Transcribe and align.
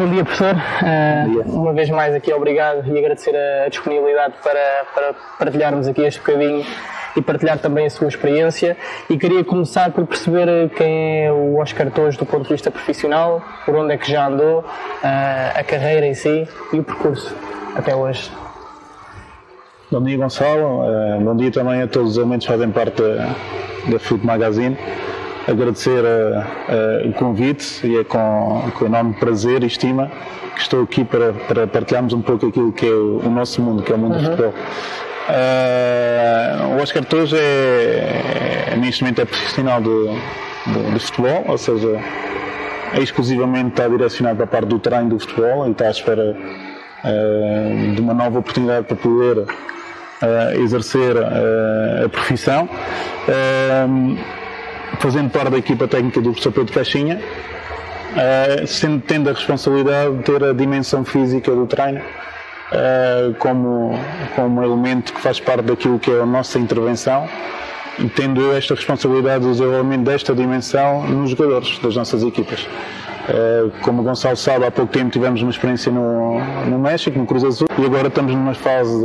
Bom 0.00 0.10
dia, 0.10 0.24
professor. 0.24 0.54
Uh, 0.54 1.58
uma 1.60 1.72
vez 1.72 1.90
mais 1.90 2.14
aqui, 2.14 2.32
obrigado 2.32 2.86
e 2.86 2.96
agradecer 2.96 3.34
a 3.34 3.68
disponibilidade 3.68 4.34
para, 4.44 4.86
para 4.94 5.14
partilharmos 5.36 5.88
aqui 5.88 6.02
este 6.02 6.20
bocadinho 6.20 6.64
e 7.16 7.20
partilhar 7.20 7.58
também 7.58 7.86
a 7.86 7.90
sua 7.90 8.06
experiência. 8.06 8.76
E 9.10 9.18
queria 9.18 9.42
começar 9.42 9.90
por 9.90 10.06
perceber 10.06 10.70
quem 10.76 11.24
é 11.24 11.32
o 11.32 11.56
Oscar 11.56 11.90
Torres 11.90 12.16
do 12.16 12.24
ponto 12.24 12.44
de 12.44 12.50
vista 12.50 12.70
profissional, 12.70 13.42
por 13.64 13.74
onde 13.74 13.92
é 13.92 13.98
que 13.98 14.08
já 14.08 14.28
andou, 14.28 14.60
uh, 14.60 14.64
a 15.02 15.64
carreira 15.64 16.06
em 16.06 16.14
si 16.14 16.46
e 16.72 16.78
o 16.78 16.84
percurso 16.84 17.34
até 17.74 17.92
hoje. 17.92 18.30
Bom 19.90 20.00
dia, 20.04 20.16
Gonçalo. 20.16 20.84
Uh, 20.84 21.20
bom 21.22 21.34
dia 21.34 21.50
também 21.50 21.82
a 21.82 21.88
todos 21.88 22.12
os 22.12 22.18
elementos 22.18 22.46
que 22.46 22.52
fazem 22.52 22.70
parte 22.70 23.02
da, 23.02 23.34
da 23.90 23.98
Food 23.98 24.24
Magazine 24.24 24.78
agradecer 25.48 26.04
a, 26.04 27.04
a, 27.04 27.08
o 27.08 27.12
convite 27.14 27.86
e 27.86 27.96
é 27.96 28.04
com, 28.04 28.70
com 28.74 28.84
enorme 28.84 29.14
prazer 29.14 29.62
e 29.62 29.66
estima 29.66 30.10
que 30.54 30.60
estou 30.60 30.82
aqui 30.82 31.04
para, 31.04 31.32
para 31.32 31.66
partilharmos 31.66 32.12
um 32.12 32.20
pouco 32.20 32.46
aquilo 32.46 32.72
que 32.72 32.86
é 32.86 32.90
o, 32.90 33.22
o 33.24 33.30
nosso 33.30 33.62
mundo, 33.62 33.82
que 33.82 33.92
é 33.92 33.94
o 33.94 33.98
mundo 33.98 34.16
uhum. 34.16 34.22
do 34.22 34.30
futebol. 34.30 34.54
Uh, 35.28 36.76
o 36.78 36.82
Oscar 36.82 37.04
Torres 37.04 37.32
é, 37.32 38.72
é, 38.72 38.76
neste 38.76 39.02
momento 39.02 39.20
é 39.20 39.24
profissional 39.24 39.80
de, 39.80 40.08
de, 40.66 40.92
de, 40.92 41.00
futebol, 41.00 41.44
ou 41.46 41.58
seja, 41.58 42.00
é 42.94 43.00
exclusivamente 43.00 43.68
está 43.68 43.86
direcionado 43.88 44.36
para 44.36 44.44
a 44.44 44.48
parte 44.48 44.68
do 44.68 44.78
treino 44.78 45.10
do 45.10 45.18
futebol 45.18 45.66
e 45.66 45.70
está 45.70 45.86
à 45.86 45.90
espera 45.90 46.34
uh, 47.04 47.94
de 47.94 48.00
uma 48.00 48.14
nova 48.14 48.38
oportunidade 48.38 48.86
para 48.86 48.96
poder 48.96 49.38
uh, 49.38 49.46
exercer 50.62 51.14
a 52.04 52.08
profissão 52.08 52.68
fazendo 54.98 55.30
parte 55.30 55.50
da 55.50 55.58
equipa 55.58 55.86
técnica 55.86 56.20
do 56.20 56.30
professor 56.30 56.52
Pedro 56.52 56.72
Caixinha, 56.72 57.20
uh, 57.20 58.66
sendo, 58.66 59.00
tendo 59.00 59.30
a 59.30 59.32
responsabilidade 59.32 60.16
de 60.16 60.22
ter 60.22 60.44
a 60.44 60.52
dimensão 60.52 61.04
física 61.04 61.50
do 61.50 61.66
treino 61.66 62.00
uh, 62.00 63.34
como, 63.38 63.98
como 64.34 64.62
elemento 64.62 65.12
que 65.12 65.20
faz 65.20 65.40
parte 65.40 65.62
daquilo 65.62 65.98
que 65.98 66.10
é 66.10 66.20
a 66.20 66.26
nossa 66.26 66.58
intervenção 66.58 67.28
tendo 68.14 68.52
esta 68.52 68.74
responsabilidade 68.74 69.44
do 69.44 69.50
desenvolvimento 69.50 70.04
desta 70.04 70.34
dimensão 70.34 71.02
nos 71.08 71.30
jogadores 71.30 71.78
das 71.78 71.96
nossas 71.96 72.22
equipas. 72.22 72.64
Eh, 73.28 73.70
como 73.82 74.00
o 74.00 74.04
Gonçalo 74.04 74.36
sabe, 74.36 74.64
há 74.64 74.70
pouco 74.70 74.90
tempo 74.90 75.10
tivemos 75.10 75.42
uma 75.42 75.50
experiência 75.50 75.92
no, 75.92 76.40
no 76.64 76.78
México, 76.78 77.18
no 77.18 77.26
Cruz 77.26 77.44
Azul, 77.44 77.68
e 77.78 77.84
agora 77.84 78.08
estamos 78.08 78.34
numa 78.34 78.54
fase 78.54 78.98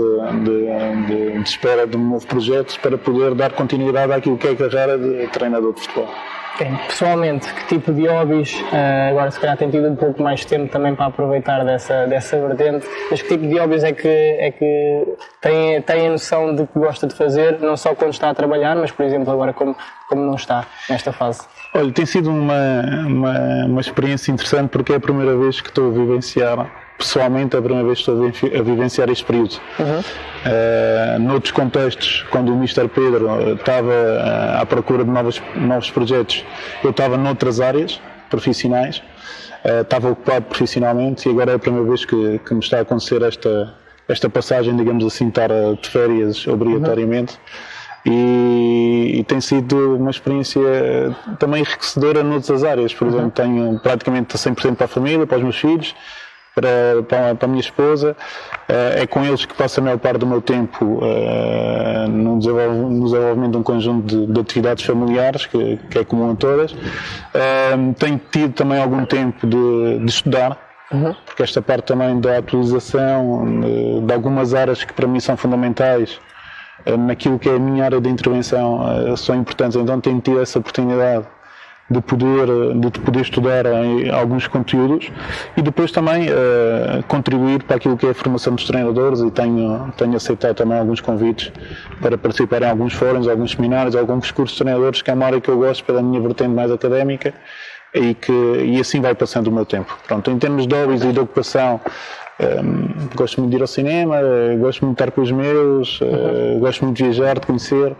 de, 0.44 1.08
de, 1.08 1.32
de, 1.32 1.44
espera 1.44 1.86
de 1.86 1.98
um 1.98 2.10
novo 2.12 2.26
projeto 2.26 2.80
para 2.80 2.98
poder 2.98 3.36
dar 3.36 3.52
continuidade 3.52 4.14
àquilo 4.14 4.38
que 4.38 4.48
é 4.48 4.52
a 4.52 4.56
carreira 4.56 4.98
de 4.98 5.28
treinador 5.28 5.74
de 5.74 5.82
futebol. 5.82 6.08
Okay. 6.56 6.72
Pessoalmente, 6.88 7.52
que 7.52 7.66
tipo 7.66 7.92
de 7.92 8.08
hobbies, 8.08 8.54
uh, 8.54 9.10
agora 9.10 9.32
se 9.32 9.40
calhar 9.40 9.58
tem 9.58 9.72
tido 9.72 9.90
um 9.90 9.96
pouco 9.96 10.22
mais 10.22 10.42
de 10.42 10.48
tempo 10.48 10.72
também 10.72 10.94
para 10.94 11.08
aproveitar 11.08 11.66
dessa, 11.66 12.06
dessa 12.06 12.40
vertente, 12.40 12.88
mas 13.10 13.24
que 13.24 13.28
tipo 13.28 13.48
de 13.48 13.58
hobbies 13.58 13.84
é 13.84 13.92
que, 13.92 14.08
é 14.08 14.52
que 14.52 15.16
tem, 15.42 15.82
tem 15.82 16.08
a 16.08 16.12
noção 16.12 16.54
de 16.54 16.68
que 16.68 16.78
gosta 16.78 17.08
de 17.08 17.16
fazer, 17.16 17.60
não 17.60 17.76
só 17.76 17.96
quando 17.96 18.14
está 18.14 18.30
a 18.30 18.36
trabalhar, 18.36 18.76
mas 18.76 18.92
por 18.92 19.04
exemplo 19.04 19.34
agora 19.34 19.52
como, 19.52 19.76
como 20.08 20.22
não 20.24 20.36
está 20.36 20.68
nesta 20.88 21.12
fase? 21.12 21.42
Olha, 21.76 21.92
tem 21.92 22.06
sido 22.06 22.30
uma, 22.30 22.82
uma, 23.08 23.66
uma 23.66 23.82
experiência 23.82 24.32
interessante 24.32 24.70
porque 24.70 24.94
é 24.94 24.96
a 24.96 25.00
primeira 25.00 25.36
vez 25.36 25.60
que 25.60 25.70
estou 25.70 25.90
a 25.90 25.92
vivenciar 25.92 26.72
pessoalmente, 27.00 27.56
é 27.56 27.60
a 27.60 27.62
primeira 27.62 27.88
vez 27.88 28.00
que 28.02 28.12
estou 28.12 28.60
a 28.60 28.62
vivenciar 28.62 29.10
este 29.10 29.26
período. 29.26 29.60
Uhum. 29.80 30.00
Uh, 30.00 31.20
noutros 31.20 31.52
contextos, 31.52 32.26
quando 32.30 32.54
o 32.54 32.56
Mr. 32.56 32.88
Pedro 32.88 33.56
estava 33.56 33.90
uh, 33.90 34.62
à 34.62 34.66
procura 34.68 35.04
de 35.04 35.10
novos, 35.10 35.42
novos 35.56 35.90
projetos, 35.90 36.46
eu 36.84 36.92
estava 36.92 37.18
noutras 37.18 37.60
áreas 37.60 38.00
profissionais, 38.30 39.02
uh, 39.66 39.82
estava 39.82 40.12
ocupado 40.12 40.46
profissionalmente 40.46 41.28
e 41.28 41.32
agora 41.32 41.54
é 41.54 41.56
a 41.56 41.60
primeira 41.60 41.88
vez 41.88 42.06
que, 42.06 42.40
que 42.40 42.54
me 42.54 42.60
está 42.60 42.78
a 42.78 42.82
acontecer 42.82 43.22
esta, 43.24 43.74
esta 44.08 44.30
passagem, 44.30 44.76
digamos 44.78 45.04
assim, 45.04 45.28
estar 45.28 45.50
de 45.50 45.90
férias 45.90 46.46
obrigatoriamente. 46.46 47.34
Uhum 47.34 47.73
e, 48.06 49.20
e, 49.20 49.24
tem 49.24 49.40
sido 49.40 49.96
uma 49.96 50.12
experiência 50.12 50.62
também 51.40 51.62
enriquecedora 51.62 52.24
noutras 52.24 52.64
áreas. 52.64 52.94
Por 52.94 53.08
exemplo, 53.08 53.32
tenho 53.32 53.80
praticamente 53.80 54.38
100% 54.38 54.76
para 54.76 54.86
a 54.86 54.88
família, 54.90 55.26
para 55.26 55.38
os 55.38 55.44
meus 55.44 55.58
filhos, 55.58 55.96
para, 56.54 57.04
para, 57.08 57.36
para 57.36 57.46
a 57.46 57.48
minha 57.48 57.62
esposa. 57.62 58.16
Uh, 58.70 59.02
é 59.02 59.08
com 59.08 59.24
eles 59.24 59.46
que 59.46 59.54
passo 59.54 59.80
a 59.80 59.84
maior 59.84 59.98
parte 59.98 60.20
do 60.20 60.28
meu 60.28 60.42
tempo 60.42 60.86
uh, 60.86 62.08
no, 62.10 62.40
desenvolvimento, 62.40 63.52
de 63.52 63.58
um 63.58 63.64
conjunto 63.64 64.06
de, 64.06 64.34
de 64.34 64.40
atividades 64.40 64.84
familiares, 64.84 65.46
que, 65.46 65.78
que, 65.90 66.00
é 66.00 66.04
comum 66.04 66.32
a 66.32 66.36
todas. 66.36 66.74
Uh, 66.74 67.94
tenho 67.98 68.20
tido 68.32 68.54
também 68.54 68.82
algum 68.82 69.06
tempo 69.06 69.48
de, 69.48 70.00
de 70.00 70.10
estudar. 70.10 70.58
Uhum. 70.92 71.16
Porque 71.26 71.42
esta 71.42 71.62
parte 71.62 71.86
também 71.86 72.20
da 72.20 72.38
atualização 72.38 73.62
de, 73.62 74.02
de 74.02 74.14
algumas 74.14 74.54
áreas 74.54 74.84
que 74.84 74.94
para 74.94 75.08
mim 75.08 75.20
são 75.20 75.36
fundamentais, 75.36 76.20
eh, 76.20 76.33
naquilo 76.98 77.40
que 77.40 77.50
é 77.50 77.56
a 77.56 77.60
minha 77.60 77.86
área 77.86 78.00
de 78.00 78.10
intervenção 78.10 78.82
eh, 79.12 79.16
são 79.16 79.36
importantes. 79.36 79.78
Então 79.78 80.00
tenho 80.00 80.20
tido 80.20 80.40
essa 80.40 80.60
oportunidade 80.60 81.26
de 81.90 82.02
poder, 82.02 82.50
eh, 82.50 82.74
de 82.76 83.00
poder 83.00 83.22
estudar 83.22 83.66
alguns 84.14 84.48
conteúdos 84.48 85.12
e 85.56 85.62
depois 85.62 85.92
também 85.92 86.28
uh, 86.30 87.04
contribuir 87.08 87.64
para 87.64 87.76
aquilo 87.76 87.98
que 87.98 88.06
é 88.08 88.12
a 88.12 88.14
formação 88.14 88.56
dos 88.56 88.66
treinadores 88.66 89.20
e 89.20 89.30
tenho, 89.32 89.92
tenho 89.98 90.16
aceitado 90.16 90.56
também 90.56 90.78
alguns 90.78 91.02
convites 91.02 91.52
para 92.02 92.18
participar 92.18 92.62
em 92.62 92.70
alguns 92.70 92.94
fóruns, 92.94 93.28
alguns 93.28 93.52
seminários, 93.52 93.96
alguns 93.96 94.32
cursos 94.32 94.58
de 94.58 94.64
treinadores, 94.64 95.02
que 95.02 95.12
é 95.12 95.14
uma 95.14 95.26
área 95.26 95.42
que 95.42 95.50
eu 95.50 95.58
gosto 95.58 95.84
pela 95.84 96.02
minha 96.02 96.22
vertente 96.22 96.52
mais 96.52 96.72
académica 96.72 97.34
e, 97.94 98.14
que, 98.14 98.32
e 98.32 98.80
assim 98.80 99.02
vai 99.02 99.14
passando 99.14 99.48
o 99.48 99.52
meu 99.52 99.66
tempo. 99.66 99.98
Pronto, 100.08 100.32
em 100.32 100.40
termos 100.40 100.66
de 100.66 100.76
hobbies 100.76 101.04
e 101.04 101.12
de 101.12 101.20
ocupação, 101.20 101.80
um, 102.40 103.16
gosto 103.16 103.40
muito 103.40 103.52
de 103.52 103.58
ir 103.58 103.62
ao 103.62 103.68
cinema, 103.68 104.18
uh, 104.20 104.58
gosto 104.58 104.86
muito 104.86 104.98
de 104.98 105.04
estar 105.04 105.12
com 105.12 105.22
os 105.22 105.32
meus, 105.32 106.02
uh, 106.02 106.60
gosto 106.60 106.86
muito 106.86 106.98
de 106.98 107.04
viajar, 107.04 107.40
de 107.40 107.46
conhecer. 107.46 107.96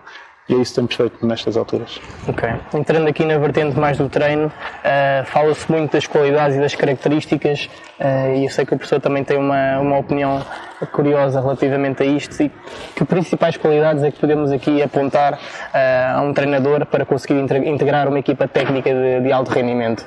E 0.50 0.56
é 0.56 0.58
isso 0.58 0.72
que 0.72 0.76
temos 0.76 0.96
feito 0.96 1.26
nestas 1.26 1.56
alturas. 1.56 2.02
Ok. 2.28 2.50
Entrando 2.74 3.08
aqui 3.08 3.24
na 3.24 3.38
vertente 3.38 3.80
mais 3.80 3.98
do 3.98 4.10
treino, 4.10 4.48
uh, 4.48 5.26
fala-se 5.26 5.72
muito 5.72 5.94
das 5.94 6.06
qualidades 6.06 6.58
e 6.58 6.60
das 6.60 6.76
características, 6.76 7.70
uh, 7.98 8.36
e 8.36 8.44
eu 8.44 8.50
sei 8.50 8.66
que 8.66 8.74
o 8.74 8.78
professor 8.78 9.00
também 9.00 9.24
tem 9.24 9.38
uma, 9.38 9.80
uma 9.80 9.98
opinião 9.98 10.46
curiosa 10.92 11.40
relativamente 11.40 12.04
a 12.04 12.06
isto. 12.06 12.44
E 12.44 12.52
que 12.94 13.06
principais 13.06 13.56
qualidades 13.56 14.04
é 14.04 14.12
que 14.12 14.20
podemos 14.20 14.52
aqui 14.52 14.84
apontar 14.84 15.36
uh, 15.36 16.18
a 16.18 16.22
um 16.22 16.34
treinador 16.34 16.86
para 16.88 17.06
conseguir 17.06 17.36
integrar 17.66 18.10
uma 18.10 18.20
equipa 18.20 18.46
técnica 18.46 18.94
de, 18.94 19.22
de 19.22 19.32
alto 19.32 19.50
rendimento? 19.50 20.06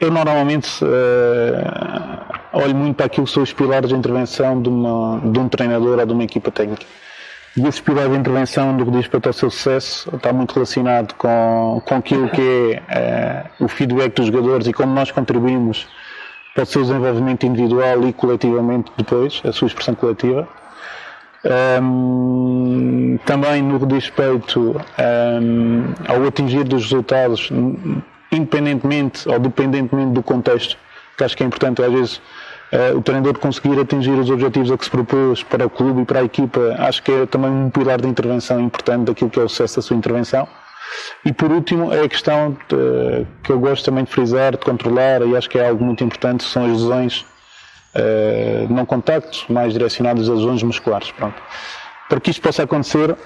Eu 0.00 0.10
normalmente 0.10 0.68
olho 2.52 2.74
muito 2.74 2.96
para 2.96 3.06
aquilo 3.06 3.26
que 3.26 3.32
são 3.32 3.42
os 3.42 3.52
pilares 3.52 3.88
de 3.88 3.94
intervenção 3.94 4.60
de, 4.60 4.68
uma, 4.68 5.20
de 5.20 5.38
um 5.38 5.48
treinador 5.48 5.98
ou 5.98 6.06
de 6.06 6.12
uma 6.12 6.24
equipa 6.24 6.50
técnica. 6.50 6.84
E 7.56 7.64
esse 7.68 7.80
pilar 7.80 8.08
de 8.08 8.16
intervenção, 8.16 8.72
no 8.72 8.84
que 8.84 8.90
diz 8.90 9.06
para 9.06 9.30
o 9.30 9.32
seu 9.32 9.48
sucesso, 9.48 10.10
está 10.14 10.32
muito 10.32 10.52
relacionado 10.52 11.14
com, 11.14 11.80
com 11.84 11.94
aquilo 11.94 12.28
que 12.28 12.80
é, 12.88 12.96
é 12.98 13.44
o 13.60 13.68
feedback 13.68 14.14
dos 14.16 14.26
jogadores 14.26 14.66
e 14.66 14.72
como 14.72 14.92
nós 14.92 15.12
contribuímos 15.12 15.86
para 16.52 16.64
o 16.64 16.66
seu 16.66 16.82
desenvolvimento 16.82 17.46
individual 17.46 18.02
e 18.08 18.12
coletivamente 18.12 18.90
depois, 18.96 19.40
a 19.44 19.52
sua 19.52 19.68
expressão 19.68 19.94
coletiva. 19.94 20.48
Um, 21.80 23.18
também 23.24 23.62
no 23.62 23.78
que 23.78 23.86
diz 23.86 24.04
respeito 24.06 24.80
um, 24.98 25.84
ao 26.08 26.26
atingir 26.26 26.64
dos 26.64 26.84
resultados, 26.84 27.50
independentemente 28.36 29.28
ou 29.28 29.38
dependentemente 29.38 30.12
do 30.12 30.22
contexto, 30.22 30.76
que 31.16 31.24
acho 31.24 31.36
que 31.36 31.42
é 31.42 31.46
importante 31.46 31.82
às 31.82 31.92
vezes 31.92 32.16
uh, 32.72 32.96
o 32.96 33.02
treinador 33.02 33.38
conseguir 33.38 33.78
atingir 33.78 34.12
os 34.12 34.30
objetivos 34.30 34.70
a 34.70 34.78
que 34.78 34.84
se 34.84 34.90
propôs 34.90 35.42
para 35.42 35.66
o 35.66 35.70
clube 35.70 36.02
e 36.02 36.04
para 36.04 36.20
a 36.20 36.24
equipa, 36.24 36.76
acho 36.78 37.02
que 37.02 37.12
é 37.12 37.26
também 37.26 37.50
um 37.50 37.70
pilar 37.70 38.00
de 38.00 38.08
intervenção 38.08 38.60
importante 38.60 39.04
daquilo 39.04 39.30
que 39.30 39.38
é 39.38 39.42
o 39.42 39.48
sucesso 39.48 39.76
da 39.76 39.82
sua 39.82 39.96
intervenção. 39.96 40.48
E 41.24 41.32
por 41.32 41.50
último, 41.50 41.92
é 41.92 42.04
a 42.04 42.08
questão 42.08 42.56
de, 42.68 43.26
que 43.42 43.50
eu 43.50 43.58
gosto 43.58 43.84
também 43.84 44.04
de 44.04 44.10
frisar, 44.10 44.52
de 44.52 44.58
controlar, 44.58 45.22
e 45.22 45.36
acho 45.36 45.48
que 45.48 45.58
é 45.58 45.68
algo 45.68 45.84
muito 45.84 46.04
importante, 46.04 46.44
são 46.44 46.64
as 46.64 46.72
lesões 46.72 47.24
uh, 47.94 48.72
não 48.72 48.84
contacto, 48.84 49.44
mais 49.52 49.72
direcionadas 49.72 50.28
às 50.28 50.36
lesões 50.36 50.62
musculares. 50.62 51.10
Pronto. 51.12 51.40
Para 52.08 52.20
que 52.20 52.30
isto 52.30 52.42
possa 52.42 52.62
acontecer, 52.62 53.16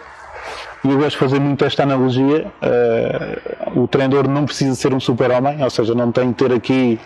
e 0.85 0.91
eu 0.91 0.97
gosto 0.99 1.11
de 1.11 1.17
fazer 1.19 1.41
muito 1.41 1.65
esta 1.65 1.83
analogia, 1.83 2.47
uh, 2.63 3.81
o 3.81 3.89
treinador 3.89 4.29
não 4.29 4.45
precisa 4.45 4.75
ser 4.75 4.95
um 4.95 5.01
super-homem, 5.01 5.63
ou 5.63 5.71
seja, 5.71 5.95
não 5.95 6.13
tem 6.13 6.33
que 6.33 6.45
ter 6.45 6.55
aqui 6.55 7.01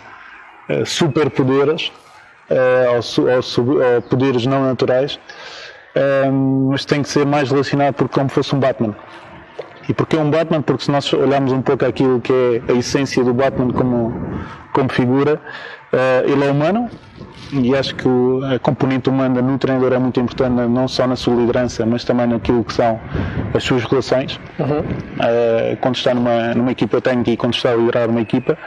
uh, 0.69 0.85
superpoderes, 0.85 1.91
ou, 2.49 3.23
ou, 3.25 3.95
ou, 3.95 4.01
poderes 4.03 4.45
não 4.45 4.63
naturais, 4.63 5.19
um, 6.29 6.69
mas 6.71 6.85
tem 6.85 7.01
que 7.01 7.09
ser 7.09 7.25
mais 7.25 7.49
relacionado 7.49 7.95
por 7.95 8.09
como 8.09 8.29
fosse 8.29 8.55
um 8.55 8.59
Batman. 8.59 8.95
E 9.87 9.93
porquê 9.93 10.17
um 10.17 10.29
Batman? 10.29 10.61
Porque 10.61 10.85
se 10.85 10.91
nós 10.91 11.11
olharmos 11.13 11.51
um 11.51 11.61
pouco 11.61 11.85
aquilo 11.85 12.21
que 12.21 12.61
é 12.67 12.71
a 12.71 12.75
essência 12.75 13.23
do 13.23 13.33
Batman 13.33 13.71
como, 13.73 14.13
como 14.71 14.91
figura, 14.91 15.35
uh, 15.35 15.82
ele 16.25 16.45
é 16.45 16.51
humano 16.51 16.89
e 17.51 17.75
acho 17.75 17.95
que 17.95 18.07
a 18.53 18.57
componente 18.57 19.09
humana 19.09 19.41
no 19.41 19.57
treinador 19.57 19.93
é 19.93 19.99
muito 19.99 20.19
importante, 20.19 20.53
não 20.53 20.87
só 20.87 21.05
na 21.05 21.15
sua 21.15 21.35
liderança, 21.35 21.85
mas 21.85 22.03
também 22.03 22.27
naquilo 22.27 22.63
que 22.63 22.73
são 22.73 22.99
as 23.53 23.63
suas 23.63 23.83
relações. 23.83 24.39
Uhum. 24.57 24.79
Uh, 24.79 25.77
quando 25.79 25.95
está 25.95 26.13
numa, 26.13 26.53
numa 26.55 26.71
equipa 26.71 26.99
técnica 26.99 27.31
e 27.31 27.37
quando 27.37 27.53
está 27.53 27.71
a 27.71 27.75
liderar 27.75 28.09
uma 28.09 28.21
equipa. 28.21 28.57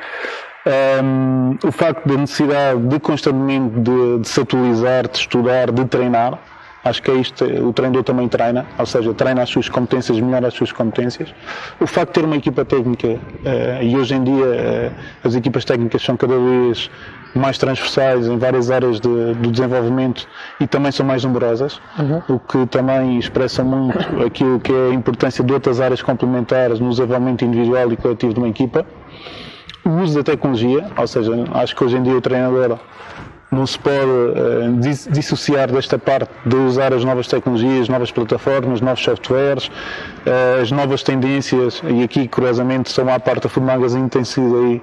Um, 1.02 1.56
o 1.64 1.70
facto 1.70 2.06
da 2.08 2.17
necessidade 2.17 2.81
de 2.81 2.99
constantemente 2.99 3.78
de, 3.81 4.19
de 4.19 4.28
se 4.28 4.40
atualizar, 4.40 5.08
de 5.08 5.19
estudar, 5.19 5.70
de 5.70 5.84
treinar, 5.84 6.38
Acho 6.87 7.03
que 7.03 7.11
é 7.11 7.15
isto, 7.15 7.44
o 7.44 7.73
treinador 7.73 8.05
também 8.05 8.29
treina, 8.29 8.65
ou 8.79 8.87
seja, 8.87 9.12
treina 9.12 9.43
as 9.43 9.49
suas 9.49 9.69
competências, 9.69 10.21
melhora 10.21 10.47
as 10.47 10.55
suas 10.55 10.71
competências. 10.71 11.35
O 11.81 11.87
facto 11.87 12.11
de 12.11 12.21
ter 12.21 12.25
uma 12.25 12.37
equipa 12.37 12.65
técnica, 12.65 13.09
uh, 13.09 13.83
e 13.83 13.97
hoje 13.97 14.15
em 14.15 14.23
dia 14.23 14.44
uh, 14.44 14.93
as 15.25 15.35
equipas 15.35 15.65
técnicas 15.65 16.00
são 16.00 16.17
cada 16.17 16.38
vez 16.38 16.88
mais 17.35 17.59
transversais 17.59 18.29
em 18.29 18.38
várias 18.38 18.71
áreas 18.71 19.00
de, 19.00 19.35
do 19.35 19.50
desenvolvimento 19.50 20.29
e 20.61 20.67
também 20.69 20.93
são 20.93 21.05
mais 21.05 21.25
numerosas, 21.25 21.81
uhum. 21.99 22.37
o 22.37 22.38
que 22.38 22.65
também 22.67 23.19
expressa 23.19 23.65
muito 23.65 23.99
aquilo 24.25 24.61
que 24.61 24.73
é 24.73 24.91
a 24.91 24.94
importância 24.94 25.43
de 25.43 25.53
outras 25.53 25.81
áreas 25.81 26.00
complementares 26.00 26.79
no 26.79 26.88
desenvolvimento 26.91 27.44
individual 27.44 27.93
e 27.93 27.97
coletivo 27.97 28.33
de 28.33 28.38
uma 28.38 28.49
equipa. 28.49 28.87
O 29.85 29.91
uso 30.03 30.15
da 30.15 30.23
tecnologia, 30.23 30.87
ou 30.97 31.06
seja, 31.06 31.33
acho 31.53 31.75
que 31.75 31.83
hoje 31.83 31.97
em 31.97 32.03
dia 32.05 32.15
o 32.15 32.21
treinador 32.21 32.79
não 33.50 33.66
se 33.66 33.78
pode 33.78 33.96
uh, 33.96 35.10
dissociar 35.10 35.70
desta 35.70 35.98
parte 35.98 36.31
de 36.44 36.56
usar 36.56 36.93
as 36.93 37.04
novas 37.04 37.26
tecnologias, 37.28 37.88
novas 37.88 38.10
plataformas, 38.10 38.81
novos 38.81 39.02
softwares, 39.02 39.69
uh, 39.69 40.62
as 40.62 40.72
novas 40.72 41.02
tendências, 41.02 41.81
e 41.84 42.02
aqui, 42.02 42.26
curiosamente, 42.26 42.90
só 42.90 43.08
à 43.08 43.20
parte 43.20 43.44
da 43.44 43.48
Food 43.48 43.66
Magazine 43.66 44.08
tem, 44.08 44.25
sido 44.25 44.56
aí, 44.56 44.82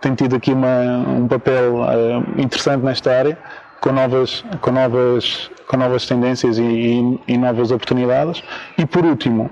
tem 0.00 0.14
tido 0.14 0.36
aqui 0.36 0.52
uma, 0.52 1.04
um 1.08 1.26
papel 1.26 1.76
uh, 1.76 2.40
interessante 2.40 2.84
nesta 2.84 3.10
área, 3.16 3.38
com 3.80 3.92
novas, 3.92 4.44
com 4.60 4.70
novas, 4.70 5.50
com 5.66 5.76
novas 5.76 6.06
tendências 6.06 6.56
e, 6.56 6.62
e, 6.62 7.20
e 7.28 7.36
novas 7.36 7.70
oportunidades. 7.70 8.42
E 8.78 8.86
por 8.86 9.04
último, 9.04 9.50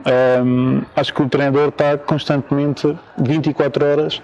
acho 0.97 1.13
que 1.13 1.21
o 1.21 1.29
treinador 1.29 1.69
está 1.69 1.99
constantemente 1.99 2.97
24 3.19 3.85
horas 3.85 4.23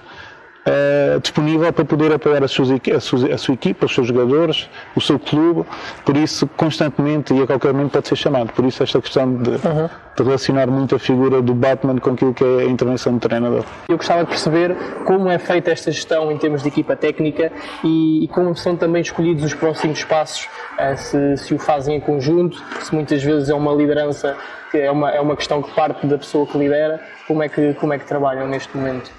uh, 0.69 1.21
disponível 1.21 1.73
para 1.73 1.85
poder 1.85 2.13
apoiar 2.13 2.45
a, 2.45 2.49
suas, 2.49 2.69
a, 2.71 3.01
sua, 3.01 3.35
a 3.35 3.39
sua 3.39 3.55
equipa, 3.55 3.87
os 3.87 3.95
seus 3.95 4.07
jogadores, 4.07 4.69
o 4.95 5.01
seu 5.01 5.19
clube, 5.19 5.65
por 6.05 6.17
isso 6.17 6.47
constantemente 6.57 7.35
e 7.35 7.43
a 7.43 7.47
qualquer 7.47 7.73
momento 7.73 7.93
pode 7.93 8.09
ser 8.09 8.17
chamado. 8.17 8.53
Por 8.53 8.65
isso 8.65 8.83
esta 8.83 9.01
questão 9.01 9.35
de, 9.35 9.51
uhum. 9.51 9.89
de 10.17 10.23
relacionar 10.23 10.67
muito 10.69 10.95
a 10.95 10.99
figura 10.99 11.41
do 11.41 11.55
Batman 11.55 11.99
com 11.99 12.11
aquilo 12.11 12.35
que 12.35 12.45
é 12.45 12.61
a 12.61 12.65
intervenção 12.65 13.15
do 13.15 13.21
treinador. 13.21 13.65
Eu 13.89 13.97
gostava 13.97 14.23
de 14.25 14.29
perceber 14.29 14.77
como 15.05 15.29
é 15.29 15.39
feita 15.39 15.71
esta 15.71 15.91
gestão 15.91 16.31
em 16.31 16.37
termos 16.37 16.63
de 16.63 16.69
equipa 16.69 16.95
técnica 16.95 17.51
e, 17.83 18.25
e 18.25 18.29
como 18.29 18.55
são 18.57 18.77
também 18.77 19.03
escolhidos 19.03 19.45
os 19.45 19.55
próximos 19.55 20.05
passos, 20.05 20.49
uh, 20.79 20.97
se, 20.97 21.37
se 21.39 21.55
o 21.55 21.59
fazem 21.59 21.97
em 21.97 22.01
conjunto, 22.01 22.63
se 22.81 22.95
muitas 22.95 23.23
vezes 23.23 23.49
é 23.49 23.55
uma 23.55 23.73
liderança 23.73 24.37
que 24.71 24.77
é 24.77 24.91
uma, 24.91 25.11
é 25.11 25.21
uma 25.21 25.35
questão 25.35 25.63
que 25.63 25.71
parte 25.75 26.07
da 26.07 26.19
pessoa 26.19 26.47
que 26.47 26.59
lidera, 26.59 27.01
como 27.27 27.43
é 27.43 27.49
que, 27.49 27.73
como 27.75 27.93
é 27.93 27.99
que 27.99 28.07
trabalham 28.07 28.47
neste 28.47 28.77
momento? 28.77 29.11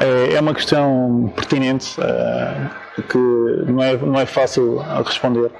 É, 0.00 0.34
é 0.34 0.40
uma 0.40 0.54
questão 0.54 1.30
pertinente 1.36 2.00
uh, 2.00 3.02
que 3.02 3.18
não 3.70 3.82
é, 3.82 3.96
não 3.96 4.20
é 4.20 4.26
fácil 4.26 4.78
responder. 5.04 5.50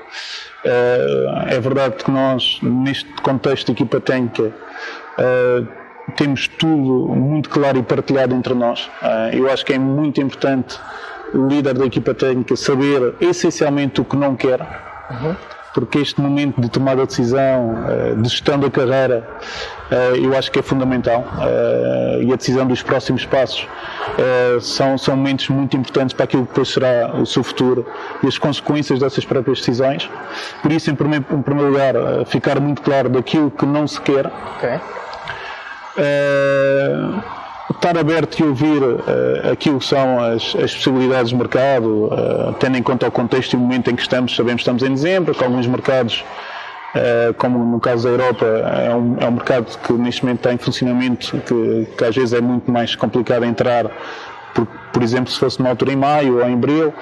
Uh, 0.65 1.49
é 1.49 1.61
verdade 1.61 2.03
que 2.03 2.11
nós, 2.11 2.59
neste 2.63 3.11
contexto 3.23 3.67
de 3.67 3.73
equipa 3.73 4.01
técnica, 4.01 4.45
uh, 4.45 5.69
temos 6.17 6.49
tudo 6.49 7.15
muito 7.15 7.51
claro 7.51 7.79
e 7.79 7.83
partilhado 7.83 8.35
entre 8.35 8.55
nós. 8.55 8.91
eu 9.33 9.51
acho 9.51 9.65
que 9.65 9.75
é 9.75 9.79
muito 9.79 10.21
importante 10.21 10.81
o 11.33 11.47
líder 11.47 11.75
da 11.75 11.87
equipa 11.87 12.13
técnica 12.15 12.57
saber 12.57 13.15
essencialmente 13.21 14.01
o 14.01 14.05
que 14.05 14.17
não 14.17 14.35
quer. 14.35 14.61
Uhum 15.11 15.37
porque 15.73 15.99
este 15.99 16.21
momento 16.21 16.61
de 16.61 16.69
tomada 16.69 17.03
de 17.03 17.09
decisão, 17.09 17.85
eh, 17.89 18.15
de 18.15 18.29
gestão 18.29 18.59
da 18.59 18.71
carreira, 18.71 19.27
eh, 19.27 19.80
eu 20.23 20.37
acho 20.37 20.51
que 20.51 20.59
é 20.59 20.63
fundamental 20.63 21.25
eh, 21.41 22.21
e 22.23 22.33
a 22.33 22.37
decisão 22.37 22.67
dos 22.67 22.83
próximos 22.83 23.25
passos 23.25 23.67
são, 24.61 24.99
são 24.99 25.17
momentos 25.17 25.49
muito 25.49 25.77
importantes 25.77 26.13
para 26.13 26.25
aquilo 26.25 26.45
que 26.45 26.51
depois 26.51 26.69
será 26.69 27.15
o 27.15 27.27
seu 27.27 27.43
futuro 27.43 27.87
e 28.23 28.27
as 28.27 28.39
consequências 28.39 28.99
dessas 28.99 29.25
próprias 29.25 29.59
decisões. 29.59 30.09
Por 30.63 30.71
isso, 30.73 30.91
em 30.91 30.95
primeiro, 30.95 31.25
em 31.31 31.43
primeiro 31.43 31.71
lugar, 31.71 31.95
ficar 32.27 32.61
muito 32.61 32.83
claro 32.83 33.09
daquilo 33.09 33.51
que 33.51 33.65
não 33.65 33.87
se 33.87 34.01
quer. 34.01 34.27
Okay 34.59 34.79
estar 37.81 37.97
aberto 37.97 38.41
e 38.41 38.43
ouvir 38.45 38.83
uh, 38.83 39.53
aquilo 39.53 39.79
que 39.79 39.87
são 39.87 40.21
as, 40.21 40.55
as 40.57 40.75
possibilidades 40.75 41.31
de 41.31 41.37
mercado, 41.37 42.07
uh, 42.07 42.55
tendo 42.59 42.77
em 42.77 42.83
conta 42.83 43.09
o 43.09 43.11
contexto 43.11 43.55
e 43.55 43.57
o 43.57 43.61
momento 43.61 43.91
em 43.91 43.97
que 43.97 44.03
estamos, 44.03 44.35
sabemos 44.35 44.63
que 44.63 44.71
estamos 44.71 44.83
em 44.83 44.93
dezembro, 44.93 45.35
que 45.35 45.43
alguns 45.43 45.67
mercados, 45.67 46.25
como 47.37 47.59
no 47.59 47.81
caso 47.81 48.05
da 48.05 48.11
Europa, 48.11 48.47
é 48.47 48.95
um, 48.95 49.17
é 49.21 49.29
um 49.29 49.33
mercado 49.33 49.79
que 49.79 49.93
neste 49.93 50.25
momento 50.25 50.39
está 50.39 50.53
em 50.53 50.59
funcionamento, 50.59 51.41
que, 51.41 51.87
que 51.97 52.05
às 52.05 52.15
vezes 52.15 52.33
é 52.33 52.41
muito 52.41 52.71
mais 52.71 52.95
complicado 52.97 53.45
entrar 53.45 53.91
por, 54.55 54.67
por, 54.93 55.03
exemplo, 55.03 55.31
se 55.31 55.39
fosse 55.39 55.61
numa 55.61 55.71
altura 55.71 55.93
em 55.93 55.97
maio 55.97 56.39
ou 56.39 56.49
em 56.49 56.55
abril, 56.55 56.93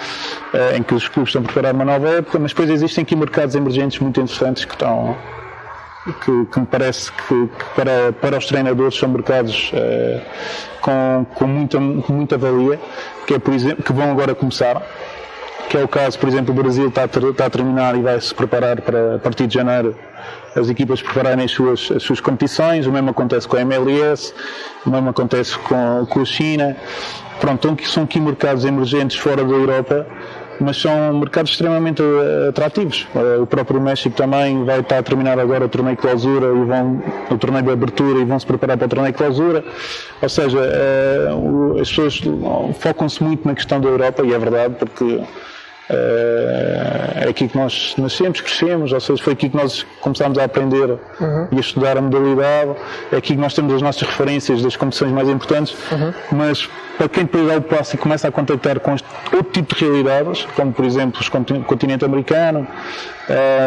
em 0.76 0.82
que 0.82 0.94
os 0.94 1.08
clubes 1.08 1.30
estão 1.30 1.40
a 1.40 1.44
preparar 1.44 1.74
uma 1.74 1.84
nova 1.84 2.08
época, 2.10 2.38
mas 2.38 2.52
depois 2.52 2.68
existem 2.70 3.02
aqui 3.02 3.16
mercados 3.16 3.54
emergentes 3.54 3.98
muito 3.98 4.20
interessantes 4.20 4.64
que 4.64 4.74
estão, 4.74 5.16
que, 6.12 6.46
que 6.46 6.60
me 6.60 6.66
parece 6.66 7.12
que, 7.12 7.46
que, 7.46 7.64
para, 7.74 8.12
para 8.12 8.38
os 8.38 8.46
treinadores 8.46 8.96
são 8.96 9.08
mercados 9.08 9.72
uh, 9.72 10.20
com, 10.80 11.26
com, 11.34 11.46
muita, 11.46 11.78
com 11.78 12.12
muita 12.12 12.38
valia, 12.38 12.78
que, 13.26 13.34
é, 13.34 13.38
por 13.38 13.52
exemplo, 13.54 13.82
que 13.82 13.92
vão 13.92 14.10
agora 14.10 14.34
começar, 14.34 14.82
que 15.68 15.76
é 15.76 15.84
o 15.84 15.88
caso, 15.88 16.18
por 16.18 16.28
exemplo, 16.28 16.52
o 16.52 16.62
Brasil 16.62 16.88
está 16.88 17.04
a, 17.04 17.08
ter, 17.08 17.22
está 17.24 17.46
a 17.46 17.50
terminar 17.50 17.96
e 17.96 18.00
vai 18.00 18.20
se 18.20 18.34
preparar 18.34 18.80
para 18.80 19.16
a 19.16 19.18
partir 19.18 19.46
de 19.46 19.54
janeiro 19.54 19.94
as 20.56 20.68
equipas 20.68 21.02
prepararem 21.02 21.44
as 21.44 21.50
suas, 21.50 21.90
as 21.94 22.02
suas 22.02 22.20
competições, 22.20 22.86
o 22.86 22.92
mesmo 22.92 23.10
acontece 23.10 23.46
com 23.46 23.56
a 23.56 23.60
MLS, 23.60 24.34
o 24.84 24.90
mesmo 24.90 25.10
acontece 25.10 25.58
com, 25.58 26.06
com 26.08 26.20
a 26.20 26.24
China. 26.24 26.76
Pronto, 27.40 27.68
então 27.68 27.86
são 27.86 28.02
aqui 28.04 28.18
mercados 28.18 28.64
emergentes 28.64 29.16
fora 29.16 29.44
da 29.44 29.52
Europa 29.52 30.06
mas 30.60 30.76
são 30.76 31.12
mercados 31.14 31.52
extremamente 31.52 32.02
eh, 32.02 32.48
atrativos. 32.48 33.06
Eh, 33.14 33.38
o 33.40 33.46
próprio 33.46 33.80
México 33.80 34.14
também 34.16 34.64
vai 34.64 34.80
estar 34.80 34.98
a 34.98 35.02
terminar 35.02 35.38
agora 35.38 35.66
o 35.66 35.68
torneio 35.68 35.96
de 35.96 36.02
clausura 36.02 36.46
e 36.46 36.64
vão, 36.64 37.02
o 37.30 37.38
torneio 37.38 37.64
de 37.64 37.70
abertura 37.70 38.18
e 38.20 38.24
vão 38.24 38.38
se 38.38 38.46
preparar 38.46 38.76
para 38.76 38.86
o 38.86 38.88
torneio 38.88 39.12
de 39.12 39.18
clausura. 39.18 39.64
Ou 40.20 40.28
seja, 40.28 40.58
eh, 40.60 41.28
as 41.80 41.88
pessoas 41.88 42.20
focam-se 42.80 43.22
muito 43.22 43.46
na 43.46 43.54
questão 43.54 43.80
da 43.80 43.88
Europa 43.88 44.22
e 44.24 44.34
é 44.34 44.38
verdade 44.38 44.74
porque 44.78 45.20
é 45.90 47.28
aqui 47.28 47.48
que 47.48 47.56
nós 47.56 47.94
nascemos, 47.96 48.40
crescemos, 48.40 48.92
ou 48.92 49.00
seja, 49.00 49.22
foi 49.22 49.32
aqui 49.32 49.48
que 49.48 49.56
nós 49.56 49.86
começámos 50.00 50.38
a 50.38 50.44
aprender 50.44 50.90
uhum. 51.20 51.48
e 51.50 51.56
a 51.56 51.60
estudar 51.60 51.96
a 51.96 52.00
modalidade, 52.00 52.72
é 53.10 53.16
aqui 53.16 53.34
que 53.34 53.40
nós 53.40 53.54
temos 53.54 53.72
as 53.74 53.82
nossas 53.82 54.02
referências 54.02 54.62
das 54.62 54.76
competições 54.76 55.12
mais 55.12 55.28
importantes, 55.28 55.74
uhum. 55.90 56.12
mas 56.32 56.68
para 56.98 57.08
quem 57.08 57.24
depois 57.24 57.46
dá 57.46 57.56
o 57.56 57.62
passo 57.62 57.94
e 57.94 57.98
começa 57.98 58.28
a 58.28 58.32
contactar 58.32 58.80
com 58.80 58.90
outro 58.90 59.52
tipo 59.52 59.74
de 59.74 59.84
realidades, 59.84 60.46
como 60.54 60.72
por 60.72 60.84
exemplo 60.84 61.20
o 61.22 61.64
continente 61.64 62.04
americano, 62.04 62.66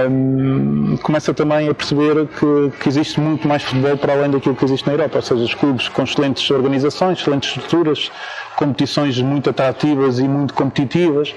um, 0.10 0.98
começa 0.98 1.34
também 1.34 1.70
a 1.70 1.74
perceber 1.74 2.28
que, 2.28 2.72
que, 2.80 2.90
existe 2.90 3.20
muito 3.20 3.48
mais 3.48 3.64
futebol 3.64 3.96
para 3.96 4.14
além 4.14 4.32
daquilo 4.32 4.56
que 4.56 4.66
existe 4.66 4.86
na 4.88 4.94
Europa, 4.94 5.18
ou 5.18 5.22
seja, 5.22 5.44
os 5.44 5.54
clubes 5.54 5.88
com 5.88 6.04
excelentes 6.04 6.50
organizações, 6.50 7.20
excelentes 7.20 7.56
estruturas, 7.56 8.12
competições 8.56 9.20
muito 9.22 9.50
atrativas 9.50 10.20
e 10.20 10.28
muito 10.28 10.54
competitivas. 10.54 11.34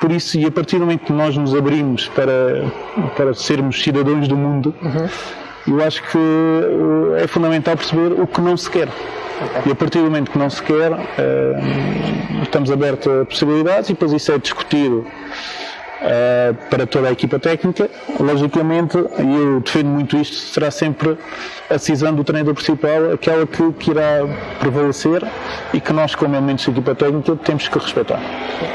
Por 0.00 0.10
isso, 0.10 0.38
e 0.38 0.46
a 0.46 0.50
partir 0.50 0.76
do 0.76 0.80
momento 0.80 1.04
que 1.04 1.12
nós 1.12 1.36
nos 1.36 1.54
abrimos 1.54 2.08
para, 2.08 2.64
para 3.16 3.34
sermos 3.34 3.82
cidadãos 3.82 4.26
do 4.26 4.36
mundo, 4.36 4.74
uhum. 4.80 5.76
eu 5.76 5.86
acho 5.86 6.02
que 6.02 6.18
eh, 6.18 7.24
é 7.24 7.26
fundamental 7.26 7.76
perceber 7.76 8.18
o 8.18 8.26
que 8.26 8.40
não 8.40 8.56
se 8.56 8.70
quer. 8.70 8.88
Okay. 8.88 9.62
E 9.66 9.72
a 9.72 9.74
partir 9.74 9.98
do 9.98 10.04
momento 10.04 10.30
que 10.30 10.38
não 10.38 10.48
se 10.48 10.62
quer, 10.62 10.92
uh, 10.92 12.42
estamos 12.42 12.70
abertos 12.70 13.10
a 13.10 13.24
possibilidades 13.24 13.88
e 13.88 13.92
depois 13.92 14.12
isso 14.12 14.32
é 14.32 14.38
discutido 14.38 15.06
uh, 16.00 16.54
para 16.68 16.86
toda 16.86 17.08
a 17.08 17.12
equipa 17.12 17.38
técnica. 17.38 17.88
Logicamente, 18.18 18.96
e 18.96 19.36
eu 19.36 19.60
defendo 19.60 19.88
muito 19.88 20.16
isto, 20.16 20.36
será 20.36 20.70
sempre 20.70 21.16
a 21.68 21.74
decisão 21.74 22.14
do 22.14 22.24
treinador 22.24 22.54
principal 22.54 23.12
aquela 23.12 23.46
que, 23.46 23.72
que 23.74 23.90
irá 23.90 24.26
prevalecer 24.58 25.22
e 25.72 25.80
que 25.80 25.92
nós, 25.92 26.14
como 26.14 26.34
elementos 26.34 26.66
da 26.66 26.72
equipa 26.72 26.94
técnica, 26.94 27.36
temos 27.36 27.68
que 27.68 27.78
respeitar. 27.78 28.20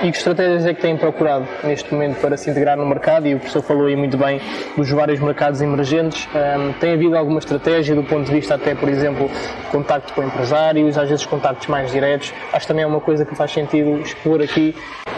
E 0.03 0.11
que 0.11 0.17
estratégias 0.17 0.65
é 0.65 0.73
que 0.73 0.81
têm 0.81 0.97
procurado 0.97 1.45
neste 1.63 1.93
momento 1.93 2.19
para 2.19 2.37
se 2.37 2.49
integrar 2.49 2.77
no 2.77 2.85
mercado? 2.85 3.27
E 3.27 3.35
o 3.35 3.39
professor 3.39 3.61
falou 3.61 3.87
aí 3.87 3.95
muito 3.95 4.17
bem 4.17 4.41
dos 4.77 4.89
vários 4.89 5.19
mercados 5.19 5.61
emergentes. 5.61 6.27
Um, 6.33 6.73
tem 6.73 6.93
havido 6.93 7.17
alguma 7.17 7.39
estratégia 7.39 7.95
do 7.95 8.03
ponto 8.03 8.25
de 8.25 8.31
vista, 8.31 8.55
até 8.55 8.75
por 8.75 8.89
exemplo, 8.89 9.29
contacto 9.71 10.13
com 10.13 10.23
empresários, 10.23 10.97
às 10.97 11.09
vezes 11.09 11.25
contactos 11.25 11.67
mais 11.67 11.91
diretos? 11.91 12.33
Acho 12.51 12.61
que 12.61 12.67
também 12.67 12.83
é 12.83 12.87
uma 12.87 13.01
coisa 13.01 13.25
que 13.25 13.35
faz 13.35 13.51
sentido 13.51 13.99
expor 13.99 14.41
aqui. 14.41 14.75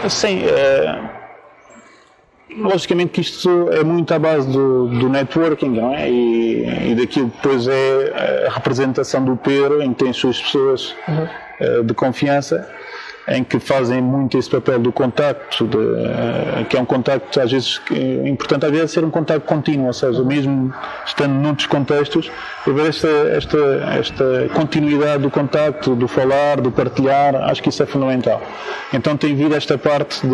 Sim. 0.08 0.44
Uh 0.46 1.17
Logicamente 2.60 3.12
que 3.12 3.20
isto 3.20 3.68
é 3.70 3.84
muito 3.84 4.12
à 4.12 4.18
base 4.18 4.48
do, 4.48 4.88
do 4.88 5.08
networking, 5.08 5.70
não 5.70 5.94
é? 5.94 6.10
E, 6.10 6.90
e 6.90 6.94
daquilo 6.94 7.30
que 7.30 7.36
depois 7.36 7.66
é 7.68 8.46
a 8.46 8.50
representação 8.50 9.24
do 9.24 9.36
Pedro, 9.36 9.82
em 9.82 9.92
que 9.92 10.00
tem 10.00 10.10
as 10.10 10.16
suas 10.16 10.40
pessoas 10.40 10.94
uhum. 11.06 11.80
uh, 11.80 11.84
de 11.84 11.94
confiança. 11.94 12.68
Em 13.28 13.44
que 13.44 13.58
fazem 13.58 14.00
muito 14.00 14.38
esse 14.38 14.48
papel 14.48 14.78
do 14.78 14.92
contacto, 14.92 15.66
de, 15.66 15.76
uh, 15.76 16.64
que 16.68 16.76
é 16.76 16.80
um 16.80 16.84
contacto 16.84 17.40
às 17.40 17.50
vezes 17.50 17.80
é 17.90 18.28
importante 18.28 18.66
às 18.66 18.72
vezes 18.72 18.90
ser 18.90 19.04
um 19.04 19.10
contacto 19.10 19.46
contínuo, 19.46 19.86
ou 19.86 19.92
seja, 19.92 20.22
mesmo 20.22 20.72
estando 21.04 21.34
noutros 21.34 21.66
contextos, 21.66 22.30
haver 22.66 22.88
esta, 22.88 23.08
esta, 23.08 23.58
esta 23.98 24.48
continuidade 24.54 25.22
do 25.22 25.30
contacto, 25.30 25.94
do 25.94 26.08
falar, 26.08 26.60
do 26.60 26.70
partilhar, 26.70 27.34
acho 27.36 27.62
que 27.62 27.68
isso 27.68 27.82
é 27.82 27.86
fundamental. 27.86 28.42
Então 28.92 29.16
tem 29.16 29.34
vindo 29.34 29.54
esta 29.54 29.76
parte 29.76 30.26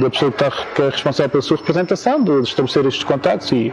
da 0.00 0.10
pessoa 0.10 0.32
que, 0.32 0.42
está, 0.42 0.50
que 0.74 0.82
é 0.82 0.88
responsável 0.88 1.30
pela 1.30 1.42
sua 1.42 1.56
representação, 1.56 2.22
de 2.22 2.40
estabelecer 2.40 2.86
estes 2.86 3.04
contactos 3.04 3.52
e, 3.52 3.72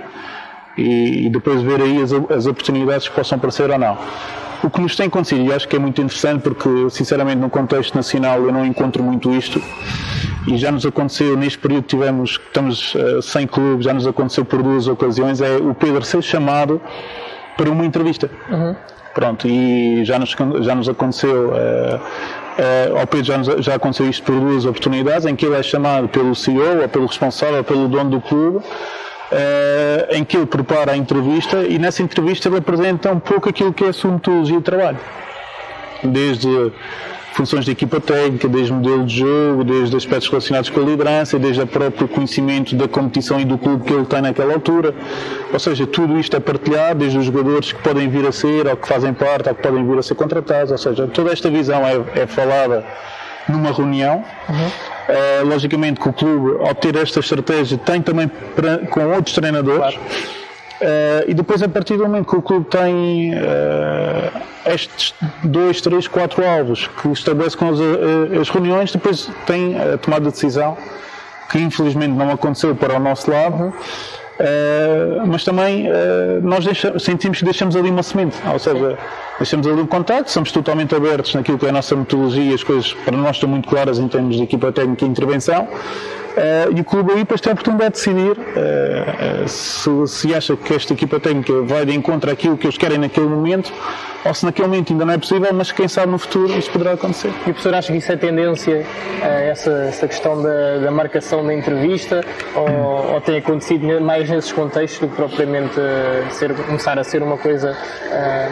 e, 0.78 1.28
e 1.28 1.30
depois 1.30 1.62
ver 1.62 1.82
aí 1.82 2.02
as, 2.02 2.12
as 2.12 2.46
oportunidades 2.46 3.08
que 3.08 3.16
possam 3.16 3.38
aparecer 3.38 3.70
ou 3.70 3.78
não. 3.78 3.98
O 4.64 4.70
que 4.70 4.82
nos 4.82 4.96
tem 4.96 5.08
acontecido, 5.08 5.44
e 5.44 5.54
acho 5.54 5.68
que 5.68 5.76
é 5.76 5.80
muito 5.80 6.02
interessante 6.02 6.42
porque, 6.42 6.90
sinceramente, 6.90 7.38
no 7.38 7.50
contexto 7.50 7.94
nacional 7.94 8.42
eu 8.42 8.52
não 8.52 8.66
encontro 8.66 9.04
muito 9.04 9.32
isto, 9.34 9.62
e 10.48 10.58
já 10.58 10.72
nos 10.72 10.86
aconteceu, 10.86 11.36
neste 11.38 11.60
período 11.60 11.84
tivemos, 11.84 12.40
estamos 12.44 12.96
uh, 12.96 13.22
sem 13.22 13.46
clubes, 13.46 13.86
já 13.86 13.94
nos 13.94 14.08
aconteceu 14.08 14.46
por 14.46 14.62
duas 14.64 14.88
ocasiões, 14.88 15.42
é 15.42 15.58
o 15.58 15.74
Pedro 15.74 16.04
ser 16.04 16.22
chamado 16.22 16.82
para 17.58 17.70
uma 17.70 17.86
entrevista. 17.86 18.30
Uhum. 18.50 18.76
Pronto, 19.14 19.48
e 19.48 20.04
já 20.04 20.20
nos, 20.20 20.36
já 20.62 20.76
nos 20.76 20.90
aconteceu, 20.90 21.50
uh, 21.50 21.96
uh, 21.96 23.00
ao 23.00 23.08
Pedro 23.08 23.26
já, 23.26 23.38
nos, 23.38 23.48
já 23.64 23.76
aconteceu 23.76 24.10
isto 24.10 24.24
por 24.24 24.40
duas 24.40 24.66
oportunidades, 24.66 25.26
em 25.26 25.36
que 25.36 25.46
ele 25.46 25.56
é 25.56 25.64
chamado 25.64 26.08
pelo 26.10 26.36
CEO, 26.36 26.82
ou 26.82 26.90
pelo 26.90 27.06
responsável, 27.06 27.58
ou 27.58 27.64
pelo 27.64 27.88
dono 27.88 28.10
do 28.10 28.22
clube, 28.22 28.64
em 30.12 30.24
que 30.24 30.38
ele 30.38 30.46
prepara 30.46 30.92
a 30.92 30.98
entrevista 30.98 31.64
e 31.64 31.80
nessa 31.80 32.04
entrevista 32.04 32.48
ele 32.48 32.58
apresenta 32.58 33.12
um 33.12 33.20
pouco 33.20 33.50
aquilo 33.50 33.74
que 33.74 33.84
é 33.84 33.90
a 33.90 33.94
sua 33.94 34.12
metodologia 34.12 34.58
de 34.58 34.64
trabalho. 34.64 35.00
Desde 36.04 36.72
funções 37.36 37.66
de 37.66 37.72
equipa 37.72 38.00
técnica, 38.00 38.48
desde 38.48 38.72
modelo 38.72 39.06
de 39.06 39.20
jogo, 39.20 39.66
desde 39.66 39.94
aspectos 39.98 40.30
relacionados 40.30 40.70
com 40.70 40.80
a 40.80 40.84
liderança, 40.84 41.38
desde 41.38 41.62
o 41.62 41.68
próprio 41.68 42.08
conhecimento 42.08 42.74
da 42.76 42.88
competição 42.88 43.38
e 43.40 43.44
do 43.44 43.58
clube 43.58 43.84
que 43.84 43.94
ele 43.94 44.06
tem 44.06 44.22
naquela 44.22 44.54
altura. 44.54 44.96
Ou 45.52 45.60
seja, 45.60 45.86
tudo 45.86 46.18
isto 46.18 46.38
é 46.38 46.40
partilhado, 46.40 47.00
desde 47.00 47.18
os 47.18 47.26
jogadores 47.26 47.74
que 47.74 47.82
podem 47.82 48.08
vir 48.08 48.26
a 48.26 48.32
ser, 48.32 48.68
ou 48.68 48.78
que 48.78 48.88
fazem 48.88 49.14
parte, 49.14 49.50
ou 49.50 49.56
que 49.56 49.62
podem 49.62 49.86
vir 49.86 50.00
a 50.00 50.02
ser 50.02 50.16
contratados. 50.16 50.72
Ou 50.72 50.78
seja, 50.78 51.08
toda 51.08 51.34
esta 51.34 51.50
visão 51.50 51.86
é, 51.86 52.22
é 52.22 52.26
falada 52.26 52.86
numa 53.48 53.72
reunião. 53.72 54.24
Uhum. 54.50 54.56
Uh, 55.08 55.46
logicamente 55.48 56.00
que 56.00 56.10
o 56.10 56.14
clube, 56.14 56.68
ao 56.68 56.74
ter 56.74 56.96
esta 56.96 57.20
estratégia, 57.20 57.78
tem 57.78 58.02
também 58.02 58.30
com 58.90 59.06
outros 59.14 59.36
treinadores. 59.36 59.96
Claro. 59.96 60.00
Uh, 60.76 61.30
e 61.30 61.34
depois, 61.34 61.64
a 61.64 61.70
partir 61.70 61.96
do 61.96 62.04
momento 62.04 62.28
que 62.28 62.36
o 62.36 62.42
clube 62.42 62.66
tem 62.66 63.34
uh, 63.34 64.42
estes 64.66 65.14
dois, 65.44 65.80
três, 65.80 66.08
quatro 66.08 66.46
alvos 66.46 66.88
que 66.88 67.08
estabelece 67.10 67.56
com 67.56 67.70
as, 67.70 67.80
as, 68.42 68.50
reuniões, 68.50 68.92
depois 68.92 69.30
tem 69.46 69.80
a 69.80 69.98
tomada 69.98 70.26
de 70.26 70.32
decisão, 70.32 70.78
que 71.50 71.60
infelizmente 71.60 72.12
não 72.12 72.30
aconteceu 72.30 72.76
para 72.76 72.96
o 72.96 73.00
nosso 73.00 73.32
lado. 73.32 73.74
Uh, 74.38 75.26
mas 75.26 75.46
também 75.46 75.88
uh, 75.88 76.42
nós 76.42 76.66
deixa, 76.66 77.00
sentimos 77.00 77.40
que 77.40 77.46
deixamos 77.46 77.74
ali 77.74 77.90
uma 77.90 78.04
semente, 78.04 78.36
ou 78.52 78.60
seja, 78.60 78.98
deixamos 79.38 79.66
ali 79.66 79.82
um 79.82 79.88
contacto, 79.88 80.30
somos 80.30 80.52
totalmente 80.52 80.94
abertos 80.94 81.34
naquilo 81.34 81.58
que 81.58 81.66
é 81.66 81.70
a 81.70 81.72
nossa 81.72 81.96
metodologia, 81.96 82.54
as 82.54 82.62
coisas 82.62 82.94
para 82.94 83.16
nós 83.16 83.38
estão 83.38 83.48
muito 83.48 83.70
claras 83.70 83.98
em 83.98 84.10
termos 84.10 84.36
de 84.36 84.44
equipa 84.44 84.74
técnica 84.74 85.06
e 85.06 85.08
intervenção. 85.08 85.68
Uh, 86.36 86.76
e 86.76 86.82
o 86.82 86.84
clube 86.84 87.14
aí 87.14 87.20
depois 87.20 87.40
tem 87.40 87.52
a 87.52 87.54
oportunidade 87.54 87.94
de 87.94 88.00
decidir 88.02 88.38
uh, 88.38 89.44
uh, 89.46 89.48
se, 89.48 90.08
se, 90.08 90.36
acha 90.36 90.58
que 90.58 90.74
esta 90.74 90.92
equipa 90.92 91.18
técnica 91.18 91.62
vai 91.62 91.86
de 91.86 91.96
encontro 91.96 92.30
àquilo 92.30 92.58
que 92.58 92.68
eles 92.68 92.78
querem 92.78 92.98
naquele 92.98 93.28
momento 93.28 93.72
ou 94.26 94.34
se 94.34 94.44
naquele 94.44 94.68
momento 94.68 94.92
ainda 94.92 95.06
não 95.06 95.14
é 95.14 95.18
possível, 95.18 95.50
mas 95.54 95.72
quem 95.72 95.88
sabe 95.88 96.12
no 96.12 96.18
futuro 96.18 96.52
isso 96.58 96.70
poderá 96.72 96.92
acontecer. 96.92 97.30
E 97.30 97.52
o 97.52 97.54
professor 97.54 97.74
acha 97.76 97.92
que 97.94 98.00
isso 98.00 98.12
é 98.12 98.18
tendência, 98.18 98.86
essa, 99.22 99.72
essa 99.88 100.08
questão 100.08 100.42
da, 100.42 100.80
da 100.80 100.92
marcação 100.92 101.46
da 101.46 101.54
entrevista, 101.54 102.22
ou, 102.56 103.14
ou, 103.14 103.22
tem 103.22 103.38
acontecido 103.38 104.02
mais 104.02 104.28
nesses 104.28 104.52
contextos 104.52 105.00
do 105.00 105.08
que 105.10 105.16
propriamente 105.16 105.76
ser, 106.32 106.56
começar 106.56 106.98
a 106.98 107.04
ser 107.04 107.22
uma 107.22 107.38
coisa 107.38 107.78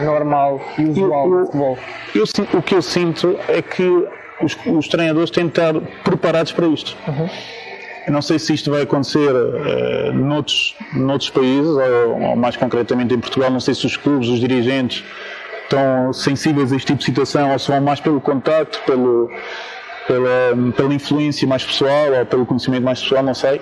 normal 0.06 0.62
e 0.78 0.84
usual 0.84 1.28
no 1.28 1.46
futebol? 1.48 1.78
Eu, 2.14 2.24
o 2.54 2.62
que 2.62 2.76
eu 2.76 2.82
sinto 2.84 3.36
é 3.48 3.60
que 3.60 4.08
os, 4.44 4.56
os 4.68 4.88
treinadores 4.88 5.32
têm 5.32 5.46
de 5.46 5.50
estar 5.50 5.74
preparados 6.04 6.52
para 6.52 6.68
isto. 6.68 6.96
Uhum. 7.08 7.28
Eu 8.06 8.14
não 8.14 8.22
sei 8.22 8.38
se 8.38 8.54
isto 8.54 8.70
vai 8.70 8.82
acontecer 8.82 9.32
uh, 9.32 10.14
noutros, 10.14 10.76
noutros 10.94 11.30
países, 11.30 11.70
ou, 11.70 12.22
ou, 12.22 12.36
mais 12.36 12.58
concretamente 12.58 13.14
em 13.14 13.20
Portugal, 13.20 13.50
não 13.50 13.60
sei 13.60 13.74
se 13.74 13.86
os 13.86 13.96
clubes, 13.96 14.28
os 14.28 14.40
dirigentes 14.40 15.04
estão 15.64 16.12
sensíveis 16.12 16.72
a 16.72 16.76
este 16.76 16.88
tipo 16.88 17.00
de 17.00 17.06
situação 17.06 17.52
ou 17.52 17.60
se 17.60 17.70
vão 17.70 17.82
mais 17.82 18.00
pelo 18.00 18.20
contacto, 18.20 18.82
pelo, 18.86 19.30
pela, 20.08 20.74
pela 20.76 20.94
influência 20.94 21.48
mais 21.48 21.64
pessoal 21.64 22.12
ou 22.20 22.26
pelo 22.26 22.46
conhecimento 22.46 22.84
mais 22.84 23.02
pessoal, 23.02 23.24
não 23.24 23.34
sei. 23.34 23.62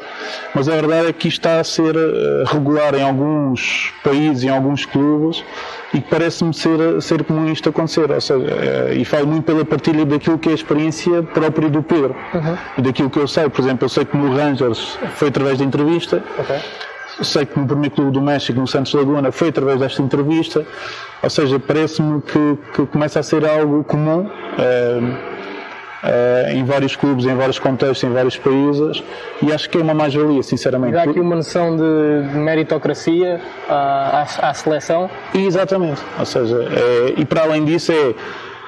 Mas 0.53 0.67
a 0.67 0.73
verdade 0.73 1.09
é 1.09 1.13
que 1.13 1.27
isto 1.27 1.39
está 1.39 1.59
a 1.59 1.63
ser 1.63 1.95
uh, 1.95 2.43
regular 2.45 2.95
em 2.95 3.03
alguns 3.03 3.93
países, 4.03 4.43
em 4.43 4.49
alguns 4.49 4.85
clubes, 4.85 5.43
e 5.93 6.01
parece-me 6.01 6.53
ser, 6.53 7.01
ser 7.01 7.23
comum 7.23 7.51
isto 7.51 7.69
acontecer. 7.69 8.11
Ou 8.11 8.21
seja, 8.21 8.39
uh, 8.39 8.93
e 8.93 9.05
falo 9.05 9.27
muito 9.27 9.43
pela 9.43 9.63
partilha 9.63 10.05
daquilo 10.05 10.37
que 10.37 10.49
é 10.49 10.51
a 10.51 10.55
experiência 10.55 11.23
própria 11.23 11.69
do 11.69 11.81
Pedro, 11.83 12.15
uhum. 12.33 12.57
e 12.77 12.81
daquilo 12.81 13.09
que 13.09 13.19
eu 13.19 13.27
sei. 13.27 13.49
Por 13.49 13.61
exemplo, 13.61 13.85
eu 13.85 13.89
sei 13.89 14.05
que 14.05 14.17
no 14.17 14.35
Rangers 14.35 14.97
foi 15.15 15.27
através 15.29 15.59
da 15.59 15.65
entrevista. 15.65 16.23
Okay. 16.39 16.59
Sei 17.21 17.45
que 17.45 17.59
no 17.59 17.67
primeiro 17.67 17.93
clube 17.93 18.11
do 18.11 18.21
México, 18.21 18.59
no 18.59 18.65
Santos 18.65 18.93
Laguna, 18.93 19.31
foi 19.31 19.49
através 19.49 19.79
desta 19.79 20.01
entrevista. 20.01 20.65
Ou 21.21 21.29
seja, 21.29 21.59
parece-me 21.59 22.21
que, 22.21 22.57
que 22.73 22.85
começa 22.87 23.19
a 23.19 23.23
ser 23.23 23.45
algo 23.45 23.83
comum. 23.83 24.21
Uh, 24.21 25.40
em 26.51 26.63
vários 26.63 26.95
clubes, 26.95 27.25
em 27.25 27.35
vários 27.35 27.59
contextos, 27.59 28.03
em 28.03 28.13
vários 28.13 28.37
países, 28.37 29.03
e 29.41 29.51
acho 29.51 29.69
que 29.69 29.77
é 29.77 29.81
uma 29.81 29.93
mais-valia, 29.93 30.41
sinceramente. 30.41 30.97
Há 30.97 31.03
aqui 31.03 31.19
uma 31.19 31.35
noção 31.35 31.75
de, 31.75 32.37
meritocracia 32.37 33.39
à, 33.69 34.25
à, 34.41 34.53
seleção? 34.53 35.09
exatamente, 35.33 36.01
ou 36.17 36.25
seja, 36.25 36.67
é, 36.71 37.13
e 37.17 37.25
para 37.25 37.43
além 37.43 37.63
disso 37.65 37.91
é, 37.91 38.15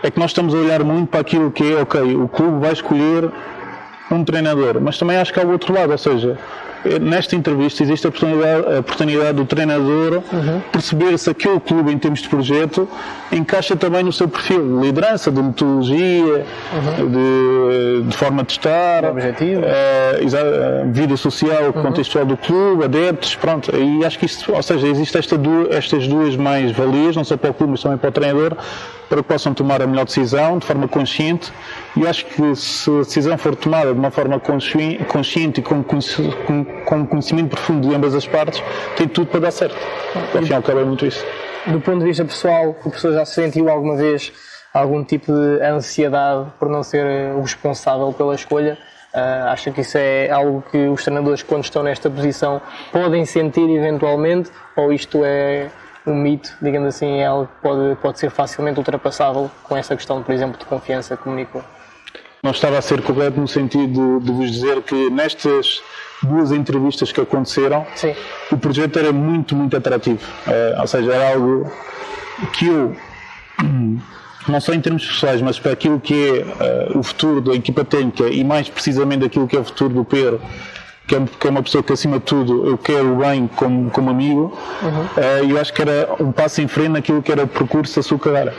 é 0.03 0.11
que 0.11 0.19
nós 0.19 0.31
estamos 0.31 0.53
a 0.53 0.57
olhar 0.57 0.83
muito 0.83 1.09
para 1.09 1.21
aquilo 1.21 1.51
que 1.51 1.73
é, 1.73 1.81
ok, 1.81 2.15
o 2.15 2.27
clube 2.27 2.59
vai 2.59 2.73
escolher 2.73 3.31
um 4.11 4.23
treinador, 4.23 4.79
mas 4.79 4.97
também 4.97 5.17
acho 5.17 5.33
que 5.33 5.39
há 5.39 5.43
o 5.43 5.51
outro 5.51 5.73
lado, 5.73 5.91
ou 5.91 5.97
seja, 5.97 6.37
nesta 7.01 7.35
entrevista 7.35 7.83
existe 7.83 8.05
a 8.05 8.09
oportunidade, 8.09 8.75
a 8.75 8.79
oportunidade 8.79 9.33
do 9.33 9.45
treinador 9.45 10.23
uhum. 10.31 10.61
perceber 10.71 11.17
se 11.17 11.29
aquele 11.29 11.59
clube, 11.59 11.91
em 11.91 11.97
termos 11.97 12.21
de 12.21 12.29
projeto, 12.29 12.87
encaixa 13.31 13.75
também 13.75 14.03
no 14.03 14.11
seu 14.11 14.27
perfil 14.27 14.79
de 14.79 14.85
liderança, 14.85 15.31
de 15.31 15.41
metodologia, 15.41 16.45
uhum. 16.73 17.09
de, 17.09 18.03
de, 18.09 18.17
forma 18.17 18.43
de 18.43 18.51
estar, 18.51 19.05
objetivo. 19.05 19.61
Uh, 19.61 20.91
vida 20.91 21.17
social, 21.17 21.65
uhum. 21.65 21.83
contextual 21.83 22.25
do 22.25 22.37
clube, 22.37 22.83
adeptos, 22.83 23.35
pronto. 23.35 23.71
E 23.75 24.05
acho 24.05 24.19
que 24.19 24.25
isso, 24.25 24.51
ou 24.51 24.61
seja, 24.61 24.87
existem 24.87 25.19
esta 25.19 25.39
estas 25.69 26.07
duas 26.07 26.35
mais-valias, 26.35 27.15
não 27.15 27.23
só 27.23 27.37
para 27.37 27.51
o 27.51 27.53
clube, 27.53 27.71
mas 27.71 27.81
também 27.81 27.97
para 27.97 28.09
o 28.09 28.11
treinador, 28.11 28.57
para 29.13 29.21
que 29.21 29.29
possam 29.29 29.53
tomar 29.53 29.79
a 29.79 29.85
melhor 29.85 30.05
decisão 30.05 30.57
de 30.57 30.65
forma 30.65 30.87
consciente. 30.87 31.53
E 31.95 32.07
acho 32.07 32.25
que 32.25 32.55
se 32.55 32.89
a 32.89 32.99
decisão 32.99 33.37
for 33.37 33.55
tomada 33.55 33.93
de 33.93 33.99
uma 33.99 34.09
forma 34.09 34.39
consciente 34.39 35.59
e 35.59 35.63
com, 35.63 35.83
conhecimento 37.05 37.49
profundo 37.49 37.87
de 37.87 37.93
ambas 37.93 38.15
as 38.15 38.25
partes, 38.25 38.63
tem 38.97 39.07
tudo 39.07 39.27
para 39.27 39.41
dar 39.41 39.51
certo. 39.51 39.77
Cabo 40.65 40.79
é 40.79 40.83
muito 40.83 41.05
isso. 41.05 41.23
Do 41.67 41.79
ponto 41.79 41.99
de 41.99 42.05
vista 42.05 42.25
pessoal, 42.25 42.71
o 42.71 42.73
professor 42.73 43.13
já 43.13 43.23
se 43.23 43.35
sentiu 43.35 43.69
alguma 43.69 43.95
vez 43.95 44.33
algum 44.73 45.03
tipo 45.03 45.31
de 45.31 45.63
ansiedade 45.63 46.49
por 46.59 46.67
não 46.67 46.81
ser 46.81 47.35
o 47.35 47.41
responsável 47.41 48.11
pela 48.13 48.33
escolha? 48.33 48.79
Uh, 49.13 49.47
acha 49.49 49.69
que 49.69 49.81
isso 49.81 49.95
é 49.95 50.31
algo 50.31 50.63
que 50.71 50.87
os 50.87 51.03
treinadores, 51.03 51.43
quando 51.43 51.63
estão 51.63 51.83
nesta 51.83 52.09
posição, 52.09 52.59
podem 52.91 53.25
sentir 53.25 53.69
eventualmente? 53.69 54.49
Ou 54.75 54.91
isto 54.91 55.21
é 55.23 55.69
um 56.05 56.15
mito, 56.15 56.53
digamos 56.61 56.95
assim, 56.95 57.19
é 57.19 57.25
algo 57.25 57.47
que 57.47 57.61
pode, 57.61 57.95
pode 58.01 58.19
ser 58.19 58.29
facilmente 58.29 58.77
ultrapassável 58.77 59.49
com 59.63 59.77
essa 59.77 59.95
questão, 59.95 60.21
por 60.21 60.33
exemplo, 60.33 60.57
de 60.57 60.65
confiança 60.65 61.15
que 61.15 61.23
comunicou? 61.23 61.63
Não 62.43 62.51
estava 62.51 62.77
a 62.77 62.81
ser 62.81 63.01
correto 63.01 63.39
no 63.39 63.47
sentido 63.47 64.19
de, 64.19 64.31
vos 64.31 64.51
dizer 64.51 64.81
que 64.81 65.09
nestas 65.09 65.81
duas 66.21 66.51
entrevistas 66.51 67.11
que 67.11 67.21
aconteceram, 67.21 67.85
Sim. 67.95 68.13
o 68.51 68.57
projeto 68.57 68.99
era 68.99 69.13
muito, 69.13 69.55
muito 69.55 69.77
atrativo. 69.77 70.19
É, 70.47 70.75
ou 70.79 70.87
seja, 70.87 71.13
era 71.13 71.33
algo 71.33 71.71
que 72.53 72.67
eu, 72.67 72.95
não 74.47 74.59
só 74.59 74.73
em 74.73 74.81
termos 74.81 75.05
pessoais, 75.05 75.41
mas 75.41 75.57
para 75.57 75.71
aquilo 75.71 76.01
que 76.01 76.13
é 76.13 76.93
uh, 76.93 76.99
o 76.99 77.03
futuro 77.03 77.39
da 77.39 77.53
equipa 77.53 77.85
técnica 77.85 78.27
e 78.27 78.43
mais 78.43 78.67
precisamente 78.67 79.25
aquilo 79.25 79.47
que 79.47 79.55
é 79.55 79.59
o 79.59 79.63
futuro 79.63 79.93
do 79.93 80.03
Pedro, 80.03 80.41
que 81.07 81.15
é, 81.15 81.21
que 81.39 81.47
é, 81.47 81.49
uma 81.49 81.61
pessoa 81.61 81.83
que 81.83 81.91
acima 81.91 82.19
de 82.19 82.25
tudo 82.25 82.67
eu 82.67 82.77
quero 82.77 83.15
bem 83.15 83.47
como, 83.55 83.89
como 83.91 84.09
amigo, 84.09 84.57
uhum. 84.81 85.01
uh, 85.01 85.49
eu 85.49 85.59
acho 85.59 85.73
que 85.73 85.81
era 85.81 86.09
um 86.19 86.31
passo 86.31 86.61
em 86.61 86.67
frente 86.67 86.89
naquilo 86.89 87.21
que 87.21 87.31
era 87.31 87.43
o 87.43 87.47
percurso 87.47 87.95
da 87.97 88.03
sua 88.03 88.17
carreira. 88.17 88.53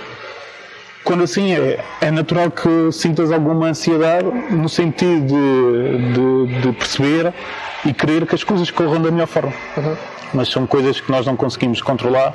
Quando 1.02 1.22
assim 1.22 1.52
é, 1.52 1.84
é 2.00 2.10
natural 2.10 2.50
que 2.50 2.90
sintas 2.90 3.30
alguma 3.30 3.66
ansiedade 3.68 4.26
no 4.50 4.68
sentido 4.68 5.26
de, 5.26 6.12
de, 6.48 6.60
de 6.62 6.72
perceber 6.72 7.32
e 7.84 7.92
querer 7.92 8.26
que 8.26 8.34
as 8.34 8.42
coisas 8.42 8.70
corram 8.70 9.02
da 9.02 9.10
melhor 9.10 9.26
forma. 9.26 9.52
Uhum. 9.76 9.96
Mas 10.32 10.48
são 10.48 10.66
coisas 10.66 11.00
que 11.00 11.10
nós 11.10 11.26
não 11.26 11.36
conseguimos 11.36 11.82
controlar 11.82 12.34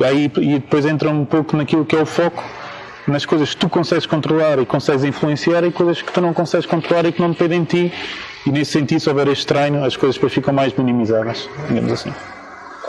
e 0.00 0.04
aí 0.04 0.24
e 0.36 0.54
depois 0.54 0.84
entra 0.84 1.10
um 1.10 1.24
pouco 1.24 1.56
naquilo 1.56 1.84
que 1.84 1.96
é 1.96 2.00
o 2.00 2.06
foco 2.06 2.42
nas 3.06 3.24
coisas 3.24 3.54
que 3.54 3.56
tu 3.56 3.68
consegues 3.68 4.06
controlar 4.06 4.58
e 4.58 4.66
consegues 4.66 5.02
influenciar 5.02 5.64
e 5.64 5.72
coisas 5.72 6.02
que 6.02 6.12
tu 6.12 6.20
não 6.20 6.34
consegues 6.34 6.66
controlar 6.66 7.06
e 7.06 7.12
que 7.12 7.20
não 7.20 7.30
dependem 7.30 7.64
de 7.64 7.88
ti. 7.88 7.92
E 8.46 8.50
nesse 8.50 8.72
sentido, 8.72 9.00
se 9.00 9.08
houver 9.08 9.28
este 9.28 9.46
treino, 9.46 9.84
as 9.84 9.96
coisas 9.96 10.16
depois 10.16 10.32
ficam 10.32 10.54
mais 10.54 10.72
minimizadas, 10.74 11.48
digamos 11.68 11.92
assim. 11.92 12.12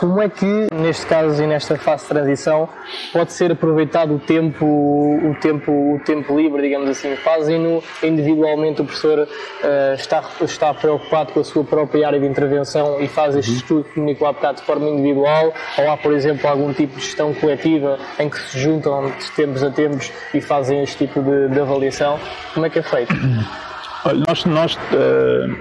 Como 0.00 0.18
é 0.22 0.30
que, 0.30 0.46
neste 0.72 1.04
caso 1.04 1.42
e 1.42 1.46
nesta 1.46 1.76
fase 1.76 2.04
de 2.04 2.08
transição, 2.08 2.66
pode 3.12 3.34
ser 3.34 3.52
aproveitado 3.52 4.14
o 4.14 4.18
tempo, 4.18 4.64
o 4.64 5.36
tempo, 5.38 5.70
o 5.70 6.00
tempo 6.02 6.34
livre, 6.34 6.62
digamos 6.62 6.88
assim? 6.88 7.14
Fazem-no 7.16 7.82
individualmente, 8.02 8.80
o 8.80 8.86
professor 8.86 9.18
uh, 9.18 9.94
está, 9.94 10.24
está 10.40 10.72
preocupado 10.72 11.32
com 11.32 11.40
a 11.40 11.44
sua 11.44 11.64
própria 11.64 12.06
área 12.06 12.18
de 12.18 12.26
intervenção 12.26 12.98
e 12.98 13.08
faz 13.08 13.36
este 13.36 13.50
uhum. 13.50 13.56
estudo 13.58 13.84
que 13.84 13.92
comunicou 13.92 14.26
há 14.26 14.32
bocado 14.32 14.60
de 14.60 14.64
forma 14.64 14.88
individual? 14.88 15.52
Ou 15.76 15.90
há, 15.90 15.98
por 15.98 16.14
exemplo, 16.14 16.48
algum 16.48 16.72
tipo 16.72 16.96
de 16.96 17.04
gestão 17.04 17.34
coletiva 17.34 17.98
em 18.18 18.30
que 18.30 18.38
se 18.38 18.58
juntam 18.58 19.04
de 19.10 19.30
tempos 19.32 19.62
a 19.62 19.70
tempos 19.70 20.10
e 20.32 20.40
fazem 20.40 20.82
este 20.82 21.06
tipo 21.06 21.20
de, 21.20 21.48
de 21.50 21.60
avaliação? 21.60 22.18
Como 22.54 22.64
é 22.64 22.70
que 22.70 22.78
é 22.78 22.82
feito? 22.82 23.14
Olha, 24.04 24.24
nós, 24.26 24.44
nós 24.44 24.74
uh, 24.74 25.56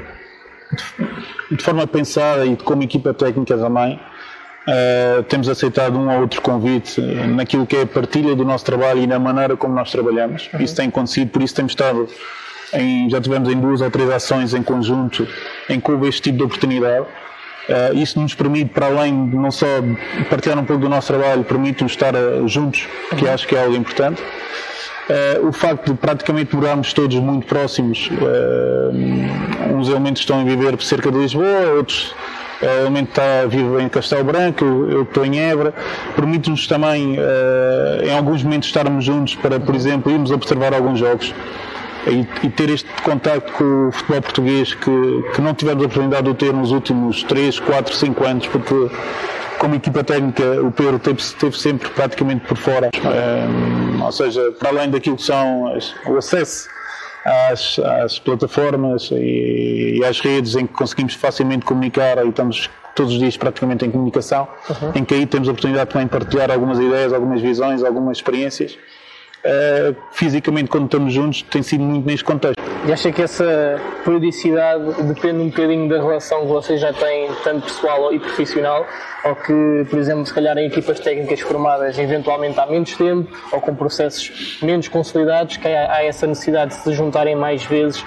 de 1.51 1.63
forma 1.63 1.85
pensada 1.87 2.45
e 2.45 2.55
como 2.55 2.83
equipa 2.83 3.13
técnica 3.13 3.57
também, 3.57 3.99
Uh, 4.67 5.23
temos 5.23 5.49
aceitado 5.49 5.97
um 5.97 6.13
ou 6.13 6.21
outro 6.21 6.41
convite 6.43 7.01
naquilo 7.01 7.65
que 7.65 7.75
é 7.75 7.81
a 7.83 7.87
partilha 7.87 8.35
do 8.35 8.45
nosso 8.45 8.63
trabalho 8.65 9.01
e 9.01 9.07
na 9.07 9.17
maneira 9.17 9.57
como 9.57 9.73
nós 9.73 9.89
trabalhamos. 9.89 10.47
Uhum. 10.53 10.61
Isso 10.61 10.75
tem 10.75 10.89
acontecido, 10.89 11.29
por 11.31 11.41
isso 11.41 11.55
temos 11.55 11.71
estado 11.71 12.07
em, 12.73 13.09
já 13.09 13.19
tivemos 13.19 13.49
em 13.49 13.59
duas 13.59 13.81
ou 13.81 13.89
três 13.89 14.09
ações 14.11 14.53
em 14.53 14.61
conjunto 14.61 15.27
em 15.69 15.79
que 15.79 15.91
houve 15.91 16.07
este 16.09 16.21
tipo 16.23 16.37
de 16.37 16.43
oportunidade. 16.43 17.01
Uh, 17.01 17.97
isso 17.97 18.19
nos 18.19 18.35
permite, 18.35 18.71
para 18.71 18.87
além 18.87 19.29
de 19.29 19.35
não 19.35 19.49
só 19.49 19.65
partilhar 20.29 20.59
um 20.59 20.65
pouco 20.65 20.83
do 20.83 20.89
nosso 20.89 21.07
trabalho, 21.07 21.43
permite-nos 21.43 21.93
estar 21.93 22.13
juntos, 22.45 22.87
que 23.17 23.25
uhum. 23.25 23.33
acho 23.33 23.47
que 23.47 23.55
é 23.55 23.63
algo 23.63 23.75
importante. 23.75 24.21
Uh, 25.09 25.47
o 25.47 25.51
facto 25.51 25.91
de 25.91 25.97
praticamente 25.97 26.55
morarmos 26.55 26.93
todos 26.93 27.15
muito 27.17 27.47
próximos, 27.47 28.09
uns 29.73 29.89
elementos 29.89 30.21
estão 30.21 30.39
a 30.39 30.43
viver 30.43 30.79
cerca 30.81 31.11
de 31.11 31.17
Lisboa, 31.17 31.73
outros 31.77 32.13
é, 32.61 32.83
o 32.83 33.03
está 33.03 33.45
vivo 33.47 33.79
em 33.79 33.87
Castelo 33.87 34.23
Branco, 34.25 34.65
eu 34.65 35.03
estou 35.03 35.25
em 35.25 35.39
Évora, 35.39 35.73
permite-nos 36.13 36.67
também, 36.67 37.17
uh, 37.17 38.05
em 38.05 38.11
alguns 38.11 38.43
momentos, 38.43 38.67
estarmos 38.67 39.05
juntos 39.05 39.35
para, 39.35 39.59
por 39.59 39.73
exemplo, 39.73 40.11
irmos 40.11 40.29
observar 40.29 40.73
alguns 40.73 40.99
jogos 40.99 41.33
e, 42.05 42.45
e 42.45 42.49
ter 42.49 42.69
este 42.69 42.89
contato 43.01 43.53
com 43.53 43.87
o 43.87 43.91
futebol 43.93 44.21
português 44.21 44.73
que, 44.73 45.23
que 45.33 45.41
não 45.41 45.53
tivemos 45.53 45.83
a 45.83 45.85
oportunidade 45.85 46.27
de 46.27 46.33
ter 46.33 46.53
nos 46.53 46.71
últimos 46.71 47.23
3, 47.23 47.59
4, 47.59 47.95
5 47.95 48.25
anos, 48.25 48.47
porque 48.47 48.89
como 49.59 49.75
equipa 49.75 50.03
técnica, 50.03 50.61
o 50.61 50.71
Pedro 50.71 50.95
esteve, 50.95 51.19
esteve 51.19 51.59
sempre 51.59 51.89
praticamente 51.89 52.47
por 52.47 52.57
fora. 52.57 52.89
Um, 52.95 54.03
ou 54.03 54.11
seja, 54.11 54.51
para 54.57 54.69
além 54.69 54.89
daquilo 54.89 55.17
que 55.17 55.23
são 55.23 55.67
as, 55.75 55.93
o 56.07 56.17
acesso 56.17 56.67
às, 57.25 57.77
às 57.77 58.17
plataformas 58.17 59.11
e, 59.11 59.99
e, 59.99 60.05
às 60.05 60.19
redes 60.19 60.55
em 60.55 60.65
que 60.65 60.73
conseguimos 60.73 61.13
facilmente 61.13 61.65
comunicar 61.65 62.25
e 62.25 62.29
estamos 62.29 62.69
todos 62.95 63.13
os 63.13 63.19
dias 63.19 63.37
praticamente 63.37 63.85
em 63.85 63.91
comunicação, 63.91 64.47
uhum. 64.69 64.91
em 64.95 65.05
que 65.05 65.13
aí 65.13 65.25
temos 65.25 65.47
a 65.47 65.51
oportunidade 65.51 65.91
também 65.91 66.07
de 66.07 66.11
partilhar 66.11 66.49
algumas 66.49 66.79
ideias, 66.79 67.13
algumas 67.13 67.41
visões, 67.41 67.83
algumas 67.83 68.17
experiências. 68.17 68.77
Uh, 69.39 69.95
fisicamente, 70.11 70.69
quando 70.69 70.85
estamos 70.85 71.13
juntos, 71.13 71.41
tem 71.43 71.63
sido 71.63 71.83
muito 71.83 72.05
neste 72.05 72.25
contexto. 72.25 72.59
E 72.85 72.91
acha 72.91 73.11
que 73.11 73.21
essa 73.21 73.79
periodicidade 74.03 75.03
depende 75.03 75.39
um 75.39 75.49
bocadinho 75.49 75.87
da 75.87 75.97
relação 75.97 76.41
que 76.41 76.47
vocês 76.47 76.81
já 76.81 76.91
têm, 76.91 77.29
tanto 77.43 77.63
pessoal 77.63 78.13
e 78.13 78.19
profissional, 78.19 78.85
ou 79.23 79.35
que, 79.35 79.85
por 79.89 79.99
exemplo, 79.99 80.25
se 80.25 80.33
calhar 80.33 80.57
em 80.57 80.67
equipas 80.67 80.99
técnicas 80.99 81.39
formadas 81.41 81.97
eventualmente 81.97 82.59
há 82.59 82.65
menos 82.65 82.95
tempo, 82.95 83.29
ou 83.51 83.61
com 83.61 83.75
processos 83.75 84.59
menos 84.61 84.87
consolidados, 84.87 85.57
que 85.57 85.67
há, 85.67 85.93
há 85.93 86.03
essa 86.03 86.27
necessidade 86.27 86.75
de 86.75 86.81
se 86.81 86.93
juntarem 86.93 87.35
mais 87.35 87.63
vezes 87.63 88.01
uh, 88.01 88.05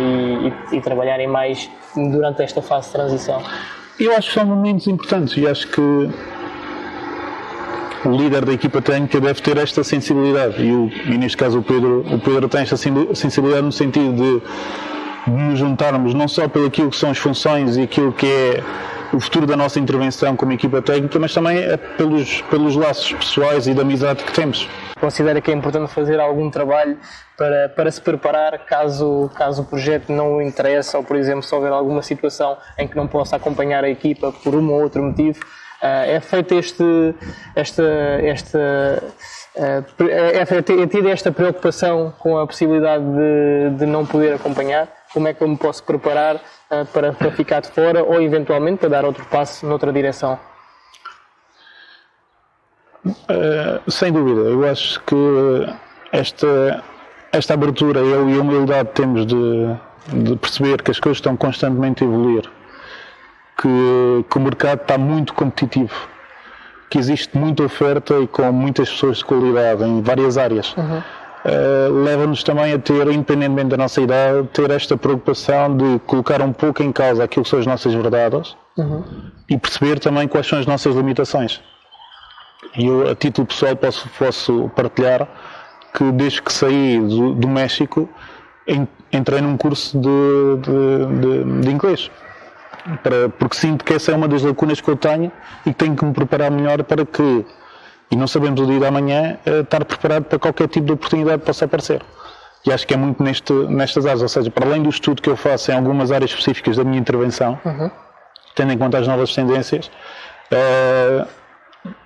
e, 0.00 0.74
e, 0.74 0.78
e 0.78 0.80
trabalharem 0.80 1.26
mais 1.26 1.70
durante 1.94 2.42
esta 2.42 2.60
fase 2.60 2.88
de 2.88 2.92
transição? 2.92 3.42
Eu 3.98 4.14
acho 4.14 4.28
que 4.28 4.34
são 4.34 4.46
momentos 4.46 4.86
importantes 4.86 5.36
e 5.36 5.46
acho 5.46 5.66
que 5.68 5.80
o 8.04 8.10
líder 8.10 8.44
da 8.44 8.52
equipa 8.52 8.80
técnica 8.80 9.20
deve 9.20 9.40
ter 9.40 9.56
esta 9.56 9.82
sensibilidade 9.82 10.62
e, 10.62 10.72
o, 10.72 10.88
e 11.06 11.18
neste 11.18 11.36
caso 11.36 11.58
o 11.58 11.62
Pedro, 11.62 12.04
o 12.12 12.18
Pedro 12.18 12.48
tem 12.48 12.60
esta 12.60 12.76
sensibilidade 12.76 13.62
no 13.62 13.72
sentido 13.72 14.12
de, 14.12 14.42
nos 15.30 15.58
juntarmos 15.58 16.14
não 16.14 16.28
só 16.28 16.48
pelo 16.48 16.66
aquilo 16.66 16.90
que 16.90 16.96
são 16.96 17.10
as 17.10 17.18
funções 17.18 17.76
e 17.76 17.82
aquilo 17.82 18.12
que 18.12 18.26
é 18.26 18.62
o 19.12 19.20
futuro 19.20 19.46
da 19.46 19.56
nossa 19.56 19.80
intervenção 19.80 20.36
como 20.36 20.52
equipa 20.52 20.82
técnica, 20.82 21.18
mas 21.18 21.32
também 21.32 21.58
é 21.58 21.76
pelos, 21.76 22.42
pelos 22.42 22.76
laços 22.76 23.12
pessoais 23.12 23.66
e 23.66 23.72
da 23.72 23.82
amizade 23.82 24.22
que 24.22 24.32
temos. 24.32 24.68
Considera 25.00 25.40
que 25.40 25.50
é 25.50 25.54
importante 25.54 25.92
fazer 25.92 26.20
algum 26.20 26.50
trabalho 26.50 26.98
para, 27.36 27.68
para 27.70 27.90
se 27.90 28.00
preparar 28.00 28.58
caso, 28.66 29.30
caso 29.34 29.62
o 29.62 29.64
projeto 29.64 30.12
não 30.12 30.36
o 30.36 30.42
interesse 30.42 30.94
ou, 30.96 31.02
por 31.02 31.16
exemplo, 31.16 31.42
se 31.42 31.54
houver 31.54 31.72
alguma 31.72 32.02
situação 32.02 32.58
em 32.76 32.86
que 32.86 32.96
não 32.96 33.06
possa 33.06 33.36
acompanhar 33.36 33.82
a 33.82 33.88
equipa 33.88 34.32
por 34.44 34.54
um 34.54 34.70
ou 34.72 34.82
outro 34.82 35.02
motivo, 35.02 35.40
é 35.80 36.20
feita 36.20 36.54
este, 36.54 37.14
esta, 37.54 37.82
esta 38.22 38.58
uh, 39.56 40.04
é, 40.08 40.40
é 40.40 40.86
tida 40.86 41.10
esta 41.10 41.30
preocupação 41.30 42.12
com 42.18 42.36
a 42.38 42.46
possibilidade 42.46 43.04
de, 43.04 43.78
de 43.78 43.86
não 43.86 44.04
poder 44.04 44.34
acompanhar? 44.34 44.88
Como 45.12 45.28
é 45.28 45.34
que 45.34 45.42
eu 45.42 45.48
me 45.48 45.56
posso 45.56 45.82
preparar 45.84 46.36
uh, 46.36 46.84
para, 46.92 47.12
para 47.12 47.30
ficar 47.30 47.60
de 47.60 47.68
fora 47.68 48.02
ou 48.02 48.20
eventualmente 48.20 48.78
para 48.80 48.88
dar 48.88 49.04
outro 49.04 49.24
passo 49.26 49.66
noutra 49.66 49.92
direção? 49.92 50.38
sem 53.88 54.12
dúvida, 54.12 54.40
eu 54.40 54.68
acho 54.68 55.00
que 55.04 55.16
esta, 56.12 56.84
esta 57.32 57.54
abertura 57.54 58.00
eu 58.00 58.28
e 58.28 58.36
a 58.36 58.42
humildade 58.42 58.90
temos 58.92 59.24
de, 59.24 59.76
de 60.12 60.36
perceber 60.36 60.82
que 60.82 60.90
as 60.90 61.00
coisas 61.00 61.16
estão 61.16 61.34
constantemente 61.34 62.04
a 62.04 62.06
evoluir 62.06 62.50
que, 63.60 64.24
que 64.30 64.38
o 64.38 64.40
mercado 64.40 64.82
está 64.82 64.96
muito 64.96 65.34
competitivo, 65.34 66.08
que 66.88 66.98
existe 66.98 67.36
muita 67.36 67.64
oferta 67.64 68.18
e 68.20 68.26
com 68.26 68.50
muitas 68.52 68.88
pessoas 68.88 69.18
de 69.18 69.24
qualidade 69.24 69.84
em 69.84 70.00
várias 70.00 70.38
áreas. 70.38 70.74
Uhum. 70.76 71.02
Uh, 71.44 72.04
leva-nos 72.04 72.42
também 72.42 72.72
a 72.72 72.78
ter, 72.78 73.06
independentemente 73.08 73.68
da 73.68 73.76
nossa 73.76 74.00
idade, 74.00 74.46
ter 74.48 74.70
esta 74.70 74.96
preocupação 74.96 75.76
de 75.76 75.98
colocar 76.00 76.42
um 76.42 76.52
pouco 76.52 76.82
em 76.82 76.92
causa 76.92 77.24
aquilo 77.24 77.44
que 77.44 77.50
são 77.50 77.58
as 77.58 77.66
nossas 77.66 77.94
verdades 77.94 78.56
uhum. 78.76 79.04
e 79.48 79.56
perceber 79.56 79.98
também 79.98 80.26
quais 80.26 80.46
são 80.46 80.58
as 80.58 80.66
nossas 80.66 80.94
limitações. 80.94 81.60
E 82.76 82.86
eu, 82.86 83.08
a 83.08 83.14
título 83.14 83.46
pessoal, 83.46 83.76
posso, 83.76 84.08
posso 84.18 84.70
partilhar 84.74 85.28
que 85.94 86.10
desde 86.12 86.42
que 86.42 86.52
saí 86.52 87.00
do, 87.00 87.34
do 87.34 87.48
México 87.48 88.08
entrei 89.12 89.40
num 89.40 89.56
curso 89.56 89.98
de, 89.98 90.08
de, 90.60 91.20
de, 91.20 91.60
de 91.62 91.70
inglês 91.70 92.10
para, 92.96 93.28
porque 93.28 93.56
sinto 93.56 93.84
que 93.84 93.94
essa 93.94 94.12
é 94.12 94.14
uma 94.14 94.28
das 94.28 94.42
lacunas 94.42 94.80
que 94.80 94.88
eu 94.88 94.96
tenho 94.96 95.30
e 95.66 95.70
que 95.70 95.76
tenho 95.76 95.96
que 95.96 96.04
me 96.04 96.12
preparar 96.12 96.50
melhor 96.50 96.82
para 96.84 97.04
que, 97.04 97.44
e 98.10 98.16
não 98.16 98.26
sabemos 98.26 98.60
o 98.60 98.66
dia 98.66 98.80
da 98.80 98.90
manhã, 98.90 99.38
eh, 99.44 99.60
estar 99.60 99.84
preparado 99.84 100.24
para 100.24 100.38
qualquer 100.38 100.68
tipo 100.68 100.86
de 100.86 100.92
oportunidade 100.92 101.40
que 101.40 101.46
possa 101.46 101.64
aparecer. 101.64 102.02
E 102.66 102.72
acho 102.72 102.86
que 102.86 102.94
é 102.94 102.96
muito 102.96 103.22
neste, 103.22 103.52
nestas 103.52 104.04
áreas, 104.04 104.22
ou 104.22 104.28
seja, 104.28 104.50
para 104.50 104.66
além 104.66 104.82
do 104.82 104.88
estudo 104.88 105.22
que 105.22 105.30
eu 105.30 105.36
faço 105.36 105.70
em 105.70 105.74
algumas 105.74 106.10
áreas 106.10 106.30
específicas 106.30 106.76
da 106.76 106.84
minha 106.84 106.98
intervenção, 106.98 107.58
uhum. 107.64 107.90
tendo 108.54 108.72
em 108.72 108.78
conta 108.78 108.98
as 108.98 109.06
novas 109.06 109.34
tendências, 109.34 109.90
uh, 110.52 111.26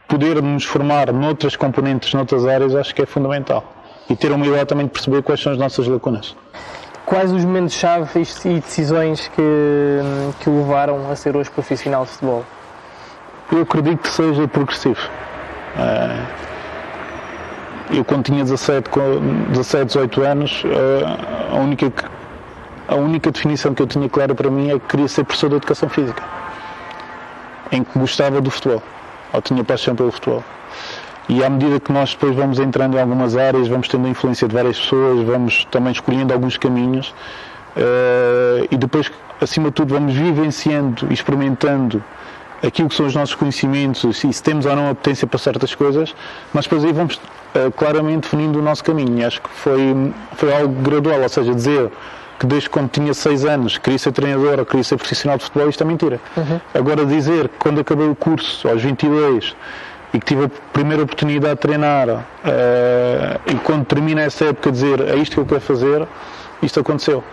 poder 0.07 0.43
nos 0.43 0.65
formar 0.65 1.13
noutras 1.13 1.57
componentes, 1.57 2.13
noutras 2.13 2.47
áreas, 2.47 2.75
acho 2.75 2.95
que 2.95 3.03
é 3.03 3.07
fundamental. 3.07 3.73
E 4.11 4.15
ter 4.15 4.31
a 4.31 4.35
humildade 4.35 4.67
também 4.67 4.87
de 4.87 4.93
perceber 4.93 5.23
quais 5.23 5.41
são 5.41 5.53
as 5.53 5.59
nossas 5.59 5.87
lacunas. 5.87 6.37
Quais 7.05 7.33
os 7.33 7.45
momentos-chave 7.45 8.09
e 8.45 8.61
decisões 8.61 9.27
que, 9.29 9.43
que 10.41 10.49
o 10.49 10.59
levaram 10.59 11.11
a 11.11 11.17
ser 11.17 11.37
hoje 11.37 11.51
profissional 11.51 12.05
de 12.05 12.11
futebol? 12.11 12.45
Eu 13.51 13.63
acredito 13.63 13.99
que 13.99 14.09
seja 14.09 14.47
progressivo. 14.47 15.01
Eh, 15.77 16.25
eu, 17.97 18.05
quando 18.05 18.25
tinha 18.25 18.45
17, 18.45 18.89
17 19.49 19.87
18 19.87 20.23
anos, 20.23 20.63
eh, 20.65 21.53
a 21.53 21.57
única, 21.57 21.93
a 22.87 22.95
única 22.95 23.33
definição 23.33 23.75
que 23.75 23.83
eu 23.83 23.87
tinha 23.87 24.09
clara 24.09 24.35
para 24.35 24.49
mim 24.49 24.71
é 24.71 24.75
que 24.75 24.87
queria 24.87 25.09
ser 25.09 25.25
professor 25.25 25.51
de 25.51 25.57
educação 25.57 25.89
física, 25.89 26.23
em 27.73 27.83
que 27.83 27.99
gostava 27.99 28.41
do 28.41 28.51
futebol, 28.51 28.83
ou 29.33 29.43
tinha 29.43 29.65
paixão 29.65 29.97
pelo 29.97 30.13
futebol. 30.13 30.43
E 31.29 31.45
à 31.45 31.49
medida 31.49 31.79
que 31.79 31.93
nós 31.93 32.11
depois 32.11 32.35
vamos 32.35 32.59
entrando 32.59 32.97
em 32.97 33.01
algumas 33.01 33.37
áreas, 33.37 33.69
vamos 33.69 33.89
tendo 33.89 34.07
a 34.07 34.11
influência 34.11 34.49
de 34.49 34.55
várias 34.55 34.79
pessoas, 34.79 35.25
vamos 35.25 35.65
também 35.71 35.93
escolhendo 35.93 36.33
alguns 36.33 36.57
caminhos 36.57 37.15
uh, 37.77 38.67
e 38.71 38.77
depois, 38.77 39.11
acima 39.41 39.69
de 39.69 39.75
tudo, 39.75 39.95
vamos 39.95 40.15
vivenciando 40.15 41.07
e 41.11 41.15
experimentando 41.15 42.03
aquilo 42.63 42.89
que 42.89 42.95
são 42.95 43.07
os 43.07 43.15
nossos 43.15 43.35
conhecimentos 43.35 44.23
e 44.25 44.33
se 44.33 44.43
temos 44.43 44.67
ou 44.67 44.77
não 44.77 44.91
a 44.91 44.95
potência 44.95 45.27
para 45.27 45.39
certas 45.39 45.75
coisas, 45.75 46.15
mas 46.53 46.65
depois 46.65 46.85
aí 46.85 46.93
vamos 46.93 47.17
uh, 47.17 47.71
claramente 47.77 48.23
definindo 48.23 48.59
o 48.59 48.63
nosso 48.63 48.85
caminho. 48.85 49.19
E 49.19 49.25
acho 49.25 49.41
que 49.41 49.49
foi, 49.51 50.13
foi 50.35 50.55
algo 50.55 50.75
gradual, 50.83 51.21
ou 51.21 51.29
seja, 51.29 51.55
dizer 51.55 51.91
que 52.39 52.47
desde 52.47 52.69
quando 52.69 52.91
tinha 52.91 53.15
6 53.15 53.45
anos 53.45 53.79
queria 53.79 53.99
ser 53.99 54.13
treinador 54.13 54.59
ou 54.61 54.67
queria 54.67 54.85
ser 54.85 54.97
profissional 54.97 55.39
de 55.39 55.45
futebol, 55.45 55.69
isto 55.69 55.83
é 55.83 55.87
mentira. 55.87 56.21
Uhum. 56.37 56.61
Agora 56.75 57.05
dizer 57.07 57.49
que 57.49 57.57
quando 57.59 57.81
acabei 57.81 58.09
o 58.09 58.15
curso, 58.15 58.69
aos 58.69 58.83
22, 58.83 59.55
e 60.13 60.19
que 60.19 60.27
tive 60.27 60.45
a 60.45 60.51
primeira 60.73 61.03
oportunidade 61.03 61.55
de 61.55 61.61
treinar 61.61 62.09
uh, 62.09 62.23
e 63.47 63.55
quando 63.65 63.85
termina 63.87 64.23
essa 64.23 64.47
época 64.47 64.71
dizer 64.71 65.01
é 65.01 65.17
isto 65.17 65.35
que 65.35 65.41
eu 65.41 65.47
quero 65.47 65.61
fazer, 65.61 66.07
isto 66.63 66.81
aconteceu. 66.81 67.25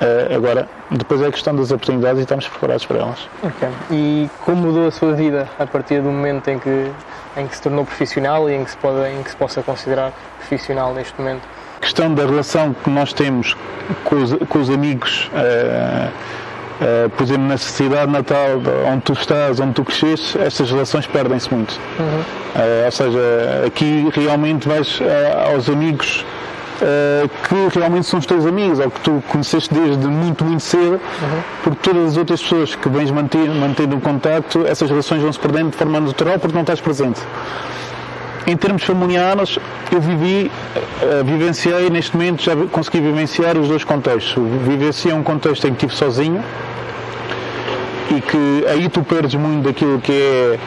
Uh, 0.00 0.36
agora, 0.36 0.68
depois 0.92 1.20
é 1.20 1.26
a 1.26 1.32
questão 1.32 1.56
das 1.56 1.72
oportunidades 1.72 2.20
e 2.20 2.22
estamos 2.22 2.46
preparados 2.46 2.86
para 2.86 2.98
elas. 2.98 3.28
Okay. 3.42 3.68
E 3.90 4.30
como 4.44 4.62
mudou 4.62 4.86
a 4.86 4.90
sua 4.92 5.12
vida 5.14 5.48
a 5.58 5.66
partir 5.66 6.00
do 6.00 6.08
momento 6.08 6.48
em 6.48 6.58
que, 6.60 6.92
em 7.36 7.46
que 7.48 7.56
se 7.56 7.62
tornou 7.62 7.84
profissional 7.84 8.48
e 8.48 8.54
em 8.54 8.64
que, 8.64 8.70
se 8.70 8.76
pode, 8.76 9.10
em 9.10 9.22
que 9.24 9.30
se 9.30 9.36
possa 9.36 9.60
considerar 9.60 10.12
profissional 10.38 10.94
neste 10.94 11.20
momento? 11.20 11.42
A 11.78 11.80
questão 11.80 12.14
da 12.14 12.24
relação 12.24 12.74
que 12.74 12.88
nós 12.90 13.12
temos 13.12 13.56
com 14.04 14.16
os, 14.16 14.32
com 14.48 14.58
os 14.60 14.70
amigos, 14.70 15.28
uh, 15.32 16.12
uh, 16.80 17.08
por 17.10 17.22
exemplo, 17.24 17.44
na 17.44 17.56
cidade 17.56 18.10
natal 18.10 18.60
onde 18.92 19.02
tu 19.02 19.12
estás, 19.12 19.60
onde 19.60 19.72
tu 19.72 19.84
cresceste, 19.84 20.38
estas 20.38 20.70
relações 20.70 21.06
perdem-se 21.06 21.52
muito. 21.52 21.78
Uhum. 21.98 22.04
Uh, 22.04 22.84
ou 22.86 22.90
seja, 22.90 23.20
aqui 23.66 24.08
realmente 24.14 24.68
vais 24.68 25.00
aos 25.52 25.68
amigos 25.68 26.24
que 27.48 27.76
realmente 27.76 28.06
são 28.06 28.20
os 28.20 28.26
teus 28.26 28.46
amigos 28.46 28.78
ou 28.78 28.88
que 28.88 29.00
tu 29.00 29.20
conheceste 29.26 29.74
desde 29.74 30.06
muito, 30.06 30.44
muito 30.44 30.62
cedo, 30.62 30.92
uhum. 30.92 31.42
porque 31.64 31.90
todas 31.90 32.12
as 32.12 32.16
outras 32.16 32.40
pessoas 32.40 32.76
que 32.76 32.88
vens 32.88 33.10
manter, 33.10 33.48
mantendo 33.48 33.96
um 33.96 34.00
contacto, 34.00 34.64
essas 34.64 34.88
relações 34.88 35.20
vão 35.20 35.32
se 35.32 35.40
perdendo 35.40 35.70
de 35.70 35.76
forma 35.76 35.98
natural 35.98 36.38
porque 36.38 36.54
não 36.54 36.60
estás 36.60 36.80
presente. 36.80 37.20
Em 38.46 38.56
termos 38.56 38.82
familiares, 38.82 39.58
eu 39.92 40.00
vivi, 40.00 40.50
uh, 40.76 41.24
vivenciei 41.24 41.90
neste 41.90 42.16
momento, 42.16 42.42
já 42.42 42.56
consegui 42.70 43.00
vivenciar 43.00 43.56
os 43.58 43.68
dois 43.68 43.84
contextos. 43.84 44.34
Vivenciei 44.66 45.12
um 45.12 45.22
contexto 45.22 45.66
em 45.66 45.74
que 45.74 45.86
estive 45.86 45.94
sozinho 45.94 46.42
e 48.10 48.20
que 48.20 48.64
aí 48.68 48.88
tu 48.88 49.02
perdes 49.02 49.34
muito 49.34 49.64
daquilo 49.64 50.00
que 50.00 50.12
é 50.12 50.58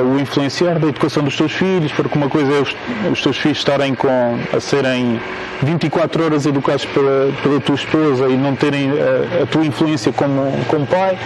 uh, 0.00 0.14
o 0.14 0.20
influenciar 0.20 0.78
da 0.78 0.88
educação 0.88 1.22
dos 1.22 1.36
teus 1.36 1.52
filhos, 1.52 1.92
porque 1.92 2.16
uma 2.16 2.28
coisa 2.28 2.52
é 2.52 2.60
os, 2.60 2.74
os 3.12 3.22
teus 3.22 3.36
filhos 3.36 3.58
estarem 3.58 3.94
com, 3.94 4.38
a 4.52 4.60
serem 4.60 5.20
24 5.62 6.24
horas 6.24 6.46
educados 6.46 6.86
pela, 6.86 7.32
pela 7.42 7.60
tua 7.60 7.74
esposa 7.74 8.28
e 8.28 8.36
não 8.36 8.56
terem 8.56 8.90
uh, 8.92 9.42
a 9.42 9.46
tua 9.46 9.64
influência 9.64 10.12
como, 10.12 10.50
como 10.68 10.86
pai. 10.86 11.18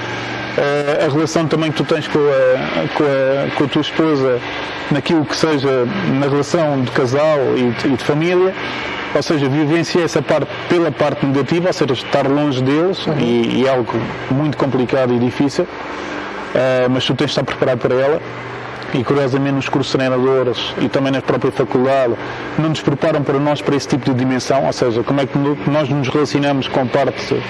Uh, 0.56 1.06
a 1.06 1.12
relação 1.12 1.48
também 1.48 1.72
que 1.72 1.82
tu 1.82 1.84
tens 1.84 2.06
com 2.06 2.18
a, 2.18 2.88
com 2.94 3.02
a, 3.02 3.56
com 3.56 3.64
a 3.64 3.68
tua 3.68 3.80
esposa 3.80 4.38
naquilo 4.90 5.24
que 5.24 5.36
seja 5.36 5.84
na 6.20 6.28
relação 6.28 6.82
de 6.82 6.92
casal 6.92 7.38
e 7.56 7.70
de, 7.70 7.88
e 7.88 7.96
de 7.96 8.04
família, 8.04 8.54
ou 9.14 9.22
seja, 9.22 9.48
vivenciar 9.48 10.04
essa 10.04 10.22
parte 10.22 10.48
pela 10.68 10.92
parte 10.92 11.26
negativa, 11.26 11.68
ou 11.68 11.72
seja, 11.72 11.92
estar 11.92 12.28
longe 12.28 12.62
deles, 12.62 13.04
uhum. 13.06 13.18
e, 13.18 13.62
e, 13.62 13.66
é 13.66 13.70
algo 13.70 13.92
muito 14.30 14.56
complicado 14.56 15.12
e 15.12 15.18
difícil, 15.18 15.64
uh, 15.64 16.90
mas 16.90 17.04
tu 17.04 17.14
tens 17.14 17.26
de 17.26 17.32
estar 17.32 17.44
preparado 17.44 17.78
para 17.78 17.94
ela. 17.94 18.20
E 18.92 19.02
curiosamente 19.02 19.56
nos 19.56 19.68
cursos 19.68 19.92
treinadores 19.92 20.72
e 20.80 20.88
também 20.88 21.10
na 21.10 21.20
própria 21.20 21.50
faculdade 21.50 22.14
não 22.56 22.68
nos 22.68 22.80
preparam 22.80 23.24
para 23.24 23.40
nós 23.40 23.60
para 23.60 23.74
esse 23.74 23.88
tipo 23.88 24.04
de 24.04 24.14
dimensão, 24.14 24.66
ou 24.66 24.72
seja, 24.72 25.02
como 25.02 25.20
é 25.20 25.26
que 25.26 25.36
nós 25.68 25.88
nos 25.88 26.08
relacionamos 26.08 26.68
com 26.68 26.86
parte, 26.86 27.42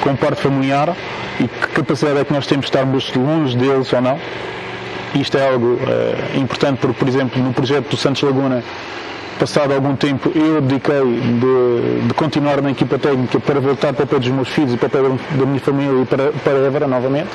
com 0.00 0.16
parte 0.16 0.40
familiar 0.40 0.96
e 1.38 1.46
que 1.46 1.68
capacidade 1.68 2.18
é 2.18 2.24
que 2.24 2.32
nós 2.32 2.46
temos 2.46 2.66
de 2.66 2.70
estarmos 2.70 3.12
longe 3.14 3.56
deles 3.56 3.92
ou 3.92 4.00
não. 4.00 4.18
Isto 5.14 5.38
é 5.38 5.48
algo 5.48 5.74
uh, 5.74 6.38
importante 6.38 6.78
porque, 6.78 6.98
por 6.98 7.08
exemplo, 7.08 7.42
no 7.42 7.52
projeto 7.52 7.88
do 7.88 7.96
Santos 7.96 8.22
Laguna, 8.22 8.62
passado 9.38 9.72
algum 9.72 9.96
tempo, 9.96 10.30
eu 10.34 10.58
abdiquei 10.58 11.02
de, 11.02 12.06
de, 12.06 12.14
continuar 12.14 12.60
na 12.60 12.70
equipa 12.70 12.98
técnica 12.98 13.40
para 13.40 13.58
voltar 13.58 13.92
para 13.92 14.04
o 14.04 14.06
pé 14.06 14.18
dos 14.18 14.28
meus 14.28 14.48
filhos 14.48 14.74
e 14.74 14.76
para 14.76 14.86
o 14.86 14.90
pé 14.90 14.98
da 15.36 15.46
minha 15.46 15.60
família 15.60 16.02
e 16.02 16.04
para, 16.04 16.30
para 16.44 16.58
Évora 16.58 16.86
novamente. 16.86 17.28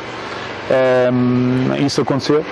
Um, 1.11 1.85
isso 1.85 2.01
aconteceu. 2.01 2.43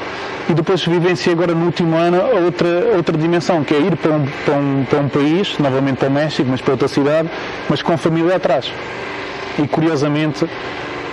E 0.50 0.54
depois 0.54 0.86
vivenciei 0.86 1.34
agora 1.34 1.54
no 1.54 1.66
último 1.66 1.96
ano 1.96 2.18
outra, 2.44 2.68
outra 2.96 3.18
dimensão, 3.18 3.64
que 3.64 3.74
é 3.74 3.80
ir 3.80 3.96
para 3.96 4.12
um, 4.12 4.26
para, 4.46 4.56
um, 4.56 4.86
para 4.90 5.00
um 5.00 5.08
país, 5.08 5.58
novamente 5.58 5.98
para 5.98 6.10
o 6.10 6.12
México, 6.12 6.48
mas 6.50 6.60
para 6.60 6.74
outra 6.74 6.88
cidade, 6.88 7.30
mas 7.70 7.82
com 7.82 7.98
família 7.98 8.36
atrás. 8.36 8.72
E 9.60 9.68
curiosamente, 9.68 10.48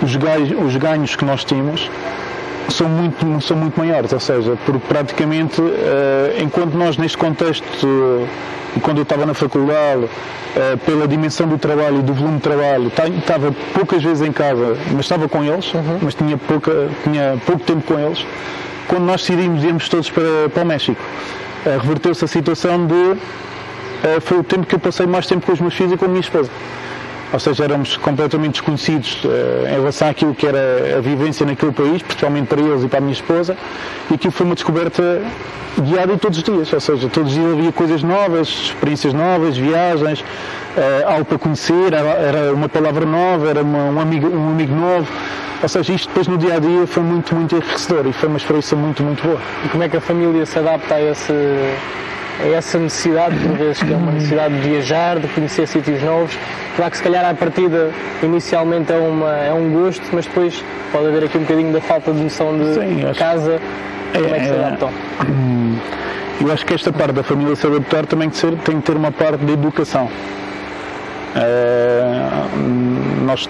os 0.01 0.15
ganhos, 0.15 0.51
os 0.59 0.75
ganhos 0.75 1.15
que 1.15 1.23
nós 1.23 1.43
tínhamos 1.43 1.89
são 2.71 2.87
muito, 2.87 3.41
são 3.41 3.57
muito 3.57 3.77
maiores, 3.77 4.11
ou 4.13 4.19
seja, 4.19 4.57
porque 4.65 4.81
praticamente, 4.87 5.61
uh, 5.61 6.41
enquanto 6.41 6.73
nós 6.73 6.97
neste 6.97 7.17
contexto, 7.17 7.65
uh, 7.85 8.27
quando 8.81 8.97
eu 8.97 9.03
estava 9.03 9.25
na 9.25 9.33
faculdade, 9.33 10.05
uh, 10.05 10.77
pela 10.85 11.07
dimensão 11.07 11.47
do 11.47 11.57
trabalho 11.57 11.99
e 11.99 12.01
do 12.01 12.13
volume 12.13 12.37
de 12.37 12.43
trabalho, 12.43 12.91
estava 13.17 13.53
poucas 13.73 14.01
vezes 14.01 14.25
em 14.25 14.31
casa, 14.31 14.77
mas 14.91 15.01
estava 15.01 15.27
com 15.27 15.43
eles, 15.43 15.73
uhum. 15.73 15.99
mas 16.01 16.15
tinha, 16.15 16.37
pouca, 16.37 16.89
tinha 17.03 17.37
pouco 17.45 17.63
tempo 17.63 17.81
com 17.81 17.99
eles, 17.99 18.25
quando 18.87 19.03
nós 19.03 19.21
decidimos 19.21 19.63
irmos 19.63 19.87
todos 19.89 20.09
para, 20.09 20.49
para 20.53 20.63
o 20.63 20.65
México, 20.65 21.01
reverteu-se 21.81 22.25
a 22.25 22.27
situação 22.27 22.87
de, 22.87 23.17
foi 24.21 24.39
o 24.39 24.43
tempo 24.43 24.65
que 24.65 24.73
eu 24.73 24.79
passei 24.79 25.05
mais 25.05 25.27
tempo 25.27 25.45
com 25.45 25.53
os 25.53 25.59
meus 25.61 25.75
filhos 25.75 25.93
e 25.93 25.97
com 25.97 26.05
a 26.05 26.07
minha 26.07 26.19
esposa 26.19 26.49
ou 27.31 27.39
seja, 27.39 27.63
éramos 27.63 27.97
completamente 27.97 28.53
desconhecidos 28.53 29.23
uh, 29.23 29.67
em 29.67 29.73
relação 29.73 30.09
àquilo 30.09 30.35
que 30.35 30.45
era 30.45 30.97
a 30.97 31.01
vivência 31.01 31.45
naquele 31.45 31.71
país, 31.71 32.01
principalmente 32.01 32.47
para 32.47 32.61
eles 32.61 32.83
e 32.83 32.87
para 32.87 32.97
a 32.97 33.01
minha 33.01 33.13
esposa, 33.13 33.55
e 34.09 34.15
aquilo 34.15 34.31
foi 34.31 34.45
uma 34.45 34.55
descoberta 34.55 35.21
diária 35.77 36.17
todos 36.17 36.37
os 36.37 36.43
dias, 36.43 36.73
ou 36.73 36.79
seja, 36.79 37.09
todos 37.09 37.31
os 37.31 37.37
dias 37.37 37.53
havia 37.53 37.71
coisas 37.71 38.03
novas, 38.03 38.47
experiências 38.47 39.13
novas, 39.13 39.57
viagens, 39.57 40.19
uh, 40.19 41.07
algo 41.07 41.25
para 41.25 41.37
conhecer, 41.37 41.93
era, 41.93 42.09
era, 42.09 42.53
uma 42.53 42.67
palavra 42.67 43.05
nova, 43.05 43.49
era 43.49 43.61
uma, 43.61 43.85
um, 43.85 43.99
amigo, 43.99 44.27
um 44.27 44.49
amigo 44.49 44.75
novo, 44.75 45.07
ou 45.61 45.69
seja, 45.69 45.93
isto 45.93 46.07
depois 46.09 46.27
no 46.27 46.37
dia 46.37 46.55
a 46.55 46.59
dia 46.59 46.85
foi 46.87 47.03
muito, 47.03 47.33
muito 47.35 47.55
enriquecedor 47.55 48.05
e 48.07 48.13
foi 48.13 48.27
uma 48.27 48.37
experiência 48.37 48.75
muito, 48.75 49.03
muito 49.03 49.23
boa. 49.23 49.39
E 49.63 49.69
como 49.69 49.83
é 49.83 49.89
que 49.89 49.95
a 49.95 50.01
família 50.01 50.45
se 50.45 50.57
adapta 50.57 50.95
a 50.95 51.01
esse 51.01 51.33
a 52.43 52.47
essa 52.55 52.77
necessidade, 52.77 53.35
por 53.35 53.57
vezes, 53.57 53.81
que 53.83 53.93
é 53.93 53.95
uma 53.95 54.11
necessidade 54.11 54.53
de 54.55 54.69
viajar, 54.69 55.19
de 55.19 55.27
conhecer 55.27 55.67
sítios 55.67 56.01
novos. 56.01 56.37
Claro 56.75 56.91
que 56.91 56.97
se 56.97 57.03
calhar 57.03 57.25
à 57.29 57.33
partida 57.33 57.91
inicialmente 58.23 58.91
é, 58.91 58.97
uma, 58.97 59.37
é 59.37 59.53
um 59.53 59.71
gosto, 59.71 60.03
mas 60.11 60.25
depois 60.25 60.63
pode 60.91 61.07
haver 61.07 61.25
aqui 61.25 61.37
um 61.37 61.41
bocadinho 61.41 61.73
da 61.73 61.81
falta 61.81 62.11
de 62.11 62.19
noção 62.19 62.57
de 62.57 62.73
Sim, 62.73 63.13
casa. 63.17 63.59
Como 64.13 64.25
é, 64.25 64.29
é 64.29 64.39
que 64.39 64.45
se 64.45 64.51
é, 64.51 64.65
adaptam? 64.65 64.89
Eu 66.41 66.51
acho 66.51 66.65
que 66.65 66.73
esta 66.73 66.91
parte 66.91 67.13
da 67.13 67.23
família 67.23 67.55
se 67.55 67.67
adaptar 67.67 68.05
também 68.05 68.29
tem 68.29 68.79
que, 68.79 68.81
ter 68.81 68.97
uma 68.97 69.11
parte 69.11 69.45
de 69.45 69.53
educação. 69.53 70.09
É, 71.35 72.01
nós 73.23 73.47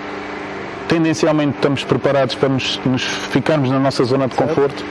tendencialmente 0.87 1.55
estamos 1.55 1.85
preparados 1.85 2.35
para 2.35 2.49
nos, 2.49 2.79
nos 2.85 3.01
ficarmos 3.01 3.71
na 3.71 3.79
nossa 3.79 4.03
zona 4.03 4.27
de 4.27 4.35
conforto 4.35 4.83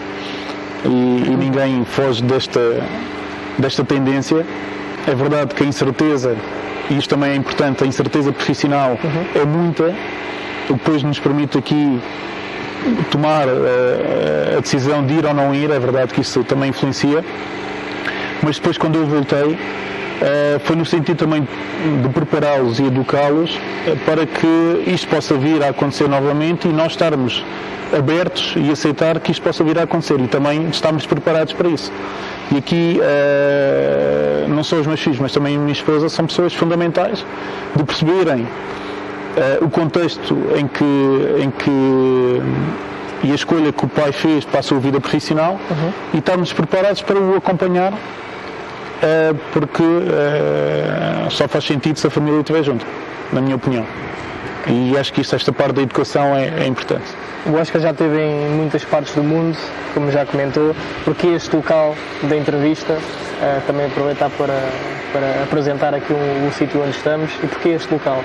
e, 0.84 0.88
e 0.88 1.36
ninguém 1.36 1.84
foge 1.84 2.22
desta, 2.22 2.58
desta 3.60 3.84
tendência. 3.84 4.44
É 5.06 5.14
verdade 5.14 5.54
que 5.54 5.62
a 5.62 5.66
incerteza, 5.66 6.36
e 6.90 6.98
isto 6.98 7.10
também 7.10 7.30
é 7.30 7.36
importante, 7.36 7.84
a 7.84 7.86
incerteza 7.86 8.32
profissional 8.32 8.98
uhum. 9.02 9.42
é 9.42 9.44
muita, 9.44 9.94
o 10.64 10.66
que 10.66 10.72
depois 10.74 11.02
nos 11.02 11.18
permite 11.18 11.58
aqui 11.58 12.00
tomar 13.10 13.46
uh, 13.46 14.58
a 14.58 14.60
decisão 14.60 15.04
de 15.04 15.14
ir 15.14 15.26
ou 15.26 15.34
não 15.34 15.54
ir, 15.54 15.70
é 15.70 15.78
verdade 15.78 16.12
que 16.14 16.20
isso 16.20 16.42
também 16.44 16.70
influencia, 16.70 17.24
mas 18.42 18.56
depois 18.56 18.78
quando 18.78 18.96
eu 18.96 19.06
voltei, 19.06 19.58
Uh, 20.20 20.60
foi 20.64 20.76
no 20.76 20.84
sentido 20.84 21.16
também 21.16 21.48
de 22.02 22.08
prepará-los 22.10 22.78
e 22.78 22.84
educá-los 22.84 23.56
uh, 23.56 23.96
para 24.04 24.26
que 24.26 24.84
isto 24.86 25.08
possa 25.08 25.32
vir 25.32 25.64
a 25.64 25.70
acontecer 25.70 26.06
novamente 26.10 26.68
e 26.68 26.72
nós 26.74 26.92
estarmos 26.92 27.42
abertos 27.96 28.52
e 28.54 28.70
aceitar 28.70 29.18
que 29.18 29.32
isto 29.32 29.42
possa 29.42 29.64
vir 29.64 29.78
a 29.78 29.84
acontecer 29.84 30.20
e 30.20 30.28
também 30.28 30.68
estarmos 30.68 31.06
preparados 31.06 31.54
para 31.54 31.70
isso. 31.70 31.90
E 32.52 32.58
aqui, 32.58 33.00
uh, 33.00 34.48
não 34.48 34.64
só 34.64 34.76
os 34.76 34.86
meus 34.86 35.00
filhos, 35.00 35.18
mas 35.20 35.32
também 35.32 35.56
a 35.56 35.58
minha 35.58 35.72
esposa, 35.72 36.08
são 36.08 36.26
pessoas 36.26 36.52
fundamentais 36.52 37.24
de 37.76 37.84
perceberem 37.84 38.42
uh, 38.42 39.64
o 39.64 39.70
contexto 39.70 40.36
em 40.56 40.66
que, 40.66 40.84
em 41.42 41.50
que 41.50 42.42
e 43.22 43.30
a 43.30 43.34
escolha 43.34 43.70
que 43.70 43.84
o 43.84 43.88
pai 43.88 44.12
fez 44.12 44.44
para 44.44 44.60
a 44.60 44.62
sua 44.62 44.80
vida 44.80 44.98
profissional 44.98 45.60
uhum. 45.70 45.92
e 46.14 46.18
estarmos 46.18 46.52
preparados 46.52 47.02
para 47.02 47.18
o 47.18 47.36
acompanhar 47.36 47.92
uh, 47.92 47.98
porque 49.52 49.84
só 51.30 51.46
faz 51.46 51.64
sentido 51.64 51.98
se 51.98 52.06
a 52.06 52.10
família 52.10 52.40
estiver 52.40 52.64
junto, 52.64 52.84
na 53.32 53.40
minha 53.40 53.56
opinião. 53.56 53.86
E 54.66 54.96
acho 54.98 55.12
que 55.12 55.20
isto, 55.20 55.34
esta 55.34 55.52
parte 55.52 55.76
da 55.76 55.82
educação 55.82 56.36
é, 56.36 56.48
é 56.48 56.66
importante. 56.66 57.04
O 57.46 57.54
Oscar 57.54 57.80
já 57.80 57.90
esteve 57.90 58.20
em 58.20 58.50
muitas 58.50 58.84
partes 58.84 59.14
do 59.14 59.22
mundo, 59.22 59.56
como 59.94 60.10
já 60.10 60.26
comentou, 60.26 60.76
porque 61.04 61.28
este 61.28 61.56
local 61.56 61.96
da 62.22 62.36
entrevista, 62.36 62.92
uh, 62.92 63.60
também 63.66 63.86
aproveitar 63.86 64.28
para, 64.30 64.60
para 65.12 65.42
apresentar 65.44 65.94
aqui 65.94 66.12
o, 66.12 66.48
o 66.48 66.52
sítio 66.52 66.82
onde 66.82 66.90
estamos 66.90 67.30
e 67.42 67.46
porque 67.46 67.70
este 67.70 67.92
local? 67.92 68.22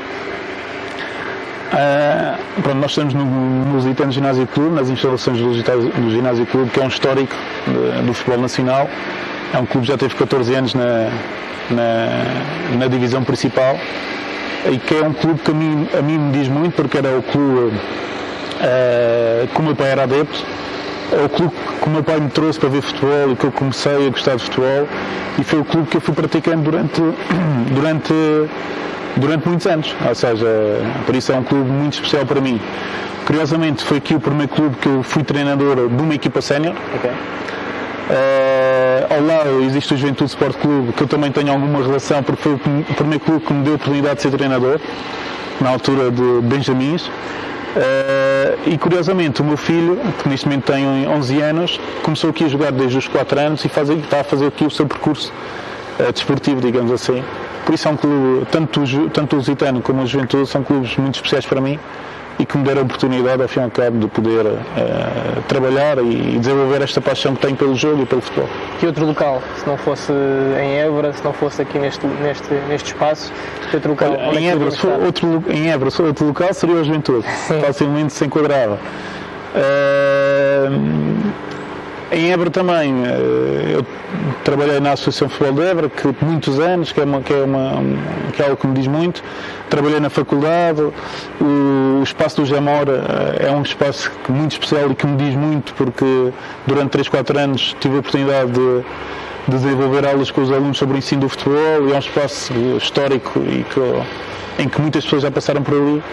Uh, 1.72 2.62
pronto, 2.62 2.78
nós 2.78 2.92
estamos 2.92 3.14
no, 3.14 3.26
no 3.26 3.74
Lusitano 3.74 4.12
Ginásio 4.12 4.46
Clube, 4.48 4.76
nas 4.76 4.90
instalações 4.90 5.40
do, 5.40 5.52
do 5.54 6.12
Ginásio 6.12 6.46
Clube, 6.46 6.70
que 6.70 6.80
é 6.80 6.84
um 6.84 6.90
histórico 6.90 7.36
de, 7.68 8.06
do 8.06 8.14
futebol 8.14 8.42
nacional. 8.42 8.90
É 9.54 9.58
um 9.58 9.66
clube 9.66 9.88
que 9.88 9.92
já 9.94 9.98
teve 9.98 10.14
14 10.16 10.54
anos 10.54 10.74
na, 10.74 11.10
na, 11.70 12.78
na 12.78 12.88
divisão 12.88 13.24
principal 13.24 13.78
e 14.72 14.78
que 14.78 14.96
é 14.96 15.04
um 15.04 15.14
clube 15.14 15.40
que 15.40 15.52
a 15.52 15.54
mim, 15.54 15.88
a 15.98 16.02
mim 16.02 16.18
me 16.18 16.32
diz 16.32 16.48
muito, 16.48 16.74
porque 16.76 16.98
era 16.98 17.18
o 17.18 17.24
clube 17.24 17.76
uh, 18.56 19.48
como 19.54 19.68
o 19.68 19.68
meu 19.68 19.76
pai 19.76 19.92
era 19.92 20.04
adepto, 20.04 20.46
é 21.12 21.26
o 21.26 21.30
clube 21.30 21.54
que 21.82 21.88
o 21.88 21.92
meu 21.92 22.04
pai 22.04 22.20
me 22.20 22.30
trouxe 22.30 22.60
para 22.60 22.70
ver 22.70 22.82
futebol 22.82 23.32
e 23.32 23.36
que 23.36 23.46
eu 23.46 23.52
comecei 23.52 24.08
a 24.08 24.10
gostar 24.10 24.36
de 24.36 24.44
futebol 24.44 24.88
e 25.38 25.44
foi 25.44 25.60
o 25.60 25.66
clube 25.66 25.88
que 25.88 25.98
eu 25.98 26.02
fui 26.02 26.14
praticando 26.14 26.64
durante, 26.64 27.02
durante, 27.72 28.14
durante 29.18 29.48
muitos 29.48 29.68
anos. 29.68 29.96
Ou 30.08 30.16
seja, 30.16 30.48
por 31.06 31.16
isso 31.16 31.32
é 31.32 31.36
um 31.36 31.44
clube 31.44 31.70
muito 31.70 31.94
especial 31.94 32.26
para 32.26 32.42
mim. 32.42 32.60
Curiosamente, 33.26 33.84
foi 33.84 33.98
aqui 33.98 34.16
o 34.16 34.20
primeiro 34.20 34.52
clube 34.52 34.76
que 34.78 34.88
eu 34.88 35.04
fui 35.04 35.24
treinador 35.24 35.90
de 35.90 36.02
uma 36.02 36.14
equipa 36.16 36.42
sénior. 36.42 36.76
Okay. 36.96 37.12
Uh, 38.08 39.14
ao 39.14 39.26
lado 39.26 39.64
existe 39.64 39.96
o 39.96 39.98
Juventude 39.98 40.30
Sport 40.30 40.58
Clube, 40.58 40.94
que 40.94 41.02
eu 41.02 41.08
também 41.08 41.32
tenho 41.32 41.52
alguma 41.52 41.82
relação, 41.82 42.22
porque 42.22 42.44
foi 42.44 42.54
o 42.54 42.60
primeiro 42.96 43.24
clube 43.24 43.44
que 43.44 43.52
me 43.54 43.64
deu 43.64 43.74
a 43.74 43.76
oportunidade 43.78 44.16
de 44.18 44.22
ser 44.22 44.32
treinador, 44.32 44.80
na 45.60 45.70
altura 45.70 46.12
de 46.12 46.42
Benjamins. 46.44 47.08
Uh, 47.08 47.12
e 48.68 48.78
curiosamente, 48.78 49.42
o 49.42 49.46
meu 49.46 49.58
filho, 49.58 50.00
que 50.22 50.30
neste 50.30 50.46
momento 50.46 50.72
tem 50.72 51.08
11 51.08 51.42
anos, 51.42 51.80
começou 52.04 52.30
aqui 52.30 52.46
a 52.46 52.48
jogar 52.48 52.72
desde 52.72 52.98
os 52.98 53.08
4 53.08 53.40
anos 53.40 53.66
e 53.66 53.70
faz, 53.70 53.90
está 53.90 54.22
a 54.22 54.24
fazer 54.24 54.48
aqui 54.48 54.66
o 54.66 54.70
seu 54.70 54.86
percurso 54.86 55.34
uh, 56.00 56.14
desportivo, 56.14 56.62
digamos 56.62 56.92
assim. 56.92 57.24
Por 57.66 57.74
isso 57.74 57.88
é 57.88 57.92
um 57.92 57.98
clube, 57.98 58.46
tanto, 58.52 58.82
tanto 59.10 59.34
o 59.34 59.38
Lusitano 59.38 59.82
como 59.82 60.04
a 60.04 60.06
Juventude, 60.06 60.48
são 60.48 60.64
clubes 60.64 60.96
muito 60.98 61.16
especiais 61.16 61.46
para 61.46 61.60
mim 61.60 61.80
e 62.40 62.46
que 62.46 62.58
me 62.58 62.64
deram 62.64 62.82
a 62.82 62.84
oportunidade, 62.84 63.42
ao 63.42 63.48
fim 63.48 63.60
e 63.60 63.64
ao 63.64 63.72
cabo, 63.72 64.00
de 64.00 64.08
poder 64.08 64.46
uh, 64.46 65.42
trabalhar 65.48 65.98
e 66.00 66.38
desenvolver 66.38 66.82
esta 66.82 67.00
paixão 67.00 67.36
que 67.36 67.42
tenho 67.42 67.56
pelo 67.56 67.76
jogo 67.76 68.04
e 68.04 68.06
pelo 68.06 68.22
futebol. 68.22 68.50
Que 68.80 68.86
outro 68.86 69.06
local, 69.06 69.42
se 69.58 69.68
não 69.68 69.78
fosse 69.78 70.12
em 70.12 70.80
Évora, 70.80 71.14
se 71.14 71.24
não 71.24 71.34
fosse 71.34 71.62
aqui 71.62 71.80
neste, 71.80 72.06
neste, 72.06 72.54
neste 72.68 72.88
espaço, 72.88 73.32
que 73.70 73.76
outro 73.76 73.92
local? 73.92 74.12
Olha, 74.12 74.40
em, 74.40 74.50
é 74.50 74.52
Évora, 74.52 74.72
se 74.72 74.86
outro, 74.86 75.44
em 75.50 75.72
Évora, 75.72 75.92
se 75.92 76.02
outro 76.02 76.28
local, 76.28 76.54
seria 76.54 76.80
a 76.80 76.84
Juventude. 76.84 77.26
Facilmente 77.66 78.14
se 78.14 78.26
enquadrava. 78.26 78.80
Uh, 79.56 81.55
em 82.12 82.32
Évora 82.32 82.52
também, 82.52 83.04
eh, 83.06 83.76
eu 83.76 83.86
trabalhei 84.44 84.80
na 84.80 84.92
Associação 84.92 85.28
Futebol 85.28 85.54
de 85.54 85.70
Évora, 85.70 85.90
que 85.90 86.16
muitos 86.24 86.60
anos, 86.60 86.92
que 86.92 87.02
é, 87.02 87.04
uma, 87.04 87.22
que, 87.22 87.34
é 87.34 87.44
uma, 87.44 87.82
que 88.34 88.42
é 88.42 88.46
algo 88.46 88.58
que 88.58 88.68
me 88.68 88.76
diz 88.76 88.88
muito. 88.88 89.24
Trabalhei 89.70 90.00
na 90.00 90.10
faculdade, 90.10 90.82
o, 91.42 92.00
o 92.00 92.04
espaço 92.04 92.42
do 92.42 92.46
Jamora 92.46 93.04
eh, 93.40 93.48
é 93.48 93.52
um 93.52 93.64
espaço 93.64 94.12
muito 94.30 94.52
especial 94.52 94.92
e 94.92 94.96
que 94.96 95.08
me 95.08 95.18
diz 95.18 95.36
muito, 95.36 95.74
porque 95.74 96.32
durante 96.68 96.92
3, 96.92 97.10
4 97.10 97.40
anos 97.40 97.76
tive 97.80 97.96
a 97.96 98.00
oportunidade 98.00 98.52
de, 98.52 98.82
de 99.48 99.58
desenvolver 99.58 100.06
aulas 100.06 100.30
com 100.30 100.42
os 100.42 100.52
alunos 100.52 100.78
sobre 100.78 100.96
o 100.96 100.98
ensino 100.98 101.22
do 101.22 101.30
futebol 101.30 101.88
e 101.88 101.92
é 101.92 101.96
um 101.96 102.00
espaço 102.00 102.54
histórico 102.78 103.40
e 103.40 103.64
que, 103.64 103.80
em 104.60 104.70
que 104.70 104.82
muitas 104.82 105.04
pessoas 105.04 105.22
já 105.22 105.32
passaram 105.32 105.62
por 105.62 105.74
ali 105.74 106.04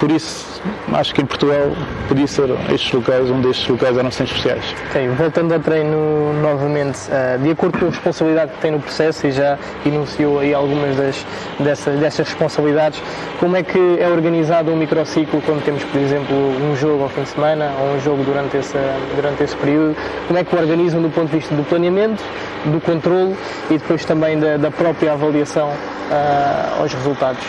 por 0.00 0.10
isso, 0.10 0.62
acho 0.94 1.14
que 1.14 1.20
em 1.20 1.26
Portugal 1.26 1.72
podia 2.08 2.26
ser 2.26 2.48
estes 2.72 2.90
locais, 2.90 3.30
um 3.30 3.42
destes 3.42 3.68
locais 3.68 3.98
eram 3.98 4.10
sempre 4.10 4.34
especiais. 4.34 4.74
Voltando 5.18 5.52
ao 5.52 5.60
treino 5.60 6.32
novamente, 6.40 6.98
uh, 7.10 7.38
de 7.38 7.50
acordo 7.50 7.78
com 7.78 7.84
a 7.84 7.90
responsabilidade 7.90 8.52
que 8.52 8.60
tem 8.60 8.70
no 8.70 8.80
processo 8.80 9.26
e 9.26 9.30
já 9.30 9.58
enunciou 9.84 10.38
aí 10.38 10.54
algumas 10.54 10.96
das, 10.96 11.26
dessas, 11.58 12.00
dessas 12.00 12.28
responsabilidades, 12.28 13.02
como 13.38 13.54
é 13.56 13.62
que 13.62 13.98
é 14.00 14.08
organizado 14.08 14.72
um 14.72 14.76
microciclo 14.76 15.42
quando 15.42 15.62
temos, 15.62 15.84
por 15.84 16.00
exemplo, 16.00 16.34
um 16.34 16.74
jogo 16.76 17.02
ao 17.02 17.10
fim 17.10 17.22
de 17.22 17.28
semana 17.28 17.70
ou 17.78 17.96
um 17.96 18.00
jogo 18.00 18.24
durante, 18.24 18.56
esse 18.56 18.78
durante 19.14 19.44
esse 19.44 19.56
período? 19.56 19.94
Como 20.26 20.38
é 20.38 20.44
que 20.44 20.56
o 20.56 20.58
organizam 20.58 21.02
do 21.02 21.10
ponto 21.10 21.26
de 21.26 21.36
vista 21.36 21.54
do 21.54 21.62
planeamento, 21.62 22.24
do 22.64 22.80
controle 22.80 23.36
e 23.68 23.76
depois 23.76 24.02
também 24.06 24.40
da, 24.40 24.56
da 24.56 24.70
própria 24.70 25.12
avaliação 25.12 25.68
uh, 25.68 26.80
aos 26.80 26.94
resultados? 26.94 27.44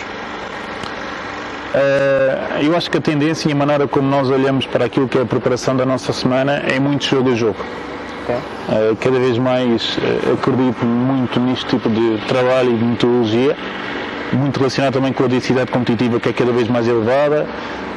Uh, 1.72 2.62
eu 2.62 2.76
acho 2.76 2.90
que 2.90 2.98
a 2.98 3.00
tendência 3.00 3.48
e 3.48 3.52
a 3.52 3.54
maneira 3.54 3.88
como 3.88 4.06
nós 4.06 4.28
olhamos 4.28 4.66
para 4.66 4.84
aquilo 4.84 5.08
que 5.08 5.16
é 5.16 5.22
a 5.22 5.24
preparação 5.24 5.74
da 5.74 5.86
nossa 5.86 6.12
semana 6.12 6.62
é 6.68 6.78
muito 6.78 7.06
jogo 7.06 7.32
a 7.32 7.34
jogo. 7.34 7.56
Okay. 8.24 8.36
Uh, 8.36 8.96
cada 8.96 9.18
vez 9.18 9.38
mais 9.38 9.96
uh, 9.96 10.34
acredito 10.34 10.84
muito 10.84 11.40
neste 11.40 11.64
tipo 11.64 11.88
de 11.88 12.18
trabalho 12.28 12.74
e 12.74 12.76
de 12.76 12.84
metodologia, 12.84 13.56
muito 14.34 14.58
relacionado 14.58 14.92
também 14.92 15.14
com 15.14 15.24
a 15.24 15.28
densidade 15.28 15.70
competitiva 15.70 16.20
que 16.20 16.28
é 16.28 16.32
cada 16.34 16.52
vez 16.52 16.68
mais 16.68 16.86
elevada, 16.86 17.46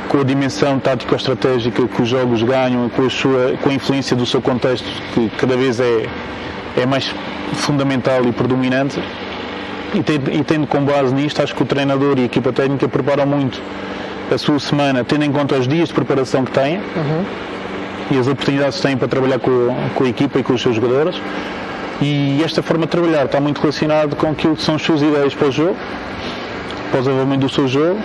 com 0.08 0.22
a 0.22 0.24
dimensão 0.24 0.80
tático-estratégica 0.80 1.86
que 1.86 2.02
os 2.02 2.08
jogos 2.08 2.42
ganham, 2.44 2.88
com 2.88 3.06
a, 3.06 3.10
sua, 3.10 3.58
com 3.62 3.70
a 3.70 3.74
influência 3.74 4.16
do 4.16 4.26
seu 4.26 4.42
contexto 4.42 4.88
que 5.14 5.30
cada 5.38 5.58
vez 5.58 5.82
é, 5.82 6.06
é 6.78 6.86
mais 6.86 7.14
fundamental 7.54 8.24
e 8.24 8.32
predominante 8.32 9.02
e, 9.94 10.04
tendo, 10.04 10.34
e 10.34 10.44
tendo 10.44 10.68
com 10.68 10.84
base 10.84 11.14
nisto, 11.14 11.42
acho 11.42 11.56
que 11.56 11.64
o 11.64 11.66
treinador 11.66 12.18
e 12.18 12.22
a 12.22 12.26
equipa 12.26 12.52
técnica 12.52 12.88
preparam 12.88 13.26
muito 13.26 13.62
a 14.34 14.38
sua 14.38 14.60
semana, 14.60 15.04
tendo 15.04 15.24
em 15.24 15.32
conta 15.32 15.56
os 15.56 15.68
dias 15.68 15.90
de 15.90 15.94
preparação 15.94 16.44
que 16.44 16.52
têm 16.52 16.78
uhum. 16.78 17.26
e 18.12 18.18
as 18.18 18.28
oportunidades 18.28 18.78
que 18.78 18.88
têm 18.88 18.98
para 18.98 19.08
trabalhar 19.08 19.40
com, 19.40 19.76
com 19.94 20.04
a 20.04 20.10
equipa 20.10 20.40
e 20.40 20.44
com 20.44 20.54
os 20.54 20.62
seus 20.62 20.76
jogadores. 20.76 21.16
E 22.02 22.42
esta 22.44 22.62
forma 22.62 22.86
de 22.86 22.92
trabalhar 22.92 23.26
está 23.26 23.40
muito 23.40 23.62
relacionado 23.62 24.16
com 24.16 24.28
aquilo 24.28 24.56
que 24.56 24.64
são 24.64 24.76
as 24.76 24.82
suas 24.82 25.02
ideias 25.02 25.34
para 25.34 25.48
o 25.48 25.52
jogo, 25.52 25.78
para 26.92 27.00
o 27.00 27.04
desenvolvimento 27.04 27.42
do 27.42 27.50
seu 27.50 27.68
jogo, 27.68 28.00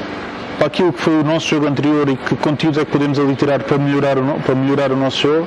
para 0.59 0.67
aquilo 0.67 0.93
que 0.93 1.01
foi 1.01 1.21
o 1.21 1.25
nosso 1.25 1.49
jogo 1.49 1.67
anterior 1.67 2.09
e 2.09 2.17
que 2.17 2.37
conteúdos 2.37 2.79
é 2.79 2.85
que 2.85 2.93
podemos 2.93 3.19
ali 3.19 3.35
tirar 3.35 3.63
para 3.63 3.79
melhorar 3.79 4.19
o, 4.19 4.41
para 4.41 4.55
melhorar 4.55 4.93
o 4.93 4.97
nosso 4.97 5.23
jogo, 5.23 5.47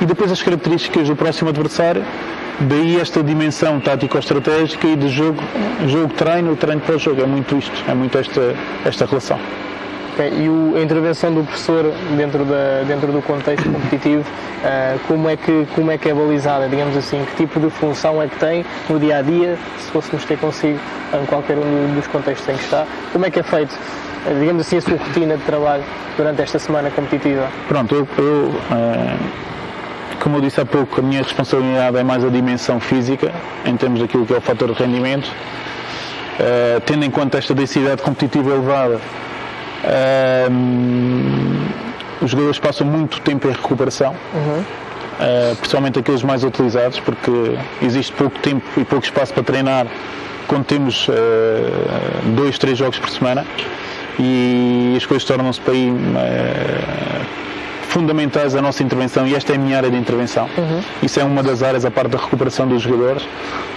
e 0.00 0.06
depois 0.06 0.32
as 0.32 0.40
características 0.40 1.08
do 1.08 1.16
próximo 1.16 1.50
adversário 1.50 2.02
Daí 2.68 3.00
esta 3.00 3.22
dimensão 3.22 3.80
tático-estratégica 3.80 4.86
e 4.86 4.96
de 4.96 5.08
jogo, 5.08 5.42
jogo-treino, 5.88 6.54
treino 6.54 6.80
para 6.80 6.94
o 6.94 6.98
jogo. 6.98 7.20
É 7.20 7.26
muito 7.26 7.56
isto, 7.56 7.72
é 7.88 7.94
muito 7.94 8.16
esta, 8.16 8.54
esta 8.84 9.04
relação. 9.04 9.38
Okay. 10.12 10.30
E 10.44 10.48
o, 10.48 10.74
a 10.76 10.80
intervenção 10.80 11.32
do 11.32 11.42
professor 11.42 11.92
dentro, 12.16 12.44
da, 12.44 12.82
dentro 12.86 13.10
do 13.10 13.20
contexto 13.22 13.68
competitivo, 13.68 14.22
uh, 14.22 14.98
como, 15.08 15.28
é 15.28 15.36
que, 15.36 15.66
como 15.74 15.90
é 15.90 15.98
que 15.98 16.08
é 16.08 16.14
balizada, 16.14 16.68
digamos 16.68 16.96
assim? 16.96 17.24
Que 17.30 17.36
tipo 17.36 17.58
de 17.58 17.70
função 17.70 18.22
é 18.22 18.28
que 18.28 18.36
tem 18.38 18.64
no 18.88 19.00
dia 19.00 19.18
a 19.18 19.22
dia, 19.22 19.58
se 19.78 19.90
fôssemos 19.90 20.24
ter 20.24 20.38
consigo 20.38 20.78
em 21.20 21.26
qualquer 21.26 21.56
um 21.58 21.94
dos 21.94 22.06
contextos 22.06 22.48
em 22.48 22.56
que 22.56 22.64
está? 22.64 22.86
Como 23.12 23.24
é 23.24 23.30
que 23.30 23.40
é 23.40 23.42
feito, 23.42 23.72
uh, 23.72 24.38
digamos 24.38 24.60
assim, 24.60 24.76
a 24.76 24.80
sua 24.82 24.98
rotina 24.98 25.36
de 25.36 25.42
trabalho 25.44 25.82
durante 26.16 26.42
esta 26.42 26.58
semana 26.58 26.90
competitiva? 26.90 27.48
Pronto, 27.66 27.94
eu, 27.94 28.06
eu 28.18 28.50
uh 28.70 29.52
como 30.22 30.36
eu 30.36 30.40
disse 30.40 30.60
há 30.60 30.64
pouco, 30.64 31.00
a 31.00 31.02
minha 31.02 31.20
responsabilidade 31.20 31.96
é 31.96 32.04
mais 32.04 32.24
a 32.24 32.28
dimensão 32.28 32.78
física, 32.78 33.32
em 33.66 33.76
termos 33.76 33.98
daquilo 34.00 34.24
que 34.24 34.32
é 34.32 34.36
o 34.36 34.40
fator 34.40 34.72
de 34.72 34.80
rendimento. 34.80 35.26
Uh, 35.26 36.80
tendo 36.86 37.04
em 37.04 37.10
conta 37.10 37.38
esta 37.38 37.52
densidade 37.52 38.00
competitiva 38.02 38.50
elevada, 38.50 39.00
uh, 39.84 40.52
os 42.24 42.30
jogadores 42.30 42.60
passam 42.60 42.86
muito 42.86 43.20
tempo 43.22 43.48
em 43.48 43.50
recuperação, 43.50 44.14
uhum. 44.32 44.60
uh, 44.60 45.56
principalmente 45.56 45.98
aqueles 45.98 46.22
mais 46.22 46.44
utilizados, 46.44 47.00
porque 47.00 47.58
existe 47.82 48.12
pouco 48.12 48.38
tempo 48.38 48.64
e 48.76 48.84
pouco 48.84 49.04
espaço 49.04 49.34
para 49.34 49.42
treinar 49.42 49.88
quando 50.46 50.64
temos 50.64 51.08
dois, 52.36 52.58
três 52.58 52.76
jogos 52.76 52.98
por 52.98 53.08
semana 53.08 53.46
e 54.18 54.92
as 54.96 55.06
coisas 55.06 55.24
tornam-se 55.24 55.60
para 55.60 55.72
aí 55.72 55.90
fundamentais 57.92 58.54
da 58.54 58.62
nossa 58.62 58.82
intervenção 58.82 59.26
e 59.26 59.34
esta 59.34 59.52
é 59.52 59.56
a 59.56 59.58
minha 59.58 59.76
área 59.76 59.90
de 59.90 59.96
intervenção. 59.96 60.48
Uhum. 60.56 60.80
Isso 61.02 61.20
é 61.20 61.24
uma 61.24 61.42
das 61.42 61.62
áreas, 61.62 61.84
a 61.84 61.90
parte 61.90 62.10
da 62.10 62.18
recuperação 62.18 62.66
dos 62.66 62.80
jogadores. 62.82 63.22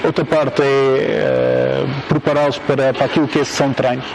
Outra 0.04 0.24
parte 0.24 0.62
é 0.62 1.84
uh, 1.84 2.08
prepará-los 2.08 2.58
para, 2.60 2.94
para 2.94 3.06
aquilo 3.06 3.28
que 3.28 3.40
é 3.40 3.44
de 3.44 3.74
treinos. 3.76 4.06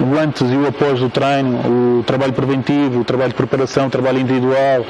O 0.00 0.18
antes 0.18 0.42
e 0.42 0.56
o 0.56 0.66
após 0.66 0.98
do 0.98 1.08
treino, 1.08 1.98
o 2.00 2.02
trabalho 2.04 2.32
preventivo, 2.32 3.00
o 3.00 3.04
trabalho 3.04 3.30
de 3.30 3.36
preparação, 3.36 3.86
o 3.86 3.90
trabalho 3.90 4.18
individual, 4.18 4.80
uh, 4.80 4.86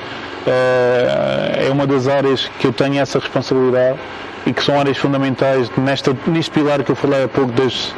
é 0.46 1.68
uma 1.70 1.86
das 1.86 2.08
áreas 2.08 2.50
que 2.58 2.66
eu 2.66 2.72
tenho 2.72 2.98
essa 2.98 3.18
responsabilidade 3.18 3.98
e 4.46 4.52
que 4.52 4.62
são 4.62 4.80
áreas 4.80 4.96
fundamentais 4.96 5.70
nesta, 5.76 6.16
neste 6.26 6.50
pilar 6.50 6.82
que 6.82 6.90
eu 6.90 6.96
falei 6.96 7.24
há 7.24 7.28
pouco 7.28 7.52
das, 7.52 7.94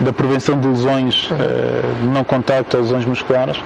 da 0.00 0.14
prevenção 0.14 0.58
de 0.58 0.66
lesões 0.66 1.30
uh, 1.30 1.34
de 2.00 2.08
não 2.08 2.24
contacto, 2.24 2.78
lesões 2.78 3.04
musculares. 3.04 3.58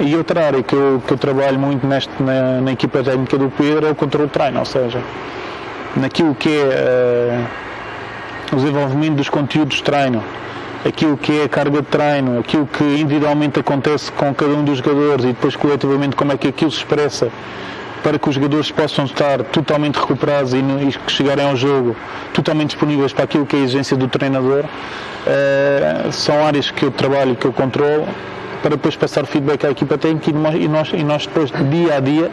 E 0.00 0.16
outra 0.16 0.46
área 0.46 0.62
que 0.62 0.74
eu, 0.74 1.02
que 1.06 1.12
eu 1.12 1.18
trabalho 1.18 1.58
muito 1.58 1.86
neste, 1.86 2.10
na, 2.20 2.60
na 2.60 2.72
equipa 2.72 3.02
técnica 3.02 3.38
do 3.38 3.50
Pedro 3.50 3.86
é 3.86 3.90
o 3.90 3.94
controle 3.94 4.26
de 4.26 4.32
treino, 4.32 4.58
ou 4.58 4.64
seja, 4.64 5.00
naquilo 5.96 6.34
que 6.34 6.48
é 6.48 7.46
uh, 8.50 8.54
o 8.54 8.56
desenvolvimento 8.56 9.16
dos 9.16 9.28
conteúdos 9.28 9.76
de 9.76 9.82
treino, 9.82 10.22
aquilo 10.84 11.16
que 11.16 11.40
é 11.40 11.44
a 11.44 11.48
carga 11.48 11.82
de 11.82 11.88
treino, 11.88 12.40
aquilo 12.40 12.66
que 12.66 12.82
individualmente 12.82 13.60
acontece 13.60 14.10
com 14.12 14.34
cada 14.34 14.52
um 14.52 14.64
dos 14.64 14.78
jogadores 14.78 15.24
e 15.24 15.28
depois 15.28 15.54
coletivamente 15.54 16.16
como 16.16 16.32
é 16.32 16.36
que 16.36 16.48
aquilo 16.48 16.70
se 16.70 16.78
expressa 16.78 17.28
para 18.02 18.18
que 18.18 18.28
os 18.28 18.34
jogadores 18.34 18.70
possam 18.70 19.04
estar 19.04 19.44
totalmente 19.44 19.96
recuperados 19.96 20.52
e, 20.52 20.58
e 20.58 21.10
chegarem 21.10 21.48
ao 21.48 21.54
jogo 21.54 21.94
totalmente 22.32 22.70
disponíveis 22.70 23.12
para 23.12 23.24
aquilo 23.24 23.46
que 23.46 23.54
é 23.54 23.60
a 23.60 23.62
exigência 23.62 23.96
do 23.96 24.08
treinador, 24.08 24.64
uh, 24.64 26.10
são 26.10 26.44
áreas 26.44 26.70
que 26.70 26.84
eu 26.84 26.90
trabalho 26.90 27.36
que 27.36 27.46
eu 27.46 27.52
controlo 27.52 28.08
para 28.62 28.70
depois 28.70 28.96
passar 28.96 29.24
o 29.24 29.26
feedback 29.26 29.66
à 29.66 29.70
equipa 29.70 29.98
técnica 29.98 30.30
e 30.30 30.68
nós, 30.68 30.90
e 30.92 31.04
nós 31.04 31.26
depois, 31.26 31.50
dia 31.70 31.96
a 31.96 32.00
dia, 32.00 32.30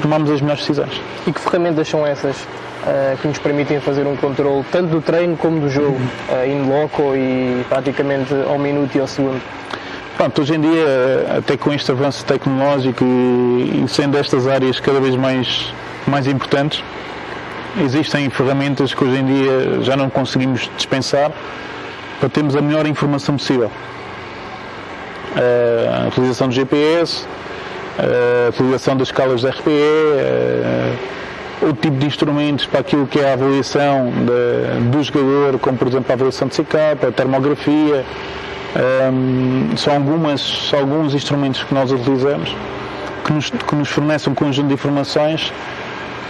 tomamos 0.00 0.30
as 0.30 0.40
melhores 0.40 0.62
decisões. 0.62 1.00
E 1.26 1.32
que 1.32 1.40
ferramentas 1.40 1.86
são 1.86 2.06
essas 2.06 2.36
uh, 2.36 3.16
que 3.20 3.28
nos 3.28 3.38
permitem 3.38 3.78
fazer 3.80 4.06
um 4.06 4.16
controle 4.16 4.64
tanto 4.72 4.88
do 4.88 5.00
treino 5.02 5.36
como 5.36 5.60
do 5.60 5.68
jogo, 5.68 5.98
uh, 6.28 6.46
in 6.46 6.68
loco 6.68 7.14
e 7.14 7.64
praticamente 7.68 8.34
ao 8.48 8.58
minuto 8.58 8.96
e 8.96 9.00
ao 9.00 9.06
segundo? 9.06 9.40
Pronto, 10.16 10.40
hoje 10.40 10.54
em 10.54 10.60
dia, 10.60 11.36
até 11.38 11.58
com 11.58 11.72
este 11.72 11.90
avanço 11.90 12.24
tecnológico 12.24 13.04
e, 13.04 13.82
e 13.84 13.88
sendo 13.88 14.16
estas 14.16 14.48
áreas 14.48 14.80
cada 14.80 14.98
vez 14.98 15.14
mais, 15.14 15.72
mais 16.06 16.26
importantes, 16.26 16.82
existem 17.78 18.30
ferramentas 18.30 18.94
que 18.94 19.04
hoje 19.04 19.18
em 19.18 19.26
dia 19.26 19.82
já 19.82 19.94
não 19.94 20.08
conseguimos 20.08 20.70
dispensar 20.74 21.30
para 22.18 22.30
termos 22.30 22.56
a 22.56 22.62
melhor 22.62 22.86
informação 22.86 23.36
possível. 23.36 23.70
Uh, 25.36 26.04
a 26.04 26.08
utilização 26.08 26.48
do 26.48 26.54
GPS, 26.54 27.24
uh, 27.98 28.46
a 28.46 28.48
utilização 28.48 28.96
das 28.96 29.08
escalas 29.08 29.42
de 29.42 29.48
RPE, 29.48 29.70
uh, 29.70 31.66
outro 31.66 31.82
tipo 31.82 31.98
de 31.98 32.06
instrumentos 32.06 32.66
para 32.66 32.80
aquilo 32.80 33.06
que 33.06 33.20
é 33.20 33.30
a 33.30 33.32
avaliação 33.34 34.10
de, 34.10 34.90
do 34.90 35.02
jogador, 35.02 35.58
como 35.58 35.76
por 35.76 35.88
exemplo 35.88 36.06
a 36.10 36.14
avaliação 36.14 36.48
de 36.48 36.62
CK, 36.62 36.76
a 37.06 37.12
termografia, 37.12 38.04
um, 39.12 39.76
são, 39.76 39.94
algumas, 39.94 40.40
são 40.40 40.80
alguns 40.80 41.14
instrumentos 41.14 41.62
que 41.62 41.74
nós 41.74 41.92
utilizamos 41.92 42.54
que 43.26 43.32
nos, 43.32 43.50
que 43.50 43.74
nos 43.74 43.88
fornecem 43.88 44.32
um 44.32 44.36
conjunto 44.36 44.68
de 44.68 44.74
informações 44.74 45.52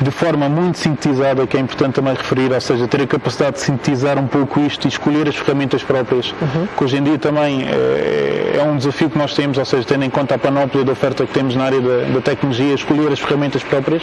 de 0.01 0.11
forma 0.11 0.49
muito 0.49 0.79
sintetizada, 0.79 1.47
que 1.47 1.57
é 1.57 1.61
importante 1.61 1.95
também 1.95 2.15
referir, 2.15 2.53
ou 2.53 2.61
seja, 2.61 2.87
ter 2.87 3.03
a 3.03 3.07
capacidade 3.07 3.57
de 3.57 3.63
sintetizar 3.63 4.19
um 4.19 4.27
pouco 4.27 4.61
isto 4.61 4.87
e 4.87 4.89
escolher 4.89 5.29
as 5.29 5.37
ferramentas 5.37 5.83
próprias, 5.83 6.35
uhum. 6.41 6.67
que 6.77 6.85
hoje 6.85 6.97
em 6.99 7.03
dia 7.03 7.19
também 7.19 7.67
é, 7.67 8.57
é, 8.59 8.63
um 8.63 8.77
desafio 8.77 9.09
que 9.09 9.19
nós 9.19 9.35
temos, 9.35 9.57
ou 9.59 9.65
seja, 9.65 9.85
tendo 9.87 10.05
em 10.05 10.11
conta 10.11 10.35
a 10.35 10.39
panóplia 10.39 10.85
de 10.85 10.91
oferta 10.91 11.25
que 11.25 11.33
temos 11.33 11.55
na 11.57 11.65
área 11.65 11.81
da, 11.81 12.15
da 12.15 12.21
tecnologia, 12.21 12.75
escolher 12.75 13.11
as 13.13 13.21
ferramentas 13.21 13.63
próprias 13.63 14.03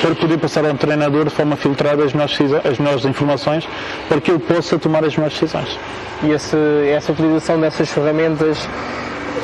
para 0.00 0.14
poder 0.14 0.38
passar 0.38 0.64
ao 0.64 0.74
treinador 0.74 1.24
de 1.24 1.30
forma 1.30 1.56
filtrada 1.56 2.04
as 2.04 2.12
melhores, 2.12 2.38
as 2.64 2.78
melhores 2.78 3.04
informações 3.04 3.68
para 4.08 4.20
que 4.20 4.30
ele 4.30 4.40
possa 4.40 4.78
tomar 4.78 5.04
as 5.04 5.14
melhores 5.16 5.38
decisões. 5.38 5.78
E 6.22 6.30
esse, 6.30 6.56
essa 6.90 7.12
utilização 7.12 7.60
dessas 7.60 7.88
ferramentas 7.88 8.68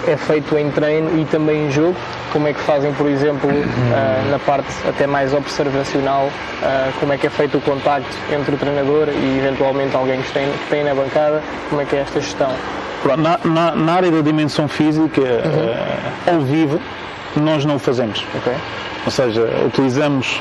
é 0.06 0.16
feito 0.16 0.56
em 0.56 0.70
treino 0.70 1.20
e 1.20 1.24
também 1.24 1.66
em 1.66 1.70
jogo? 1.70 1.96
Como 2.32 2.46
é 2.48 2.52
que 2.52 2.60
fazem, 2.60 2.92
por 2.94 3.08
exemplo, 3.08 3.50
uh, 3.50 4.30
na 4.30 4.38
parte 4.38 4.68
até 4.88 5.06
mais 5.06 5.32
observacional, 5.32 6.26
uh, 6.26 6.92
como 7.00 7.12
é 7.12 7.18
que 7.18 7.26
é 7.26 7.30
feito 7.30 7.58
o 7.58 7.60
contacto 7.60 8.16
entre 8.32 8.54
o 8.54 8.58
treinador 8.58 9.08
e 9.08 9.38
eventualmente 9.38 9.96
alguém 9.96 10.20
que 10.20 10.32
tem, 10.32 10.50
que 10.50 10.70
tem 10.70 10.84
na 10.84 10.94
bancada? 10.94 11.42
Como 11.68 11.80
é 11.80 11.84
que 11.84 11.96
é 11.96 12.00
esta 12.00 12.20
gestão? 12.20 12.50
Na, 13.16 13.38
na, 13.44 13.76
na 13.76 13.92
área 13.92 14.10
da 14.10 14.20
dimensão 14.20 14.66
física, 14.66 15.20
uhum. 15.20 16.32
uh, 16.32 16.34
ao 16.34 16.40
vivo, 16.40 16.80
nós 17.36 17.64
não 17.64 17.76
o 17.76 17.78
fazemos. 17.78 18.24
Okay. 18.38 18.54
Ou 19.04 19.10
seja, 19.10 19.48
utilizamos 19.64 20.40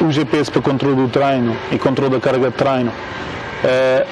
o 0.00 0.10
GPS 0.10 0.50
para 0.50 0.60
controle 0.60 0.96
do 0.96 1.08
treino 1.08 1.56
e 1.72 1.78
controle 1.78 2.10
da 2.10 2.20
carga 2.20 2.50
de 2.50 2.56
treino 2.56 2.92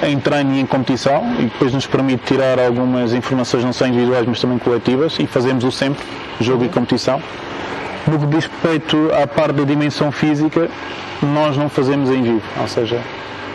em 0.08 0.18
treino 0.18 0.54
e 0.54 0.60
em 0.60 0.66
competição 0.66 1.34
e 1.38 1.44
depois 1.44 1.72
nos 1.72 1.86
permite 1.86 2.24
tirar 2.24 2.58
algumas 2.58 3.12
informações 3.12 3.64
não 3.64 3.72
só 3.72 3.86
individuais 3.86 4.26
mas 4.26 4.40
também 4.40 4.58
coletivas 4.58 5.18
e 5.18 5.26
fazemos-o 5.26 5.70
sempre, 5.70 6.04
jogo 6.40 6.64
e 6.64 6.68
competição. 6.68 7.22
No 8.06 8.18
que 8.18 8.26
diz 8.26 8.46
respeito 8.46 9.10
à 9.12 9.26
parte 9.26 9.54
da 9.54 9.64
dimensão 9.64 10.10
física, 10.10 10.68
nós 11.22 11.56
não 11.56 11.68
fazemos 11.68 12.10
em 12.10 12.22
vivo, 12.22 12.42
ou 12.60 12.66
seja, 12.66 13.00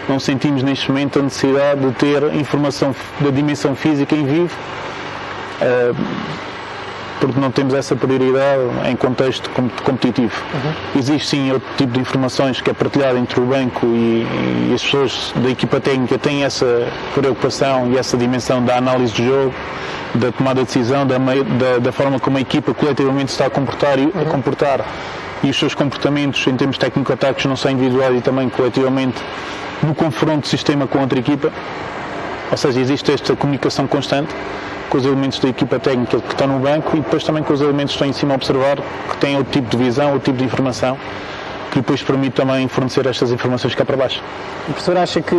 não 0.07 0.19
sentimos 0.19 0.63
neste 0.63 0.89
momento 0.89 1.19
a 1.19 1.23
necessidade 1.23 1.81
de 1.81 1.91
ter 1.93 2.23
informação 2.33 2.95
da 3.19 3.29
dimensão 3.29 3.75
física 3.75 4.15
em 4.15 4.25
vivo. 4.25 4.55
Uh, 5.61 6.46
porque 7.19 7.39
não 7.39 7.51
temos 7.51 7.73
essa 7.73 7.95
prioridade 7.95 8.61
em 8.85 8.95
contexto 8.95 9.49
competitivo. 9.83 10.33
Uhum. 10.53 10.99
Existe 10.99 11.27
sim 11.27 11.51
outro 11.51 11.67
tipo 11.77 11.93
de 11.93 11.99
informações 11.99 12.61
que 12.61 12.69
é 12.69 12.73
partilhado 12.73 13.17
entre 13.17 13.39
o 13.39 13.45
banco 13.45 13.85
e, 13.85 14.25
e, 14.69 14.71
as 14.73 14.83
pessoas 14.83 15.33
da 15.35 15.49
equipa 15.49 15.79
técnica 15.79 16.17
têm 16.17 16.43
essa 16.43 16.87
preocupação 17.13 17.91
e 17.91 17.97
essa 17.97 18.17
dimensão 18.17 18.63
da 18.63 18.77
análise 18.77 19.13
do 19.13 19.25
jogo, 19.25 19.53
da 20.15 20.31
tomada 20.31 20.61
de 20.61 20.67
decisão, 20.67 21.05
da, 21.05 21.17
da, 21.17 21.79
da 21.79 21.91
forma 21.91 22.19
como 22.19 22.37
a 22.37 22.41
equipa 22.41 22.73
coletivamente 22.73 23.31
se 23.31 23.35
está 23.35 23.45
a 23.47 23.49
comportar, 23.49 23.97
e, 23.97 24.03
uhum. 24.03 24.21
a 24.21 24.25
comportar 24.25 24.85
e 25.43 25.49
os 25.49 25.57
seus 25.57 25.75
comportamentos 25.75 26.45
em 26.47 26.55
termos 26.55 26.77
técnico-ataques 26.77 27.45
não 27.45 27.55
são 27.55 27.71
individuais 27.71 28.17
e 28.17 28.21
também 28.21 28.49
coletivamente 28.49 29.21
no 29.83 29.93
confronto 29.93 30.41
de 30.41 30.47
sistema 30.47 30.87
com 30.87 30.99
outra 30.99 31.19
equipa. 31.19 31.51
Ou 32.49 32.57
seja, 32.57 32.79
existe 32.79 33.11
esta 33.11 33.35
comunicação 33.35 33.85
constante 33.87 34.33
com 34.89 34.97
os 34.97 35.05
elementos 35.05 35.39
da 35.39 35.49
equipa 35.49 35.79
técnica 35.79 36.19
que 36.19 36.33
estão 36.33 36.47
no 36.47 36.59
banco 36.59 36.95
e 36.95 37.01
depois 37.01 37.23
também 37.23 37.43
com 37.43 37.53
os 37.53 37.61
elementos 37.61 37.93
que 37.93 37.97
estão 37.97 38.07
em 38.07 38.13
cima 38.13 38.33
a 38.33 38.35
observar, 38.35 38.77
que 39.09 39.17
têm 39.17 39.37
outro 39.37 39.53
tipo 39.53 39.69
de 39.69 39.83
visão, 39.83 40.13
outro 40.13 40.31
tipo 40.31 40.37
de 40.37 40.45
informação, 40.45 40.97
que 41.77 41.81
depois 41.81 42.01
permite 42.01 42.33
também 42.33 42.67
fornecer 42.67 43.05
estas 43.05 43.31
informações 43.31 43.75
cá 43.75 43.85
para 43.85 43.95
baixo. 43.95 44.23
O 44.67 44.71
professor 44.71 44.97
acha 44.97 45.21
que 45.21 45.35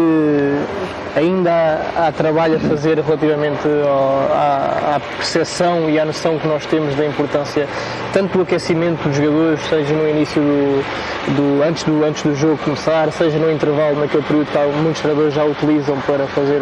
ainda 1.16 1.50
há, 1.96 2.06
há 2.06 2.12
trabalho 2.12 2.56
a 2.56 2.60
fazer 2.60 3.00
relativamente 3.00 3.66
ao, 3.66 4.32
à, 4.32 4.96
à 4.96 5.00
percepção 5.00 5.90
e 5.90 5.98
à 5.98 6.04
noção 6.04 6.38
que 6.38 6.46
nós 6.46 6.64
temos 6.66 6.94
da 6.94 7.04
importância 7.04 7.66
tanto 8.12 8.38
do 8.38 8.42
aquecimento 8.42 9.06
dos 9.06 9.16
jogadores, 9.16 9.60
seja 9.68 9.94
no 9.94 10.08
início 10.08 10.40
do, 10.40 10.84
do, 11.36 11.62
antes, 11.62 11.82
do 11.82 12.04
antes 12.04 12.22
do 12.22 12.34
jogo 12.34 12.56
começar, 12.58 13.10
seja 13.12 13.38
no 13.38 13.50
intervalo, 13.50 14.00
naquele 14.00 14.22
período 14.22 14.46
que 14.46 14.80
muitos 14.80 15.02
treinadores 15.02 15.34
já 15.34 15.44
utilizam 15.44 15.98
para 16.06 16.26
fazer 16.28 16.60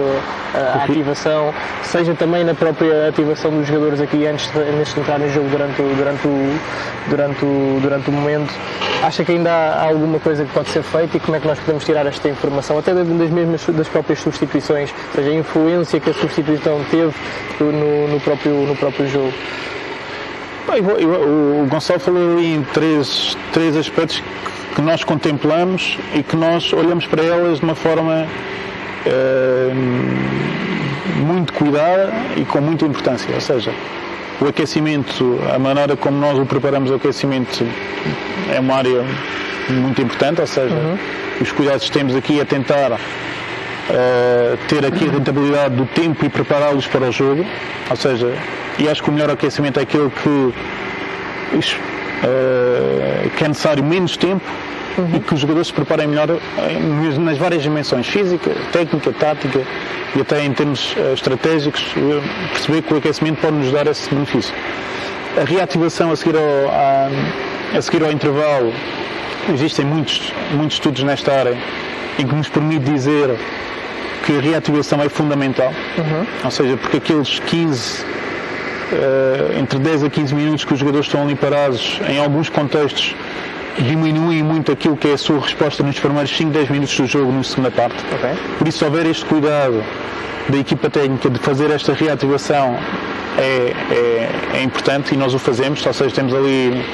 a, 0.55 0.59
a 0.59 0.85
ativação, 0.85 1.53
seja 1.83 2.15
também 2.15 2.45
na 2.45 2.55
própria 2.55 3.09
ativação 3.09 3.51
dos 3.51 3.67
jogadores 3.67 4.01
aqui 4.01 4.27
antes 4.27 4.51
de, 4.51 4.59
antes 4.59 4.95
de 4.95 5.01
entrar 5.01 5.19
no 5.19 5.29
jogo 5.31 5.49
durante, 5.49 5.83
durante, 5.83 6.27
o, 6.27 6.59
durante, 7.09 7.45
o, 7.45 7.79
durante 7.81 8.11
o 8.11 8.13
momento. 8.13 8.53
Acha 9.03 9.25
que 9.25 9.33
ainda 9.33 9.51
há 9.51 9.66
alguma 9.67 10.19
coisa 10.19 10.45
que 10.45 10.53
pode 10.53 10.69
ser 10.71 10.83
feita 10.83 11.17
e 11.17 11.21
como 11.21 11.37
é 11.37 11.41
que 11.41 11.47
nós 11.47 11.59
podemos 11.59 11.85
tirar 11.85 12.07
esta 12.07 12.29
informação, 12.29 12.79
até 12.79 12.95
das 12.95 13.07
mesmas 13.07 13.65
das 13.67 13.89
próprias 13.89 14.21
substituições, 14.21 14.91
ou 15.09 15.15
seja, 15.15 15.31
a 15.31 15.35
influência 15.35 16.01
que 16.01 16.11
a 16.11 16.15
substituição 16.15 16.85
teve 16.91 17.15
no, 17.61 18.09
no, 18.09 18.21
próprio, 18.21 18.55
no 18.67 18.77
próprio 18.77 19.09
jogo? 19.09 19.33
o 20.69 21.67
Gonçalo 21.69 22.01
falou 22.01 22.41
em 22.41 22.63
três, 22.75 23.37
três 23.53 23.77
aspectos 23.77 24.23
que 24.75 24.83
nós 24.83 25.03
contemplamos 25.05 25.97
e 26.15 26.23
que 26.23 26.37
nós 26.37 26.73
olhamos 26.73 27.07
para 27.07 27.25
elas 27.25 27.61
de 27.61 27.65
uma 27.65 27.75
forma 27.75 28.27
uh, 29.07 29.75
muito 31.25 31.53
cuidada 31.55 32.13
e 32.37 32.45
com 32.45 32.61
muita 32.61 32.85
importância. 32.85 33.35
Ou 33.35 33.41
seja, 33.41 33.73
o 34.41 34.49
aquecimento, 34.49 35.39
a 35.55 35.59
maneira 35.59 35.97
como 35.97 36.19
nós 36.19 36.39
o 36.39 36.45
preparamos 36.45 36.91
o 36.91 36.95
aquecimento 36.95 37.65
é 38.55 38.61
uma 38.61 38.75
área 38.75 39.05
muito 39.69 40.01
importante, 40.03 40.41
ou 40.41 40.47
seja, 40.47 40.75
uhum. 40.75 40.97
os 41.41 41.51
cuidados 41.53 41.85
que 41.85 41.93
temos 41.93 42.15
aqui 42.15 42.39
é 42.39 42.45
tentar 42.45 42.93
uh, 42.93 42.99
ter 44.69 44.85
aqui 44.85 45.09
a 45.09 45.13
rentabilidade 45.13 45.75
do 45.75 45.87
tempo 45.87 46.25
e 46.25 46.29
prepará-los 46.29 46.87
para 46.87 47.09
o 47.09 47.13
jogo, 47.13 47.45
ou 47.91 47.97
seja, 47.97 48.33
e 48.79 48.89
acho 48.89 49.03
que 49.03 49.09
o 49.09 49.13
melhor 49.13 49.31
aquecimento 49.31 49.81
é 49.81 49.83
aquele 49.83 50.11
que, 50.11 50.29
uh, 50.29 50.53
que 53.37 53.45
é 53.45 53.49
necessário 53.49 53.83
menos 53.83 54.17
tempo 54.17 54.45
uhum. 54.99 55.17
e 55.17 55.21
que 55.21 55.35
os 55.35 55.41
jogadores 55.41 55.69
se 55.69 55.73
preparem 55.73 56.07
melhor 56.07 56.29
nas 57.21 57.39
várias 57.39 57.63
dimensões, 57.63 58.07
física, 58.07 58.51
técnica, 58.73 59.13
tática 59.13 59.61
e 60.17 60.21
até 60.21 60.45
em 60.45 60.53
termos 60.53 60.93
uh, 60.93 61.13
estratégicos, 61.13 61.85
perceber 62.53 62.83
que 62.83 62.95
o 62.95 62.97
aquecimento 62.97 63.41
pode 63.41 63.57
nos 63.57 63.71
dar 63.71 63.87
esse 63.87 64.09
benefício. 64.13 64.55
A 65.41 65.45
reativação 65.45 66.11
a 66.11 66.17
seguir 66.17 66.37
ao, 66.37 66.71
a, 66.71 67.77
a 67.77 67.83
seguir 67.83 68.03
ao 68.03 68.11
intervalo, 68.11 68.73
existem 69.53 69.85
muitos, 69.85 70.33
muitos 70.53 70.77
estudos 70.77 71.03
nesta 71.03 71.33
área 71.33 71.57
em 72.19 72.27
que 72.27 72.35
nos 72.35 72.49
permite 72.49 72.91
dizer 72.91 73.37
que 74.25 74.39
a 74.39 74.41
reativação 74.41 75.01
é 75.03 75.09
fundamental, 75.09 75.73
uhum. 75.99 76.27
ou 76.45 76.51
seja, 76.51 76.77
porque 76.79 76.97
aqueles 76.97 77.39
15, 77.39 78.03
uh, 78.03 78.07
eh, 78.93 79.59
entre 79.61 79.79
10 79.79 80.05
a 80.05 80.11
15 80.11 80.35
minutos 80.35 80.65
que 80.65 80.73
os 80.73 80.81
jogadores 80.81 81.07
estão 81.07 81.23
ali 81.23 81.35
parados, 81.35 82.01
em 82.09 82.19
alguns 82.19 82.49
contextos, 82.49 83.15
diminuem 83.79 84.43
muito 84.43 84.73
aquilo 84.73 84.97
que 84.97 85.09
é 85.09 85.13
a 85.13 85.19
sua 85.19 85.41
resposta 85.41 85.83
nos 85.83 85.99
primeiros 85.99 86.35
5, 86.37 86.51
10 86.51 86.71
minutos 86.71 86.97
do 86.97 87.07
jogo 87.07 87.33
na 87.33 87.43
segunda 87.43 87.71
parte. 87.71 87.97
Okay. 88.15 88.35
Por 88.59 88.69
isso, 88.69 88.79
se 88.79 88.85
houver 88.85 89.07
este 89.07 89.25
cuidado 89.25 89.85
da 90.49 90.59
equipa 90.59 90.89
técnica 90.89 91.29
de 91.29 91.39
fazer 91.39 91.71
esta 91.71 91.93
reativação 91.93 92.77
é, 93.39 93.73
é, 93.91 94.59
é, 94.59 94.63
importante 94.63 95.15
e 95.15 95.17
nós 95.17 95.35
o 95.35 95.39
fazemos, 95.39 95.85
ou 95.85 95.93
seja, 95.93 96.15
temos 96.15 96.35
ali 96.35 96.85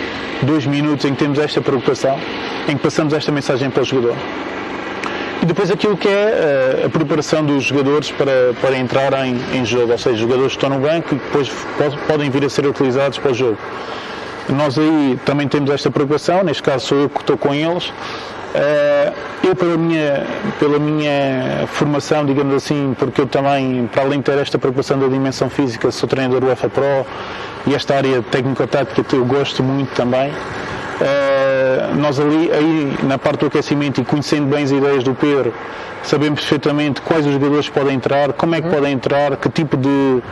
dois 0.42 0.66
minutos 0.66 1.04
em 1.04 1.14
que 1.14 1.18
temos 1.18 1.38
esta 1.38 1.60
preocupação, 1.60 2.18
em 2.68 2.76
que 2.76 2.82
passamos 2.82 3.12
esta 3.12 3.30
mensagem 3.30 3.70
para 3.70 3.82
o 3.82 3.84
jogador. 3.84 4.16
E 5.42 5.46
depois 5.46 5.70
aquilo 5.70 5.96
que 5.96 6.08
é 6.08 6.12
a, 6.12 6.82
eh, 6.82 6.86
a 6.86 6.88
preparação 6.88 7.44
dos 7.44 7.64
jogadores 7.64 8.10
para, 8.12 8.54
para 8.60 8.76
entrar 8.76 9.12
em, 9.26 9.36
em 9.52 9.64
jogo, 9.64 9.92
ou 9.92 9.98
seja, 9.98 10.16
jogadores 10.16 10.52
que 10.52 10.64
estão 10.64 10.70
no 10.70 10.78
banco 10.78 11.14
e 11.14 11.18
que 11.18 11.24
depois 11.24 11.50
podem 12.06 12.30
vir 12.30 12.44
a 12.44 12.48
ser 12.48 12.66
utilizados 12.66 13.18
para 13.18 13.32
o 13.32 13.34
jogo. 13.34 13.58
Nós 14.48 14.78
aí 14.78 15.18
também 15.24 15.48
temos 15.48 15.70
esta 15.70 15.90
preocupação, 15.90 16.42
neste 16.42 16.62
caso 16.62 16.86
sou 16.86 16.98
eu 16.98 17.08
que 17.08 17.20
estou 17.20 17.36
com 17.36 17.54
eles. 17.54 17.92
Eh, 18.54 19.12
eu, 19.44 19.56
pela 19.56 19.76
minha, 19.76 20.26
pela 20.58 20.78
minha 20.78 21.66
formação, 21.68 22.26
digamos 22.26 22.54
assim, 22.54 22.94
porque 22.98 23.22
eu 23.22 23.26
também, 23.26 23.88
para 23.90 24.02
além 24.02 24.18
de 24.18 24.24
ter 24.24 24.38
esta 24.38 24.58
preocupação 24.58 24.98
da 24.98 25.08
dimensão 25.08 25.48
física, 25.48 25.90
sou 25.90 26.08
treinador 26.08 26.44
UEFA 26.44 26.68
Pro 26.68 27.06
e 27.66 27.74
esta 27.74 27.96
área 27.96 28.22
técnico-tática 28.22 29.02
que 29.02 29.16
eu 29.16 29.24
gosto 29.24 29.62
muito 29.62 29.94
também. 29.94 30.30
Uh, 30.30 31.96
nós 31.96 32.20
ali, 32.20 32.50
aí 32.52 32.98
na 33.02 33.18
parte 33.18 33.40
do 33.40 33.46
aquecimento 33.46 34.00
e 34.00 34.04
conhecendo 34.04 34.46
bem 34.46 34.62
as 34.62 34.70
ideias 34.70 35.02
do 35.02 35.14
Pedro, 35.14 35.52
sabemos 36.02 36.40
perfeitamente 36.40 37.00
quais 37.00 37.26
os 37.26 37.32
jogadores 37.32 37.68
podem 37.68 37.96
entrar, 37.96 38.32
como 38.34 38.54
é 38.54 38.60
que 38.60 38.68
uhum. 38.68 38.74
podem 38.74 38.92
entrar, 38.92 39.36
que 39.36 39.48
tipo 39.48 39.76
de 39.76 40.22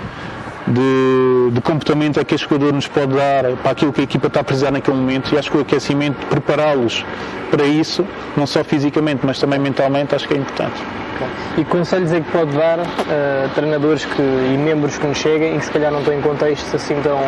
de, 0.66 1.50
de, 1.52 1.60
comportamento 1.60 2.20
é 2.20 2.24
que 2.24 2.34
este 2.34 2.48
jogador 2.48 2.72
nos 2.72 2.86
pode 2.86 3.14
dar 3.14 3.44
para 3.62 3.72
aquilo 3.72 3.92
que 3.92 4.00
a 4.00 4.04
equipa 4.04 4.26
está 4.26 4.40
a 4.40 4.44
precisar 4.44 4.70
naquele 4.70 4.96
momento 4.96 5.34
e 5.34 5.38
acho 5.38 5.50
que 5.50 5.56
o 5.56 5.60
aquecimento, 5.60 6.26
prepará-los 6.26 7.04
para 7.50 7.64
isso, 7.64 8.06
não 8.36 8.46
só 8.46 8.62
fisicamente, 8.62 9.20
mas 9.24 9.38
também 9.38 9.58
mentalmente, 9.58 10.14
acho 10.14 10.28
que 10.28 10.34
é 10.34 10.36
importante. 10.36 10.80
E 11.58 11.64
conselhos 11.64 12.12
é 12.12 12.20
que 12.20 12.30
pode 12.30 12.52
dar 12.52 12.78
a 12.78 12.82
uh, 12.82 13.48
treinadores 13.54 14.04
que, 14.04 14.22
e 14.22 14.56
membros 14.56 14.96
que 14.96 15.06
nos 15.06 15.18
cheguem 15.18 15.56
e 15.56 15.58
que 15.58 15.64
se 15.66 15.70
calhar 15.70 15.90
não 15.90 15.98
estão 15.98 16.14
em 16.14 16.20
contextos 16.22 16.74
assim 16.74 16.94
tão, 17.02 17.18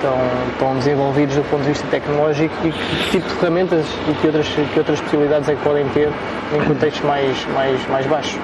tão, 0.00 0.18
tão 0.58 0.76
desenvolvidos 0.76 1.34
do 1.34 1.42
ponto 1.50 1.62
de 1.62 1.70
vista 1.70 1.86
tecnológico 1.90 2.54
e 2.64 2.70
que 2.70 3.10
tipo 3.10 3.28
de 3.28 3.34
ferramentas 3.34 3.86
e 4.08 4.14
que 4.14 4.26
outras, 4.26 4.46
que 4.48 4.78
outras 4.78 5.00
possibilidades 5.00 5.48
é 5.48 5.54
que 5.54 5.62
podem 5.62 5.88
ter 5.88 6.08
em 6.54 6.64
contextos 6.64 7.04
mais, 7.04 7.46
mais, 7.54 7.88
mais 7.88 8.06
baixos? 8.06 8.38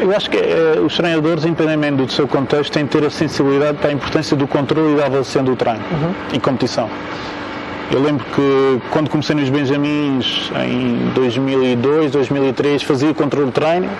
Eu 0.00 0.16
acho 0.16 0.30
que 0.30 0.38
eh, 0.38 0.80
os 0.80 0.96
treinadores, 0.96 1.44
independentemente 1.44 1.96
do 1.96 2.10
seu 2.10 2.26
contexto, 2.26 2.72
têm 2.72 2.86
que 2.86 2.98
ter 2.98 3.06
a 3.06 3.10
sensibilidade 3.10 3.76
para 3.78 3.90
a 3.90 3.92
importância 3.92 4.34
do 4.34 4.46
controle 4.46 4.94
e 4.94 4.96
da 4.96 5.06
avaliação 5.06 5.44
do 5.44 5.54
treino 5.54 5.80
uhum. 5.92 6.14
e 6.32 6.40
competição. 6.40 6.88
Eu 7.92 8.00
lembro 8.00 8.24
que 8.24 8.80
quando 8.90 9.10
comecei 9.10 9.36
nos 9.36 9.50
Benjamins 9.50 10.50
em 10.64 11.10
2002, 11.14 12.12
2003, 12.12 12.82
fazia 12.82 13.12
controle 13.12 13.46
de 13.46 13.52
treino 13.52 13.90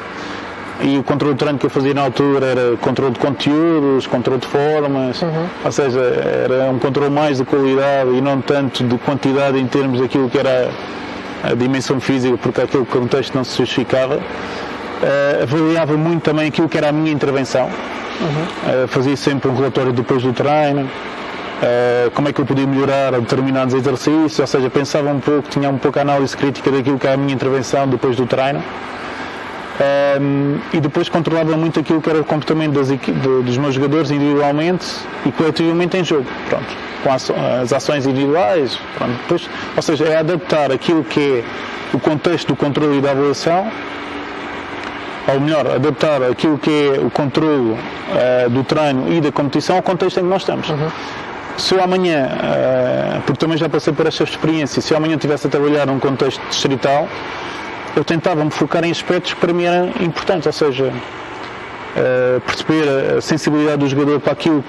e 0.80 0.96
o 0.96 1.02
controle 1.02 1.34
de 1.34 1.40
treino 1.40 1.58
que 1.58 1.66
eu 1.66 1.70
fazia 1.70 1.92
na 1.92 2.02
altura 2.02 2.46
era 2.46 2.76
controle 2.78 3.12
de 3.12 3.18
conteúdos, 3.18 4.06
controle 4.06 4.40
de 4.40 4.46
formas, 4.46 5.20
uhum. 5.20 5.46
ou 5.62 5.72
seja, 5.72 6.00
era 6.00 6.70
um 6.70 6.78
controle 6.78 7.10
mais 7.10 7.38
de 7.38 7.44
qualidade 7.44 8.10
e 8.10 8.20
não 8.22 8.40
tanto 8.40 8.84
de 8.84 8.96
quantidade 8.98 9.58
em 9.58 9.66
termos 9.66 10.00
daquilo 10.00 10.30
que 10.30 10.38
era 10.38 10.70
a 11.42 11.54
dimensão 11.54 12.00
física, 12.00 12.38
porque 12.38 12.62
aquele 12.62 12.86
contexto 12.86 13.34
não 13.34 13.44
se 13.44 13.58
justificava 13.58 14.18
uh, 15.02 15.42
avaliava 15.42 15.96
muito 15.96 16.22
também 16.22 16.48
aquilo 16.48 16.68
que 16.68 16.78
era 16.78 16.88
a 16.88 16.92
minha 16.92 17.12
intervenção. 17.12 17.64
Uhum. 18.20 18.84
Uh, 18.84 18.88
fazia 18.88 19.16
sempre 19.16 19.50
um 19.50 19.56
relatório 19.56 19.92
depois 19.92 20.22
do 20.22 20.32
treino, 20.32 20.82
uh, 20.82 22.10
como 22.12 22.28
é 22.28 22.32
que 22.32 22.40
eu 22.40 22.46
podia 22.46 22.66
melhorar 22.66 23.12
determinados 23.12 23.74
exercícios, 23.74 24.38
ou 24.38 24.46
seja, 24.46 24.70
pensava 24.70 25.10
um 25.10 25.20
pouco, 25.20 25.48
tinha 25.48 25.70
um 25.70 25.78
pouco 25.78 25.98
a 25.98 26.02
análise 26.02 26.36
crítica 26.36 26.70
daquilo 26.70 26.98
que 26.98 27.06
era 27.06 27.14
a 27.14 27.18
minha 27.18 27.34
intervenção 27.34 27.88
depois 27.88 28.16
do 28.16 28.26
treino. 28.26 28.62
Um, 29.80 30.58
e 30.74 30.80
depois 30.80 31.08
controlava 31.08 31.56
muito 31.56 31.80
aquilo 31.80 32.02
que 32.02 32.10
era 32.10 32.20
o 32.20 32.24
comportamento 32.24 32.74
das, 32.74 32.88
de, 32.88 32.98
dos 33.42 33.56
meus 33.56 33.74
jogadores 33.74 34.10
individualmente 34.10 34.86
e 35.24 35.32
coletivamente 35.32 35.96
em 35.96 36.04
jogo, 36.04 36.26
pronto, 36.50 36.66
com 37.02 37.10
as, 37.10 37.30
as 37.62 37.72
ações 37.72 38.06
individuais, 38.06 38.78
pronto, 38.98 39.12
depois, 39.22 39.48
ou 39.74 39.82
seja, 39.82 40.04
é 40.04 40.18
adaptar 40.18 40.70
aquilo 40.70 41.02
que 41.02 41.38
é 41.38 41.96
o 41.96 41.98
contexto 41.98 42.48
do 42.48 42.56
controle 42.56 42.98
e 42.98 43.00
da 43.00 43.12
avaliação 43.12 43.70
ou 45.34 45.40
melhor, 45.40 45.66
adaptar 45.66 46.22
aquilo 46.22 46.58
que 46.58 46.70
é 46.70 46.98
o 47.00 47.10
controle 47.10 47.72
uh, 47.72 48.50
do 48.50 48.64
treino 48.64 49.12
e 49.12 49.20
da 49.20 49.32
competição 49.32 49.76
ao 49.76 49.82
contexto 49.82 50.18
em 50.18 50.22
que 50.22 50.28
nós 50.28 50.42
estamos. 50.42 50.68
Uhum. 50.68 50.88
Se 51.56 51.74
eu 51.74 51.82
amanhã, 51.82 52.28
uh, 52.28 53.20
porque 53.22 53.38
também 53.38 53.58
já 53.58 53.68
passei 53.68 53.92
por 53.92 54.06
esta 54.06 54.24
experiência, 54.24 54.80
se 54.80 54.92
eu 54.92 54.96
amanhã 54.96 55.14
estivesse 55.14 55.46
a 55.46 55.50
trabalhar 55.50 55.86
num 55.86 55.98
contexto 55.98 56.40
distrital, 56.48 57.08
eu 57.96 58.04
tentava 58.04 58.44
me 58.44 58.50
focar 58.50 58.84
em 58.84 58.90
aspectos 58.90 59.34
que 59.34 59.40
para 59.40 59.52
mim 59.52 59.64
eram 59.64 59.88
importantes, 60.00 60.46
ou 60.46 60.52
seja, 60.52 60.86
uh, 60.86 62.40
perceber 62.40 63.16
a 63.18 63.20
sensibilidade 63.20 63.78
do 63.78 63.88
jogador 63.88 64.20
para 64.20 64.32
aquilo 64.32 64.64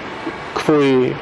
que 0.54 0.62
foi 0.62 1.16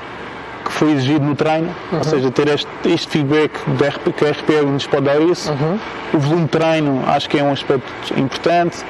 que 0.70 0.72
foi 0.72 0.92
exigido 0.92 1.24
no 1.24 1.34
treino, 1.34 1.74
uhum. 1.90 1.98
ou 1.98 2.04
seja, 2.04 2.30
ter 2.30 2.48
este, 2.48 2.68
este 2.84 3.08
feedback 3.08 3.50
RP, 3.58 4.12
que 4.16 4.24
a 4.24 4.30
RPL 4.30 4.66
nos 4.66 4.86
pode 4.86 5.06
dar 5.06 5.20
isso. 5.20 5.50
Uhum. 5.50 5.78
O 6.14 6.18
volume 6.18 6.44
de 6.44 6.50
treino 6.50 7.02
acho 7.06 7.28
que 7.28 7.38
é 7.38 7.42
um 7.42 7.52
aspecto 7.52 7.90
importante. 8.16 8.84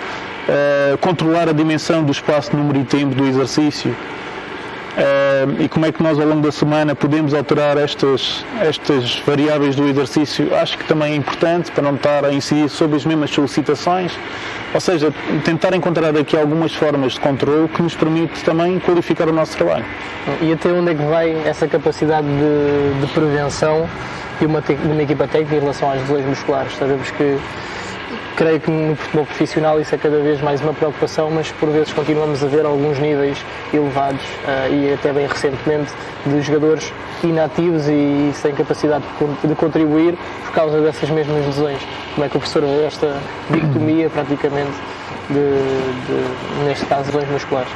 Uh, 0.49 0.99
controlar 0.99 1.49
a 1.49 1.53
dimensão 1.53 2.03
do 2.03 2.13
espaço, 2.13 2.57
número 2.57 2.81
e 2.81 2.85
tempo 2.85 3.15
do 3.15 3.25
exercício. 3.27 3.95
Uh, 4.91 5.63
e 5.63 5.69
como 5.69 5.87
é 5.87 5.93
que 5.93 6.03
nós 6.03 6.19
ao 6.19 6.27
longo 6.27 6.41
da 6.41 6.51
semana 6.51 6.97
podemos 6.97 7.33
alterar 7.33 7.79
estas, 7.79 8.45
estas 8.61 9.23
variáveis 9.25 9.77
do 9.77 9.87
exercício, 9.87 10.53
acho 10.57 10.77
que 10.77 10.85
também 10.85 11.13
é 11.13 11.17
importante 11.17 11.71
para 11.71 11.83
não 11.83 11.95
estar 11.95 12.25
a 12.25 12.33
incidir 12.33 12.69
sobre 12.69 12.97
as 12.97 13.05
mesmas 13.05 13.31
solicitações. 13.31 14.13
Ou 14.75 14.81
seja, 14.81 15.13
tentar 15.45 15.75
encontrar 15.75 16.17
aqui 16.17 16.37
algumas 16.37 16.75
formas 16.75 17.13
de 17.13 17.21
controle 17.21 17.69
que 17.69 17.83
nos 17.83 17.95
permite 17.95 18.43
também 18.43 18.79
qualificar 18.81 19.29
o 19.29 19.33
nosso 19.33 19.57
trabalho. 19.57 19.85
E 20.41 20.53
até 20.53 20.73
onde 20.73 20.91
é 20.91 20.95
que 20.95 21.03
vai 21.05 21.35
essa 21.47 21.69
capacidade 21.69 22.27
de, 22.27 23.01
de 23.01 23.13
prevenção 23.13 23.89
de 24.39 24.47
uma, 24.47 24.61
de 24.61 24.75
uma 24.75 25.03
equipa 25.03 25.27
técnica 25.29 25.57
em 25.57 25.61
relação 25.61 25.91
às 25.91 26.01
lesões 26.01 26.27
musculares? 26.27 26.77
Sabemos 26.77 27.11
que 27.13 27.39
creio 28.37 28.61
que 28.61 28.71
no 28.71 28.97
futebol 28.97 29.27
profissional 29.27 29.81
isso 29.81 29.95
é 29.95 29.99
cada 29.99 30.21
vez 30.21 30.41
mais 30.41 30.61
uma 30.61 30.73
preocupação, 30.73 31.31
mas 31.31 31.51
por 31.53 31.69
vezes 31.69 31.93
continuamos 31.93 32.43
a 32.43 32.47
ver 32.47 32.65
alguns 32.65 32.99
níveis 32.99 33.39
elevados 33.73 34.23
uh, 34.23 34.73
e 34.73 34.95
até 34.95 35.13
bem 35.13 35.27
recentemente 35.27 35.93
de 36.25 36.41
jogadores 36.41 36.93
inativos 37.23 37.87
e 37.87 38.31
sem 38.35 38.55
capacidade 38.55 39.05
de 39.45 39.55
contribuir 39.55 40.17
por 40.45 40.53
causa 40.53 40.81
dessas 40.81 41.11
mesmas 41.11 41.45
lesões. 41.47 41.79
Como 42.15 42.25
é 42.25 42.29
que 42.29 42.37
o 42.37 42.41
professor 42.41 42.63
vê 42.63 42.85
esta 42.85 43.17
dicotomia 43.51 44.09
praticamente 44.11 44.73
de, 45.29 45.35
de, 46.07 46.65
neste 46.65 46.87
caso, 46.87 47.07
lesões 47.07 47.31
musculares? 47.31 47.73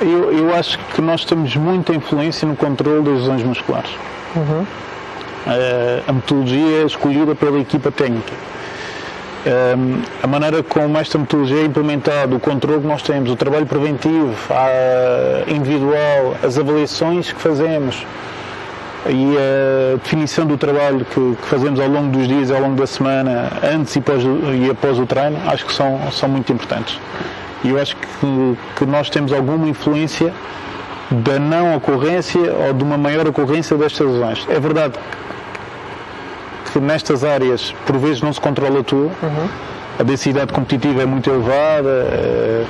Eu, 0.00 0.32
eu, 0.32 0.54
acho 0.54 0.78
que 0.78 1.00
nós 1.00 1.24
temos 1.24 1.56
muita 1.56 1.94
influência 1.94 2.46
no 2.46 2.56
controle 2.56 3.02
das 3.02 3.20
lesões 3.20 3.42
musculares. 3.42 3.90
Uhum. 4.36 4.62
Uh, 5.46 6.02
a 6.06 6.12
metodologia 6.12 6.82
é 6.82 6.86
escolhida 6.86 7.34
pela 7.34 7.58
equipa 7.58 7.90
técnica 7.90 8.32
um, 9.46 10.02
a 10.22 10.26
maneira 10.26 10.62
como 10.62 10.96
esta 10.98 11.18
metodologia 11.18 11.60
é 11.60 11.64
implementada, 11.64 12.34
o 12.34 12.40
controle 12.40 12.80
que 12.80 12.86
nós 12.86 13.02
temos, 13.02 13.30
o 13.30 13.36
trabalho 13.36 13.66
preventivo, 13.66 14.34
individual, 15.46 16.36
as 16.42 16.58
avaliações 16.58 17.32
que 17.32 17.40
fazemos 17.40 18.06
e 19.06 19.36
a 19.36 19.96
definição 19.96 20.46
do 20.46 20.56
trabalho 20.56 21.04
que, 21.04 21.36
que 21.36 21.46
fazemos 21.46 21.78
ao 21.78 21.88
longo 21.88 22.16
dos 22.16 22.26
dias, 22.26 22.50
ao 22.50 22.60
longo 22.60 22.76
da 22.76 22.86
semana, 22.86 23.50
antes 23.62 23.94
e, 23.96 24.02
e 24.66 24.70
após 24.70 24.98
o 24.98 25.04
treino, 25.04 25.38
acho 25.46 25.66
que 25.66 25.74
são, 25.74 26.00
são 26.10 26.28
muito 26.28 26.50
importantes. 26.50 26.98
E 27.62 27.68
eu 27.68 27.78
acho 27.78 27.96
que, 27.96 28.58
que 28.76 28.86
nós 28.86 29.10
temos 29.10 29.32
alguma 29.32 29.68
influência 29.68 30.32
da 31.10 31.38
não 31.38 31.76
ocorrência 31.76 32.40
ou 32.40 32.72
de 32.72 32.82
uma 32.82 32.96
maior 32.96 33.28
ocorrência 33.28 33.76
destas 33.76 34.06
lesões. 34.06 34.46
É 34.48 34.58
verdade 34.58 34.94
que 36.74 36.80
nestas 36.80 37.22
áreas 37.22 37.72
por 37.86 37.96
vezes 37.98 38.20
não 38.20 38.32
se 38.32 38.40
controla 38.40 38.82
tudo. 38.82 39.12
Uhum. 39.22 39.48
A 39.96 40.02
densidade 40.02 40.52
competitiva 40.52 41.02
é 41.02 41.06
muito 41.06 41.30
elevada, 41.30 41.88
eh, 41.88 42.64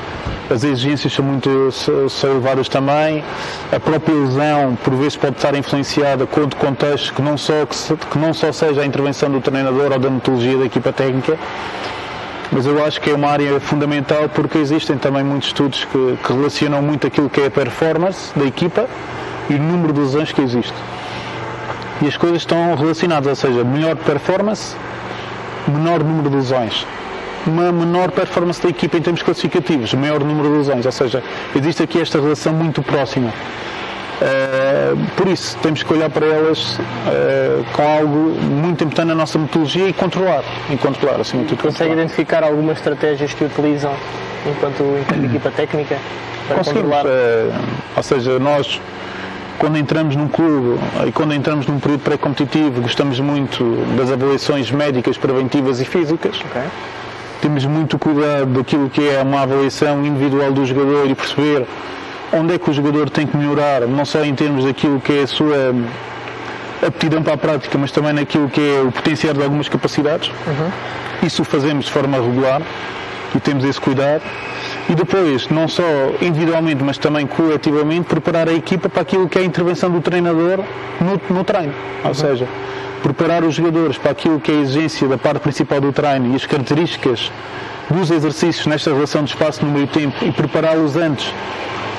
as 0.51 0.63
exigências 0.63 1.11
são 1.11 1.25
muito 1.25 1.73
são 1.73 2.31
elevadas 2.31 2.69
também. 2.69 3.25
A 3.73 3.81
própria 3.81 4.15
lesão 4.15 4.77
por 4.85 4.95
vezes 4.95 5.17
pode 5.17 5.37
estar 5.37 5.55
influenciada 5.55 6.27
com 6.27 6.43
o 6.43 6.55
contexto 6.55 7.15
que 7.15 7.23
não 7.23 7.39
só 7.39 7.65
que, 7.65 7.97
que 7.97 8.19
não 8.19 8.35
só 8.35 8.53
seja 8.53 8.83
a 8.83 8.85
intervenção 8.85 9.31
do 9.31 9.41
treinador 9.41 9.93
ou 9.93 9.99
da 9.99 10.11
metodologia 10.11 10.59
da 10.59 10.67
equipa 10.67 10.93
técnica, 10.93 11.39
mas 12.53 12.67
eu 12.67 12.85
acho 12.85 13.01
que 13.01 13.09
é 13.09 13.15
uma 13.15 13.31
área 13.31 13.59
fundamental 13.59 14.29
porque 14.29 14.59
existem 14.59 14.99
também 14.99 15.25
muitos 15.25 15.49
estudos 15.49 15.87
que, 15.87 16.19
que 16.23 16.31
relacionam 16.31 16.83
muito 16.83 17.07
aquilo 17.07 17.31
que 17.31 17.41
é 17.41 17.47
a 17.47 17.51
performance 17.51 18.39
da 18.39 18.45
equipa 18.45 18.87
e 19.49 19.55
o 19.55 19.59
número 19.59 19.95
de 19.95 20.01
lesões 20.01 20.31
que 20.31 20.43
existe 20.43 20.75
e 22.03 22.07
as 22.09 22.17
coisas 22.17 22.39
estão 22.39 22.75
relacionadas, 22.75 23.27
ou 23.27 23.37
seja, 23.37 23.65
melhor 23.65 23.97
performance, 23.97 24.77
menor 25.69 26.03
número 26.03 26.31
de 26.31 26.37
lesões. 26.37 26.87
Uma 27.47 27.71
menor 27.71 28.11
performance 28.11 28.63
da 28.63 28.71
equipa 28.71 28.97
em 28.97 29.03
termos 29.03 29.23
classificativos, 29.23 29.93
maior 29.95 30.21
número 30.21 30.49
de 30.51 30.59
lesões, 30.59 30.87
ou 30.87 30.93
seja, 30.93 31.23
existe 31.55 31.83
aqui 31.83 32.01
esta 32.01 32.21
relação 32.21 32.53
muito 32.53 32.83
próxima. 32.83 33.31
Uh, 34.15 34.97
por 35.17 35.29
isso, 35.29 35.57
temos 35.59 35.83
que 35.83 35.93
olhar 35.93 36.09
para 36.09 36.25
elas 36.25 36.79
uh, 36.79 37.65
com 37.73 37.83
algo 37.83 38.19
muito 38.41 38.85
importante 38.85 39.09
na 39.09 39.15
nossa 39.15 39.39
metodologia 39.39 39.89
e 39.89 39.93
controlar. 39.93 40.45
E 40.71 40.77
controlar 40.77 41.21
assim, 41.21 41.45
tudo 41.45 41.63
Consegue 41.63 41.91
controlar. 41.91 41.93
identificar 41.95 42.45
algumas 42.45 42.79
estratégias 42.79 43.35
que 43.35 43.45
utilizam 43.45 43.93
enquanto, 44.47 44.83
enquanto 45.01 45.25
equipa 45.27 45.51
técnica 45.51 45.99
para 46.47 46.57
Conseguimos, 46.59 46.95
controlar? 46.95 47.07
Uh, 47.07 47.53
ou 47.97 48.03
seja, 48.03 48.39
nós 48.39 48.81
quando 49.59 49.79
entramos 49.79 50.17
num 50.17 50.29
clube 50.29 50.81
e 51.07 51.13
quando 51.13 51.35
entramos 51.35 51.67
num 51.67 51.79
período 51.79 52.01
pré-competitivo, 52.01 52.81
gostamos 52.81 53.19
muito 53.21 53.65
das 53.97 54.11
avaliações 54.11 54.71
médicas, 54.71 55.17
preventivas 55.17 55.81
e 55.81 55.85
físicas. 55.85 56.41
Okay. 56.41 56.63
Temos 57.41 57.65
muito 57.65 57.99
cuidado 57.99 58.47
daquilo 58.47 58.89
que 58.89 59.07
é 59.09 59.23
uma 59.23 59.43
avaliação 59.43 60.05
individual 60.05 60.53
do 60.53 60.65
jogador 60.65 61.09
e 61.09 61.15
perceber 61.15 61.67
onde 62.33 62.55
é 62.55 62.59
que 62.59 62.69
o 62.71 62.73
jogador 62.73 63.11
tem 63.11 63.27
que 63.27 63.37
melhorar, 63.37 63.83
não 63.83 64.05
só 64.05 64.25
em 64.25 64.35
termos 64.35 64.65
daquilo 64.65 65.01
que 65.01 65.13
é 65.13 65.23
a 65.23 65.27
sua 65.27 65.75
aptidão 66.87 67.23
para 67.23 67.35
a 67.35 67.37
prática, 67.37 67.79
mas 67.79 67.93
também 67.93 68.13
naquilo 68.13 68.49
que 68.49 68.61
é 68.61 68.81
o 68.83 68.91
potencial 68.91 69.35
de 69.35 69.43
algumas 69.43 69.69
capacidades. 69.69 70.29
Uhum. 70.47 70.71
Isso 71.27 71.43
o 71.43 71.45
fazemos 71.45 71.87
de 71.87 71.93
forma 71.93 72.17
regular 72.17 72.63
e 73.35 73.41
temos 73.41 73.65
esse 73.65 73.81
cuidado 73.81 74.23
e 74.89 74.95
depois, 74.95 75.49
não 75.49 75.67
só 75.67 75.83
individualmente, 76.21 76.83
mas 76.83 76.99
também 76.99 77.27
coletivamente, 77.27 78.07
preparar 78.07 78.49
a 78.49 78.53
equipa 78.53 78.89
para 78.89 79.03
aquilo 79.03 79.29
que 79.29 79.39
é 79.39 79.43
a 79.43 79.45
intervenção 79.45 79.91
do 79.91 80.01
treinador 80.01 80.61
no, 81.01 81.37
no 81.37 81.45
treino. 81.45 81.73
Ou 82.03 82.09
uhum. 82.09 82.15
seja, 82.15 82.49
preparar 83.03 83.45
os 83.45 83.55
jogadores 83.55 83.97
para 83.97 84.13
aquilo 84.13 84.39
que 84.41 84.51
é 84.51 84.55
a 84.55 84.61
exigência 84.61 85.09
da 85.09 85.17
parte 85.17 85.41
principal 85.41 85.81
do 85.81 85.93
treino 85.93 86.33
e 86.33 86.37
as 86.37 86.45
características 86.45 87.31
dos 87.91 88.11
exercícios 88.11 88.67
nesta 88.67 88.93
relação 88.93 89.25
de 89.25 89.31
espaço 89.31 89.65
no 89.65 89.71
meio 89.71 89.87
tempo 89.87 90.17
e 90.23 90.31
prepará-los 90.33 90.97
antes 90.97 91.33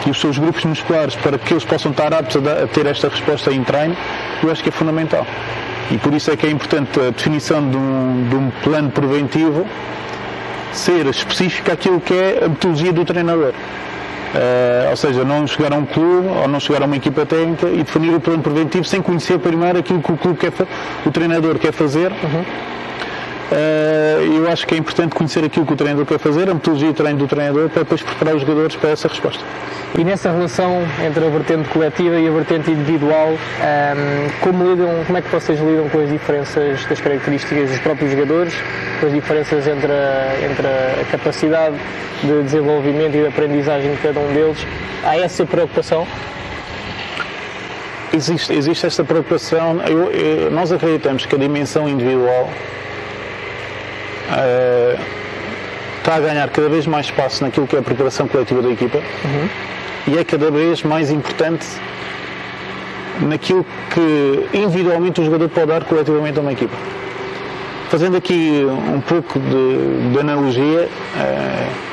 e 0.06 0.10
os 0.10 0.20
seus 0.20 0.38
grupos 0.38 0.64
musculares 0.66 1.16
para 1.16 1.38
que 1.38 1.54
eles 1.54 1.66
possam 1.66 1.92
estar 1.92 2.14
aptos 2.14 2.36
a, 2.48 2.68
ter 2.68 2.86
esta 2.86 3.10
resposta 3.10 3.52
em 3.52 3.64
treino, 3.64 3.96
eu 4.44 4.52
acho 4.52 4.62
que 4.62 4.70
é 4.70 4.72
fundamental. 4.72 5.26
E 5.92 5.98
por 5.98 6.14
isso 6.14 6.32
é 6.32 6.38
que 6.38 6.46
é 6.46 6.50
importante 6.50 7.00
a 7.00 7.10
definição 7.10 7.70
de 7.70 7.78
um, 7.78 8.28
de 8.30 8.36
um 8.36 8.52
plano 8.64 8.90
preventivo 8.90 9.66
ser 10.76 11.06
específica 11.08 11.74
aquilo 11.74 12.00
que 12.00 12.14
é 12.14 12.46
a 12.46 12.50
metodologia 12.50 12.94
do 12.94 13.06
treinador. 13.06 13.54
Uh, 14.36 14.90
ou 14.90 14.98
seja, 14.98 15.24
não 15.24 15.48
chegar 15.48 15.72
a 15.72 15.78
um 15.78 15.86
clube 15.86 16.28
ou 16.28 16.48
não 16.48 16.60
chegar 16.60 16.82
a 16.82 16.86
uma 16.86 16.98
equipa 16.98 17.26
técnica 17.26 17.70
e 17.70 17.78
definir 17.78 18.14
o 18.14 18.20
plano 18.20 18.44
preventivo 18.44 18.84
sem 18.84 19.02
conhecer 19.02 19.40
primeiro 19.40 19.80
aquilo 19.80 20.02
que 20.02 20.12
o 20.12 20.18
clube 20.18 20.38
quer 20.38 20.52
o 21.06 21.12
treinador 21.12 21.58
quer 21.58 21.72
fazer. 21.72 22.12
Uhum. 22.12 22.44
Uh, 23.52 24.38
eu 24.38 24.52
acho 24.52 24.66
que 24.66 24.74
é 24.74 24.78
importante 24.78 25.14
conhecer 25.14 25.44
aquilo 25.44 25.66
que 25.66 25.74
o 25.74 25.76
treinador 25.76 26.06
quer 26.06 26.18
fazer, 26.18 26.50
a 26.50 26.54
metodologia 26.54 26.90
de 26.90 26.96
treino 26.96 27.20
do 27.20 27.28
treinador, 27.28 27.70
para 27.70 27.84
depois 27.84 28.02
preparar 28.02 28.36
os 28.36 28.42
jogadores 28.42 28.76
para 28.76 28.90
essa 28.90 29.08
resposta. 29.08 29.44
E 29.98 30.04
nessa 30.04 30.32
relação 30.32 30.82
entre 31.06 31.26
a 31.26 31.30
vertente 31.30 31.70
coletiva 31.70 32.16
e 32.16 32.28
a 32.28 32.32
vertente 32.32 32.72
individual, 32.72 33.30
ehm, 33.62 34.30
como, 34.42 34.70
lidam, 34.70 34.90
como 35.06 35.18
é 35.18 35.22
que 35.22 35.30
vocês 35.30 35.60
lidam 35.60 35.88
com 35.90 36.00
as 36.00 36.10
diferenças 36.10 36.86
das 36.86 37.00
características 37.00 37.70
dos 37.70 37.80
próprios 37.80 38.12
jogadores, 38.12 38.54
com 39.00 39.06
as 39.06 39.14
diferenças 39.14 39.68
entre 39.68 39.92
a, 39.92 40.36
entre 40.44 40.68
a 40.68 41.06
capacidade 41.12 41.76
de 42.24 42.44
desenvolvimento 42.44 43.16
e 43.16 43.22
de 43.22 43.28
aprendizagem 43.28 43.92
de 43.92 44.02
cada 44.02 44.20
um 44.20 44.34
deles? 44.34 44.58
Há 45.04 45.18
essa 45.18 45.46
preocupação? 45.46 46.08
Existe, 48.12 48.54
existe 48.54 48.88
esta 48.88 49.04
preocupação. 49.04 49.82
Eu, 49.88 50.12
eu, 50.12 50.52
nós 50.52 50.72
acreditamos 50.72 51.26
que 51.26 51.36
a 51.36 51.38
dimensão 51.38 51.88
individual 51.88 52.50
uh, 54.30 55.00
está 56.00 56.16
a 56.16 56.20
ganhar 56.20 56.50
cada 56.50 56.70
vez 56.70 56.86
mais 56.86 57.08
espaço 57.08 57.44
naquilo 57.44 57.66
que 57.66 57.76
é 57.76 57.80
a 57.80 57.82
preparação 57.82 58.28
coletiva 58.28 58.62
da 58.62 58.70
equipa 58.70 59.00
uhum. 59.00 59.50
e 60.14 60.18
é 60.18 60.24
cada 60.24 60.52
vez 60.52 60.84
mais 60.84 61.10
importante 61.10 61.66
naquilo 63.22 63.66
que 63.94 64.58
individualmente 64.58 65.22
o 65.22 65.26
jogador 65.26 65.50
pode 65.50 65.68
dar 65.68 65.84
coletivamente 65.86 66.38
a 66.38 66.42
uma 66.42 66.52
equipa. 66.52 66.76
Fazendo 67.90 68.18
aqui 68.18 68.66
um 68.94 69.00
pouco 69.00 69.40
de, 69.40 70.12
de 70.12 70.20
analogia, 70.20 70.90
uh, 70.90 71.86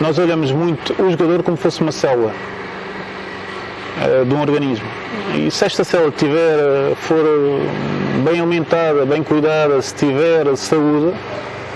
nós 0.00 0.18
olhamos 0.18 0.52
muito 0.52 0.94
o 1.02 1.10
jogador 1.10 1.42
como 1.42 1.56
fosse 1.56 1.80
uma 1.80 1.92
célula 1.92 2.32
uh, 3.98 4.24
de 4.24 4.34
um 4.34 4.40
organismo. 4.40 4.86
E 5.36 5.50
se 5.50 5.64
esta 5.64 5.84
célula 5.84 6.10
tiver, 6.10 6.94
for 6.96 7.24
bem 8.24 8.40
aumentada, 8.40 9.06
bem 9.06 9.22
cuidada, 9.22 9.80
se 9.80 9.94
tiver 9.94 10.54
saúde, 10.56 11.14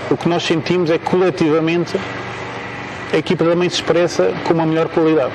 o 0.09 0.17
que 0.17 0.29
nós 0.29 0.43
sentimos 0.43 0.89
é 0.89 0.97
que 0.97 1.05
coletivamente 1.05 1.99
a 3.11 3.17
equipa 3.17 3.43
também 3.45 3.69
se 3.69 3.75
expressa 3.75 4.33
com 4.45 4.53
uma 4.53 4.65
melhor 4.65 4.87
qualidade. 4.89 5.33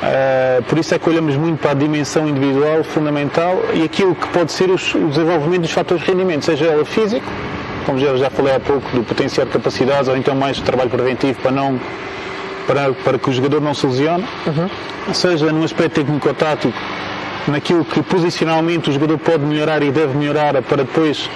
Uh, 0.00 0.62
por 0.62 0.78
isso 0.78 0.94
é 0.94 0.98
que 0.98 1.10
olhamos 1.10 1.36
muito 1.36 1.60
para 1.60 1.72
a 1.72 1.74
dimensão 1.74 2.26
individual 2.26 2.82
fundamental 2.82 3.62
e 3.74 3.82
aquilo 3.82 4.14
que 4.14 4.26
pode 4.28 4.50
ser 4.50 4.70
os, 4.70 4.94
o 4.94 5.08
desenvolvimento 5.08 5.62
dos 5.62 5.72
fatores 5.72 6.02
de 6.02 6.10
rendimento, 6.10 6.46
seja 6.46 6.64
ela 6.64 6.86
físico, 6.86 7.26
como 7.84 7.98
já, 7.98 8.16
já 8.16 8.30
falei 8.30 8.54
há 8.54 8.60
pouco, 8.60 8.88
do 8.96 9.02
potencial 9.02 9.46
de 9.46 9.52
capacidades, 9.52 10.08
ou 10.08 10.16
então 10.16 10.34
mais 10.34 10.58
trabalho 10.60 10.88
preventivo 10.88 11.38
para 11.40 11.50
não 11.50 11.78
para, 12.66 12.92
para 12.92 13.18
que 13.18 13.28
o 13.28 13.32
jogador 13.32 13.60
não 13.60 13.74
se 13.74 13.86
lesione, 13.86 14.24
uhum. 14.46 15.14
seja 15.14 15.52
no 15.52 15.64
aspecto 15.64 15.96
técnico-tático, 15.96 16.78
naquilo 17.48 17.84
que 17.84 18.02
posicionalmente 18.02 18.90
o 18.90 18.92
jogador 18.92 19.18
pode 19.18 19.44
melhorar 19.44 19.82
e 19.82 19.90
deve 19.90 20.16
melhorar 20.16 20.60
para 20.62 20.84
depois 20.84 21.28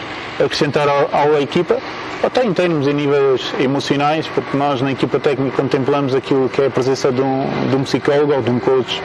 acrescentar 0.43 0.87
à, 0.89 1.41
equipa, 1.41 1.79
até 2.23 2.45
em 2.45 2.53
termos 2.53 2.87
em 2.87 2.95
níveis 2.95 3.55
emocionais, 3.61 4.27
porque 4.27 4.57
nós 4.57 4.81
na 4.81 4.93
equipa 4.93 5.21
técnica 5.21 5.57
contemplamos 5.57 6.15
aquilo 6.15 6.49
que 6.49 6.63
é 6.63 6.67
a 6.67 6.71
presença 6.71 7.13
de 7.13 7.21
um, 7.21 7.69
de 7.71 7.77
um 7.77 7.83
psicólogo 7.85 8.35
ou 8.35 8.43
de 8.43 8.51
um 8.51 8.59
coach 8.59 9.03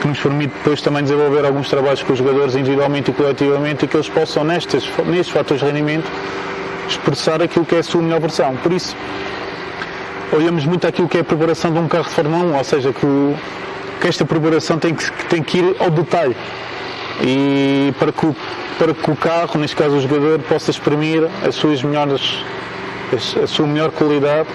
que 0.00 0.06
nos 0.06 0.18
permite 0.18 0.54
depois 0.54 0.80
também 0.80 1.02
desenvolver 1.02 1.44
alguns 1.44 1.68
trabalhos 1.68 2.02
com 2.02 2.12
os 2.12 2.18
jogadores 2.18 2.54
individualmente 2.54 3.10
e 3.10 3.14
coletivamente 3.14 3.84
e 3.84 3.88
que 3.88 3.96
eles 3.96 4.08
possam 4.08 4.44
nestes, 4.44 4.88
nestes 5.06 5.30
fatores 5.30 5.60
de 5.60 5.66
rendimento 5.66 6.10
expressar 6.88 7.42
aquilo 7.42 7.64
que 7.64 7.74
é 7.74 7.78
a 7.78 7.82
sua 7.82 8.00
melhor 8.00 8.20
versão. 8.20 8.56
Por 8.56 8.72
isso, 8.72 8.96
olhamos 10.32 10.64
muito 10.64 10.86
aquilo 10.86 11.08
que 11.08 11.18
é 11.18 11.20
a 11.20 11.24
preparação 11.24 11.72
de 11.72 11.78
um 11.78 11.88
carro 11.88 12.04
de 12.04 12.10
Fórmula 12.10 12.44
1, 12.44 12.56
ou 12.56 12.64
seja, 12.64 12.92
que, 12.92 13.04
o, 13.04 13.34
que 13.98 14.08
esta 14.08 14.24
preparação 14.24 14.78
tem 14.78 14.94
que, 14.94 15.10
tem 15.24 15.42
que 15.42 15.58
ir 15.58 15.76
ao 15.78 15.90
detalhe. 15.90 16.36
E 17.20 17.92
para 17.98 18.12
que, 18.12 18.26
o, 18.26 18.36
para 18.78 18.94
que 18.94 19.10
o 19.10 19.16
carro, 19.16 19.58
neste 19.58 19.76
caso 19.76 19.96
o 19.96 20.00
jogador, 20.00 20.38
possa 20.40 20.70
exprimir 20.70 21.28
as 21.46 21.54
suas 21.54 21.82
melhores, 21.82 22.38
a 23.42 23.46
sua 23.46 23.66
melhor 23.66 23.90
qualidade. 23.90 24.48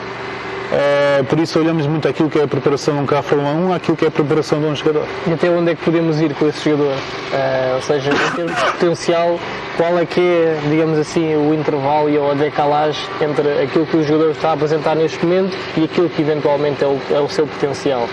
Uh, 0.73 1.23
por 1.25 1.37
isso 1.37 1.59
olhamos 1.59 1.85
muito 1.85 2.07
aquilo 2.07 2.31
que 2.31 2.39
é 2.39 2.43
a 2.43 2.47
preparação 2.47 2.95
de 2.95 3.01
um 3.01 3.05
carro 3.05 3.21
Fórmula 3.21 3.53
1, 3.53 3.73
aquilo 3.73 3.95
que 3.95 4.05
é 4.05 4.07
a 4.07 4.11
preparação 4.11 4.59
de 4.59 4.65
um 4.65 4.75
jogador. 4.75 5.05
E 5.27 5.33
até 5.33 5.47
onde 5.49 5.71
é 5.71 5.75
que 5.75 5.83
podemos 5.83 6.19
ir 6.19 6.33
com 6.33 6.47
esse 6.47 6.67
jogador? 6.67 6.93
Uh, 6.93 7.75
ou 7.75 7.81
seja, 7.81 8.09
em 8.09 8.35
termos 8.35 8.55
de 8.55 8.71
potencial, 8.71 9.39
qual 9.77 9.99
é 9.99 10.05
que 10.05 10.19
é, 10.19 10.59
digamos 10.69 10.97
assim, 10.97 11.35
o 11.35 11.53
intervalo 11.53 12.09
e 12.09 12.17
a 12.17 12.33
decalagem 12.33 13.03
entre 13.21 13.61
aquilo 13.61 13.85
que 13.85 13.97
o 13.97 14.03
jogador 14.03 14.31
está 14.31 14.49
a 14.49 14.53
apresentar 14.53 14.95
neste 14.95 15.23
momento 15.23 15.55
e 15.77 15.83
aquilo 15.83 16.09
que 16.09 16.21
eventualmente 16.23 16.83
é 16.83 16.87
o, 16.87 16.99
é 17.11 17.19
o 17.19 17.29
seu 17.29 17.45
potencial? 17.45 18.09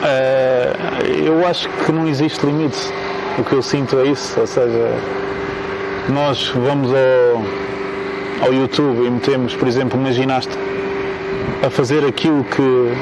Uh, 0.00 1.06
eu 1.24 1.46
acho 1.46 1.68
que 1.68 1.92
não 1.92 2.06
existe 2.06 2.44
limite. 2.44 2.78
O 3.38 3.44
que 3.44 3.52
eu 3.52 3.62
sinto 3.62 3.98
é 3.98 4.08
isso, 4.08 4.40
ou 4.40 4.46
seja, 4.46 4.90
nós 6.08 6.48
vamos 6.48 6.90
ao, 6.92 8.46
ao 8.46 8.52
YouTube 8.52 9.06
e 9.06 9.10
metemos, 9.10 9.54
por 9.54 9.68
exemplo, 9.68 9.98
uma 9.98 10.12
ginasta 10.12 10.56
a 11.64 11.70
fazer 11.70 12.04
aquilo 12.04 12.44
que, 12.44 12.92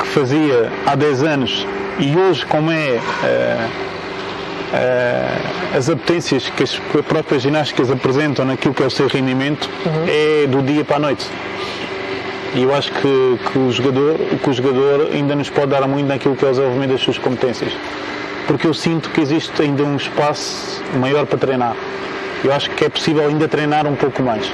que 0.00 0.06
fazia 0.08 0.72
há 0.86 0.94
10 0.94 1.22
anos 1.22 1.66
e 1.98 2.16
hoje 2.16 2.44
como 2.46 2.70
é 2.70 2.98
uh, 2.98 3.68
uh, 4.74 5.76
as 5.76 5.88
apetências 5.88 6.48
que 6.48 6.62
as 6.62 6.76
próprias 7.06 7.42
ginásticas 7.42 7.90
apresentam 7.90 8.44
naquilo 8.44 8.74
que 8.74 8.82
é 8.82 8.86
o 8.86 8.90
seu 8.90 9.06
rendimento 9.06 9.68
uhum. 9.86 10.06
é 10.08 10.46
do 10.46 10.62
dia 10.62 10.84
para 10.84 10.96
a 10.96 11.00
noite. 11.00 11.26
E 12.54 12.62
eu 12.62 12.74
acho 12.74 12.92
que, 12.92 13.38
que, 13.50 13.58
o 13.58 13.70
jogador, 13.72 14.16
que 14.16 14.50
o 14.50 14.52
jogador 14.52 15.10
ainda 15.12 15.34
nos 15.34 15.50
pode 15.50 15.68
dar 15.68 15.86
muito 15.88 16.06
naquilo 16.06 16.36
que 16.36 16.44
é 16.44 16.48
o 16.48 16.50
desenvolvimento 16.52 16.90
das 16.90 17.00
suas 17.00 17.18
competências. 17.18 17.72
Porque 18.46 18.66
eu 18.66 18.74
sinto 18.74 19.10
que 19.10 19.20
existe 19.20 19.60
ainda 19.60 19.82
um 19.82 19.96
espaço 19.96 20.82
maior 21.00 21.26
para 21.26 21.38
treinar. 21.38 21.74
Eu 22.44 22.52
acho 22.52 22.70
que 22.70 22.84
é 22.84 22.88
possível 22.88 23.26
ainda 23.26 23.48
treinar 23.48 23.86
um 23.86 23.96
pouco 23.96 24.22
mais. 24.22 24.50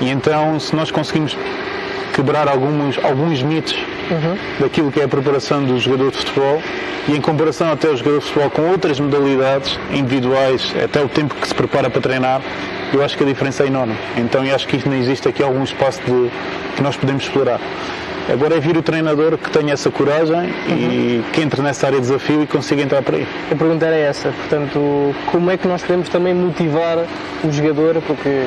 E 0.00 0.10
então, 0.10 0.58
se 0.60 0.74
nós 0.76 0.90
conseguimos 0.90 1.36
quebrar 2.14 2.46
alguns, 2.46 2.98
alguns 3.02 3.42
mitos 3.42 3.74
uhum. 4.10 4.36
daquilo 4.60 4.92
que 4.92 5.00
é 5.00 5.04
a 5.04 5.08
preparação 5.08 5.64
do 5.64 5.78
jogador 5.78 6.10
de 6.10 6.18
futebol 6.18 6.62
e 7.08 7.12
em 7.12 7.20
comparação 7.20 7.72
até 7.72 7.88
o 7.88 7.96
jogador 7.96 8.18
de 8.18 8.24
futebol 8.26 8.50
com 8.50 8.62
outras 8.70 9.00
modalidades 9.00 9.78
individuais, 9.90 10.74
até 10.82 11.02
o 11.02 11.08
tempo 11.08 11.34
que 11.34 11.48
se 11.48 11.54
prepara 11.54 11.88
para 11.88 12.00
treinar, 12.00 12.42
eu 12.94 13.04
acho 13.04 13.16
que 13.16 13.24
a 13.24 13.26
diferença 13.26 13.64
é 13.64 13.66
enorme. 13.66 13.96
Então 14.16 14.44
eu 14.44 14.54
acho 14.54 14.66
que 14.66 14.88
não 14.88 14.96
existe 14.96 15.28
aqui 15.28 15.42
algum 15.42 15.62
espaço 15.64 16.00
de, 16.02 16.30
que 16.76 16.82
nós 16.82 16.96
podemos 16.96 17.24
explorar. 17.24 17.60
Agora 18.32 18.56
é 18.56 18.60
vir 18.60 18.76
o 18.76 18.82
treinador 18.82 19.36
que 19.36 19.50
tenha 19.50 19.74
essa 19.74 19.90
coragem 19.90 20.34
uhum. 20.36 20.90
e 20.90 21.24
que 21.32 21.42
entre 21.42 21.60
nessa 21.60 21.86
área 21.86 22.00
de 22.00 22.06
desafio 22.06 22.42
e 22.42 22.46
consiga 22.46 22.82
entrar 22.82 23.02
por 23.02 23.16
aí. 23.16 23.26
A 23.50 23.54
pergunta 23.54 23.84
era 23.84 23.96
essa, 23.96 24.30
portanto, 24.30 25.14
como 25.26 25.50
é 25.50 25.58
que 25.58 25.68
nós 25.68 25.82
podemos 25.82 26.08
também 26.08 26.32
motivar 26.32 27.04
o 27.44 27.52
jogador, 27.52 28.00
porque 28.06 28.46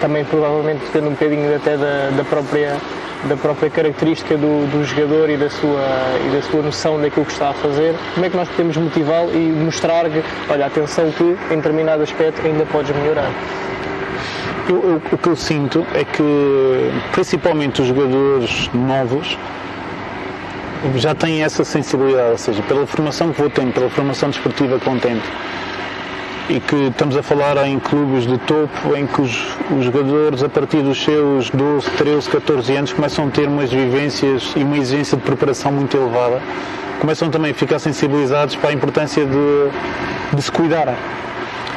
também 0.00 0.24
provavelmente 0.24 0.82
tendo 0.92 1.08
um 1.08 1.10
bocadinho 1.10 1.54
até 1.54 1.76
da, 1.76 2.10
da 2.16 2.24
própria 2.24 2.76
da 3.24 3.36
própria 3.36 3.70
característica 3.70 4.36
do, 4.36 4.70
do 4.70 4.84
jogador 4.84 5.30
e 5.30 5.36
da, 5.36 5.48
sua, 5.50 5.84
e 6.26 6.36
da 6.36 6.42
sua 6.42 6.62
noção 6.62 7.00
daquilo 7.00 7.24
que 7.24 7.32
está 7.32 7.50
a 7.50 7.54
fazer, 7.54 7.94
como 8.14 8.26
é 8.26 8.30
que 8.30 8.36
nós 8.36 8.48
podemos 8.48 8.76
motivá-lo 8.76 9.30
e 9.32 9.38
mostrar-lhe, 9.38 10.22
olha, 10.48 10.66
atenção 10.66 11.10
que 11.10 11.24
em 11.50 11.56
determinado 11.56 12.02
aspecto 12.02 12.46
ainda 12.46 12.64
podes 12.66 12.94
melhorar? 12.94 13.30
Eu, 14.68 14.76
eu, 14.90 15.02
o 15.12 15.18
que 15.18 15.28
eu 15.28 15.36
sinto 15.36 15.86
é 15.94 16.04
que, 16.04 16.90
principalmente 17.12 17.80
os 17.80 17.88
jogadores 17.88 18.70
novos, 18.74 19.36
já 20.96 21.14
têm 21.14 21.42
essa 21.42 21.64
sensibilidade, 21.64 22.32
ou 22.32 22.38
seja, 22.38 22.62
pela 22.62 22.86
formação 22.86 23.32
que 23.32 23.40
vou 23.40 23.50
tendo, 23.50 23.72
pela 23.72 23.88
formação 23.90 24.30
desportiva 24.30 24.78
que 24.78 24.84
vão 24.84 24.98
tendo, 24.98 25.22
e 26.48 26.60
que 26.60 26.76
estamos 26.88 27.16
a 27.16 27.22
falar 27.22 27.56
em 27.66 27.78
clubes 27.78 28.26
de 28.26 28.38
topo 28.38 28.96
em 28.96 29.06
que 29.06 29.20
os, 29.20 29.56
os, 29.76 29.84
jogadores 29.84 30.42
a 30.42 30.48
partir 30.48 30.82
dos 30.82 31.02
seus 31.02 31.50
12, 31.50 31.90
13, 31.90 32.28
14 32.28 32.76
anos 32.76 32.92
começam 32.92 33.26
a 33.26 33.30
ter 33.30 33.48
umas 33.48 33.72
vivências 33.72 34.52
e 34.56 34.62
uma 34.62 34.76
exigência 34.78 35.16
de 35.16 35.22
preparação 35.24 35.72
muito 35.72 35.96
elevada. 35.96 36.40
Começam 37.00 37.28
também 37.30 37.50
a 37.50 37.54
ficar 37.54 37.78
sensibilizados 37.78 38.56
para 38.56 38.70
a 38.70 38.72
importância 38.72 39.24
de, 39.24 40.36
de 40.36 40.42
se 40.42 40.50
cuidarem 40.50 40.94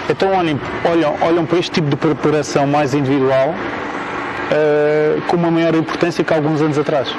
então 0.09 0.33
olhem, 0.35 0.59
olham, 0.83 1.15
olham 1.21 1.45
para 1.45 1.59
este 1.59 1.71
tipo 1.71 1.87
de 1.87 1.95
preparação 1.95 2.65
mais 2.65 2.95
individual 2.95 3.49
uh, 3.53 5.21
com 5.27 5.37
uma 5.37 5.51
maior 5.51 5.75
importância 5.75 6.23
que 6.23 6.33
alguns 6.33 6.61
anos 6.61 6.79
atrás 6.79 7.13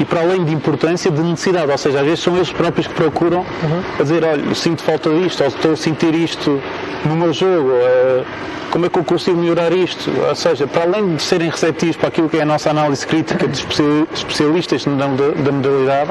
e 0.00 0.04
para 0.04 0.20
além 0.20 0.44
de 0.44 0.52
importância, 0.52 1.10
de 1.10 1.22
necessidade. 1.22 1.70
Ou 1.70 1.78
seja, 1.78 2.00
às 2.00 2.04
vezes 2.04 2.20
são 2.20 2.34
eles 2.34 2.50
próprios 2.50 2.86
que 2.86 2.94
procuram 2.94 3.40
uhum. 3.40 3.82
a 3.98 4.02
dizer, 4.02 4.24
olha, 4.24 4.54
sinto 4.54 4.82
falta 4.82 5.10
disto, 5.10 5.42
ou 5.42 5.48
estou 5.48 5.72
a 5.72 5.76
sentir 5.76 6.14
isto 6.14 6.60
no 7.04 7.14
meu 7.14 7.32
jogo, 7.32 7.68
uh, 7.68 8.24
como 8.70 8.86
é 8.86 8.88
que 8.88 8.98
eu 8.98 9.04
consigo 9.04 9.36
melhorar 9.36 9.72
isto? 9.72 10.10
Ou 10.26 10.34
seja, 10.34 10.66
para 10.66 10.84
além 10.84 11.16
de 11.16 11.22
serem 11.22 11.50
receptivos 11.50 11.96
para 11.96 12.08
aquilo 12.08 12.28
que 12.28 12.38
é 12.38 12.42
a 12.42 12.46
nossa 12.46 12.70
análise 12.70 13.06
crítica 13.06 13.46
de 13.46 13.66
especialistas 14.14 14.84
da, 14.84 14.92
da 14.96 15.52
modalidade, 15.52 16.10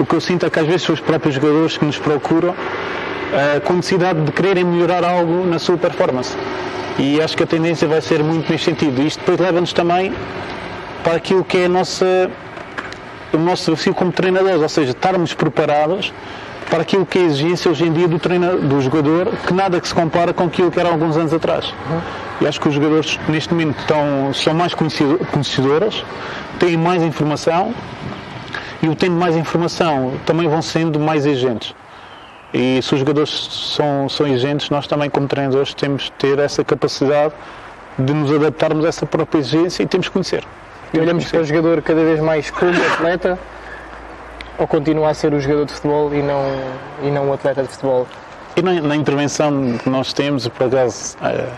o 0.00 0.04
que 0.04 0.14
eu 0.14 0.20
sinto 0.20 0.46
é 0.46 0.50
que 0.50 0.58
às 0.58 0.66
vezes 0.66 0.82
são 0.82 0.94
os 0.94 1.00
próprios 1.00 1.36
jogadores 1.36 1.76
que 1.76 1.84
nos 1.84 1.98
procuram 1.98 2.50
uh, 2.50 3.60
com 3.64 3.74
necessidade 3.74 4.20
de 4.22 4.32
quererem 4.32 4.64
melhorar 4.64 5.04
algo 5.04 5.46
na 5.46 5.58
sua 5.58 5.76
performance. 5.76 6.34
E 6.98 7.20
acho 7.20 7.36
que 7.36 7.42
a 7.42 7.46
tendência 7.46 7.86
vai 7.86 8.00
ser 8.00 8.22
muito 8.22 8.50
neste 8.50 8.70
sentido. 8.70 9.00
Isto 9.02 9.20
depois 9.20 9.38
leva-nos 9.38 9.72
também 9.72 10.12
para 11.02 11.16
aquilo 11.16 11.44
que 11.44 11.58
é 11.58 11.64
a 11.64 11.68
nossa, 11.68 12.30
o 13.36 13.38
nosso 13.38 13.70
desafio 13.70 13.94
como 13.94 14.12
treinadores, 14.12 14.60
ou 14.60 14.68
seja, 14.68 14.92
estarmos 14.92 15.34
preparados 15.34 16.12
para 16.70 16.82
aquilo 16.82 17.04
que 17.04 17.18
é 17.18 17.22
a 17.22 17.24
exigência 17.24 17.70
hoje 17.70 17.84
em 17.84 17.92
dia 17.92 18.08
do, 18.08 18.18
treino, 18.18 18.58
do 18.60 18.80
jogador, 18.80 19.28
que 19.46 19.52
nada 19.52 19.80
que 19.80 19.86
se 19.86 19.94
compara 19.94 20.32
com 20.32 20.44
aquilo 20.44 20.70
que 20.70 20.80
era 20.80 20.88
há 20.88 20.92
alguns 20.92 21.16
anos 21.16 21.32
atrás. 21.34 21.66
Uhum. 21.90 22.00
E 22.40 22.46
acho 22.46 22.60
que 22.60 22.68
os 22.68 22.74
jogadores 22.74 23.20
neste 23.28 23.52
momento 23.52 23.78
estão, 23.78 24.32
são 24.32 24.54
mais 24.54 24.72
conhecedores, 24.74 26.04
têm 26.58 26.76
mais 26.76 27.02
informação 27.02 27.74
e 28.82 28.88
o 28.88 28.94
tendo 28.96 29.16
mais 29.16 29.36
informação 29.36 30.14
também 30.24 30.48
vão 30.48 30.62
sendo 30.62 30.98
mais 30.98 31.26
exigentes. 31.26 31.74
E 32.54 32.80
se 32.82 32.94
os 32.94 33.00
jogadores 33.00 33.30
são, 33.30 34.08
são 34.08 34.26
exigentes, 34.26 34.70
nós 34.70 34.86
também 34.86 35.08
como 35.08 35.28
treinadores 35.28 35.74
temos 35.74 36.04
de 36.04 36.12
ter 36.12 36.38
essa 36.38 36.64
capacidade 36.64 37.34
de 37.98 38.12
nos 38.12 38.32
adaptarmos 38.32 38.84
a 38.84 38.88
essa 38.88 39.06
própria 39.06 39.40
exigência 39.40 39.82
e 39.82 39.86
temos 39.86 40.08
que 40.08 40.12
conhecer. 40.12 40.44
E 40.94 40.98
olhamos 40.98 41.24
para 41.30 41.40
o 41.40 41.44
jogador 41.44 41.80
cada 41.80 42.04
vez 42.04 42.20
mais 42.20 42.50
como 42.50 42.70
atleta 42.70 43.38
ou 44.58 44.66
continua 44.66 45.08
a 45.08 45.14
ser 45.14 45.32
o 45.32 45.40
jogador 45.40 45.64
de 45.64 45.72
futebol 45.72 46.14
e 46.14 46.22
não, 46.22 46.42
e 47.02 47.10
não 47.10 47.30
o 47.30 47.32
atleta 47.32 47.62
de 47.62 47.68
futebol? 47.68 48.06
E 48.54 48.60
na, 48.60 48.74
na 48.80 48.94
intervenção 48.94 49.78
que 49.78 49.88
nós 49.88 50.12
temos, 50.12 50.46
por 50.48 50.66
acaso, 50.66 51.16
é, 51.22 51.48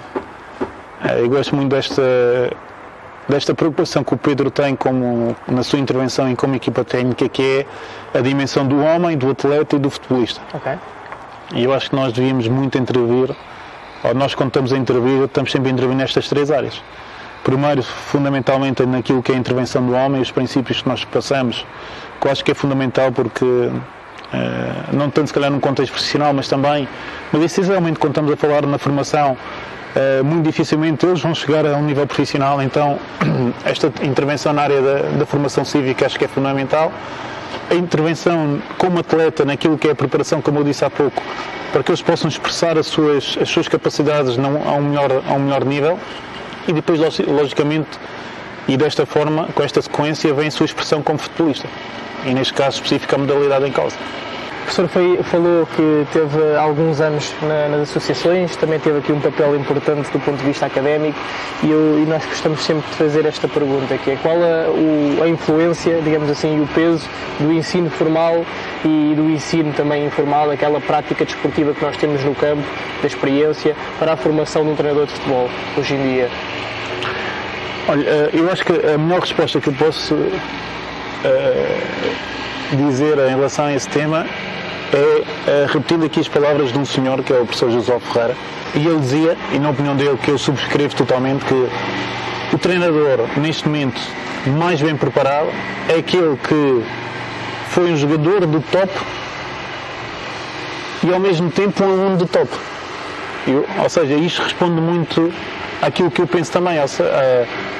é, 1.08 1.20
eu 1.20 1.28
gosto 1.28 1.56
muito 1.56 1.70
desta, 1.70 2.02
desta 3.28 3.52
preocupação 3.54 4.04
que 4.04 4.14
o 4.14 4.16
Pedro 4.16 4.50
tem 4.52 4.76
como, 4.76 5.34
na 5.48 5.64
sua 5.64 5.80
intervenção 5.80 6.30
e 6.30 6.36
como 6.36 6.54
equipa 6.54 6.84
técnica, 6.84 7.28
que 7.28 7.66
é 8.14 8.18
a 8.18 8.22
dimensão 8.22 8.64
do 8.64 8.80
homem, 8.80 9.18
do 9.18 9.30
atleta 9.30 9.74
e 9.74 9.78
do 9.80 9.90
futebolista. 9.90 10.40
Okay. 10.54 10.78
E 11.54 11.64
eu 11.64 11.74
acho 11.74 11.90
que 11.90 11.96
nós 11.96 12.12
devíamos 12.12 12.46
muito 12.46 12.78
intervir, 12.78 13.34
ou 14.04 14.14
nós 14.14 14.34
quando 14.36 14.50
estamos 14.50 14.72
a 14.72 14.78
intervir, 14.78 15.24
estamos 15.24 15.50
sempre 15.50 15.70
a 15.70 15.72
intervir 15.72 15.96
nestas 15.96 16.28
três 16.28 16.52
áreas. 16.52 16.80
Primeiro, 17.44 17.82
fundamentalmente, 17.82 18.86
naquilo 18.86 19.22
que 19.22 19.30
é 19.30 19.34
a 19.34 19.38
intervenção 19.38 19.84
do 19.86 19.92
homem, 19.92 20.22
os 20.22 20.30
princípios 20.30 20.80
que 20.80 20.88
nós 20.88 21.04
passamos, 21.04 21.66
que 22.18 22.26
eu 22.26 22.32
acho 22.32 22.42
que 22.42 22.50
é 22.50 22.54
fundamental 22.54 23.12
porque, 23.12 23.44
eh, 24.32 24.72
não 24.94 25.10
tanto 25.10 25.26
se 25.26 25.34
calhar 25.34 25.50
num 25.50 25.60
contexto 25.60 25.92
profissional, 25.92 26.32
mas 26.32 26.48
também, 26.48 26.88
mas 27.30 27.42
essencialmente 27.42 27.98
quando 27.98 28.12
estamos 28.12 28.32
a 28.32 28.36
falar 28.36 28.64
na 28.64 28.78
formação, 28.78 29.36
eh, 29.94 30.22
muito 30.22 30.42
dificilmente 30.42 31.04
eles 31.04 31.20
vão 31.20 31.34
chegar 31.34 31.66
a 31.66 31.76
um 31.76 31.82
nível 31.82 32.06
profissional, 32.06 32.62
então 32.62 32.98
esta 33.66 33.92
intervenção 34.02 34.54
na 34.54 34.62
área 34.62 34.80
da, 34.80 34.94
da 35.18 35.26
formação 35.26 35.66
cívica 35.66 36.06
acho 36.06 36.18
que 36.18 36.24
é 36.24 36.28
fundamental. 36.28 36.90
A 37.70 37.74
intervenção 37.74 38.58
como 38.78 39.00
atleta 39.00 39.44
naquilo 39.44 39.76
que 39.76 39.88
é 39.88 39.90
a 39.90 39.94
preparação, 39.94 40.40
como 40.40 40.60
eu 40.60 40.64
disse 40.64 40.82
há 40.82 40.88
pouco, 40.88 41.22
para 41.72 41.82
que 41.82 41.90
eles 41.90 42.00
possam 42.00 42.26
expressar 42.26 42.78
as 42.78 42.86
suas, 42.86 43.36
as 43.38 43.50
suas 43.50 43.68
capacidades 43.68 44.38
não, 44.38 44.66
a, 44.66 44.72
um 44.72 44.82
melhor, 44.82 45.10
a 45.28 45.32
um 45.34 45.40
melhor 45.40 45.62
nível 45.66 45.98
e 46.66 46.72
depois, 46.72 46.98
logicamente, 47.26 47.98
e 48.66 48.76
desta 48.76 49.04
forma, 49.04 49.48
com 49.54 49.62
esta 49.62 49.82
sequência, 49.82 50.32
vem 50.32 50.48
a 50.48 50.50
sua 50.50 50.66
expressão 50.66 51.02
como 51.02 51.18
futebolista. 51.18 51.68
E 52.24 52.32
neste 52.32 52.54
caso 52.54 52.76
específico 52.76 53.14
a 53.14 53.18
modalidade 53.18 53.66
em 53.66 53.72
causa. 53.72 53.96
O 54.64 54.66
professor 54.66 54.88
foi, 54.88 55.22
falou 55.24 55.66
que 55.66 56.06
teve 56.10 56.56
alguns 56.56 56.98
anos 56.98 57.34
na, 57.42 57.68
nas 57.68 57.82
associações, 57.90 58.56
também 58.56 58.80
teve 58.80 58.98
aqui 58.98 59.12
um 59.12 59.20
papel 59.20 59.54
importante 59.56 60.10
do 60.10 60.18
ponto 60.18 60.38
de 60.38 60.44
vista 60.44 60.64
académico 60.64 61.18
e, 61.62 61.70
eu, 61.70 62.02
e 62.02 62.06
nós 62.06 62.24
gostamos 62.24 62.64
sempre 62.64 62.88
de 62.90 62.96
fazer 62.96 63.26
esta 63.26 63.46
pergunta, 63.46 63.98
que 63.98 64.12
é 64.12 64.16
qual 64.16 64.36
a, 64.36 64.70
o, 64.70 65.22
a 65.22 65.28
influência, 65.28 66.00
digamos 66.02 66.30
assim, 66.30 66.56
e 66.56 66.60
o 66.62 66.66
peso 66.68 67.06
do 67.38 67.52
ensino 67.52 67.90
formal 67.90 68.42
e 68.82 69.12
do 69.14 69.28
ensino 69.28 69.70
também 69.74 70.06
informal, 70.06 70.50
aquela 70.50 70.80
prática 70.80 71.26
desportiva 71.26 71.74
que 71.74 71.84
nós 71.84 71.98
temos 71.98 72.24
no 72.24 72.34
campo, 72.34 72.64
da 73.02 73.06
experiência, 73.06 73.76
para 73.98 74.14
a 74.14 74.16
formação 74.16 74.64
de 74.64 74.70
um 74.70 74.74
treinador 74.74 75.04
de 75.04 75.12
futebol 75.12 75.50
hoje 75.76 75.94
em 75.94 76.02
dia? 76.14 76.30
Olha, 77.86 78.08
eh, 78.08 78.30
eu 78.32 78.50
acho 78.50 78.64
que 78.64 78.72
a 78.72 78.96
melhor 78.96 79.20
resposta 79.20 79.60
que 79.60 79.68
eu 79.68 79.74
posso 79.74 80.14
uh, 80.14 80.30
dizer 82.72 83.18
em 83.18 83.30
relação 83.30 83.66
a 83.66 83.74
esse 83.74 83.88
tema 83.88 84.26
é 84.92 84.96
uh, 84.96 85.72
repetindo 85.72 86.04
aqui 86.04 86.20
as 86.20 86.28
palavras 86.28 86.72
de 86.72 86.78
um 86.78 86.84
senhor 86.84 87.22
que 87.22 87.32
é 87.32 87.36
o 87.36 87.44
professor 87.44 87.70
José 87.70 87.98
Ferreira 88.00 88.36
e 88.74 88.86
ele 88.86 88.98
dizia, 88.98 89.36
e 89.52 89.58
na 89.58 89.70
opinião 89.70 89.96
dele 89.96 90.18
que 90.22 90.30
eu 90.30 90.38
subscrevo 90.38 90.94
totalmente, 90.96 91.44
que 91.44 91.68
o 92.52 92.58
treinador 92.58 93.28
neste 93.36 93.66
momento 93.66 94.00
mais 94.58 94.82
bem 94.82 94.96
preparado 94.96 95.48
é 95.88 95.98
aquele 95.98 96.36
que 96.36 96.84
foi 97.68 97.92
um 97.92 97.96
jogador 97.96 98.46
do 98.46 98.60
top 98.60 98.90
e 101.02 101.12
ao 101.12 101.20
mesmo 101.20 101.50
tempo 101.50 101.84
um 101.84 101.90
aluno 101.90 102.16
do 102.16 102.26
top. 102.26 102.48
Eu, 103.46 103.66
ou 103.78 103.88
seja, 103.90 104.14
isto 104.14 104.42
responde 104.42 104.80
muito 104.80 105.32
àquilo 105.82 106.10
que 106.10 106.20
eu 106.20 106.26
penso 106.26 106.50
também. 106.50 106.78
A, 106.78 106.84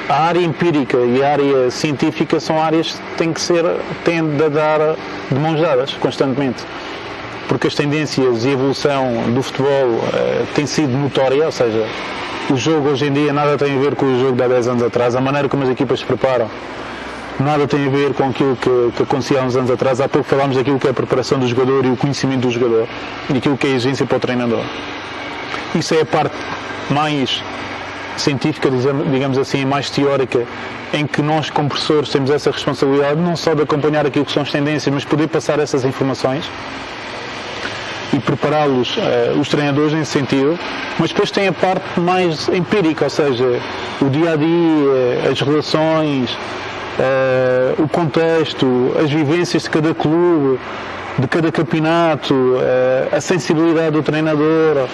a, 0.09 0.13
área 0.13 0.39
empírica 0.39 0.97
e 0.97 1.23
a 1.23 1.31
área 1.31 1.71
científica 1.71 2.39
são 2.39 2.61
áreas 2.61 2.91
que 2.91 3.17
têm 3.17 3.33
que 3.33 3.41
ser, 3.41 3.63
têm 4.03 4.27
de 4.37 4.49
dar 4.49 4.95
de 5.31 5.39
mãos 5.39 5.59
dadas 5.59 5.93
constantemente. 5.93 6.63
Porque 7.47 7.67
as 7.67 7.75
tendências 7.75 8.43
e 8.43 8.49
a 8.49 8.51
evolução 8.51 9.31
do 9.33 9.43
futebol 9.43 9.69
uh, 9.69 10.47
têm 10.55 10.65
sido 10.65 10.97
notória, 10.97 11.45
ou 11.45 11.51
seja, 11.51 11.85
o 12.49 12.57
jogo 12.57 12.89
hoje 12.89 13.05
em 13.05 13.13
dia 13.13 13.31
nada 13.31 13.57
tem 13.57 13.77
a 13.77 13.79
ver 13.79 13.95
com 13.95 14.05
o 14.05 14.19
jogo 14.19 14.35
de 14.35 14.43
há 14.43 14.47
10 14.47 14.67
anos 14.67 14.83
atrás, 14.83 15.15
a 15.15 15.21
maneira 15.21 15.47
como 15.47 15.63
as 15.63 15.69
equipas 15.69 15.99
se 15.99 16.05
preparam 16.05 16.49
nada 17.39 17.67
tem 17.67 17.85
a 17.85 17.89
ver 17.89 18.13
com 18.13 18.29
aquilo 18.29 18.55
que, 18.55 18.91
que 18.95 19.03
acontecia 19.03 19.41
há 19.41 19.43
uns 19.43 19.55
anos 19.55 19.69
atrás. 19.69 19.99
Há 19.99 20.07
pouco 20.07 20.27
falámos 20.27 20.55
daquilo 20.55 20.79
que 20.79 20.87
é 20.87 20.91
a 20.91 20.93
preparação 20.93 21.39
do 21.39 21.47
jogador 21.47 21.85
e 21.85 21.89
o 21.89 21.97
conhecimento 21.97 22.41
do 22.41 22.51
jogador 22.51 22.87
e 23.29 23.37
aquilo 23.37 23.57
que 23.57 23.67
é 23.67 23.71
a 23.71 23.73
exigência 23.73 24.05
para 24.05 24.17
o 24.17 24.19
treinador. 24.19 24.63
Isso 25.73 25.93
é 25.93 26.01
a 26.01 26.05
parte 26.05 26.35
mais 26.89 27.43
científica, 28.17 28.69
digamos 29.11 29.37
assim, 29.37 29.65
mais 29.65 29.89
teórica, 29.89 30.45
em 30.93 31.05
que 31.05 31.21
nós, 31.21 31.49
como 31.49 31.69
professores, 31.69 32.09
temos 32.09 32.29
essa 32.29 32.51
responsabilidade 32.51 33.19
não 33.19 33.35
só 33.35 33.53
de 33.53 33.61
acompanhar 33.61 34.05
aquilo 34.05 34.25
que 34.25 34.31
são 34.31 34.43
as 34.43 34.51
tendências, 34.51 34.93
mas 34.93 35.03
poder 35.03 35.27
passar 35.27 35.59
essas 35.59 35.83
informações 35.83 36.49
e 38.13 38.19
prepará-los, 38.19 38.95
uh, 38.97 39.39
os 39.39 39.49
treinadores, 39.49 39.93
nesse 39.93 40.11
sentido. 40.11 40.57
Mas 40.97 41.09
depois 41.11 41.31
tem 41.31 41.47
a 41.47 41.53
parte 41.53 41.99
mais 41.99 42.47
empírica, 42.49 43.05
ou 43.05 43.09
seja, 43.09 43.59
o 44.01 44.09
dia 44.09 44.33
a 44.33 44.35
dia, 44.35 45.31
as 45.31 45.41
relações, 45.41 46.31
uh, 46.99 47.83
o 47.83 47.87
contexto, 47.89 48.93
as 49.03 49.11
vivências 49.11 49.63
de 49.63 49.69
cada 49.69 49.93
clube, 49.93 50.59
de 51.19 51.27
cada 51.27 51.51
campeonato, 51.51 52.33
uh, 52.33 53.15
a 53.15 53.21
sensibilidade 53.21 53.91
do 53.91 54.03
treinador, 54.03 54.87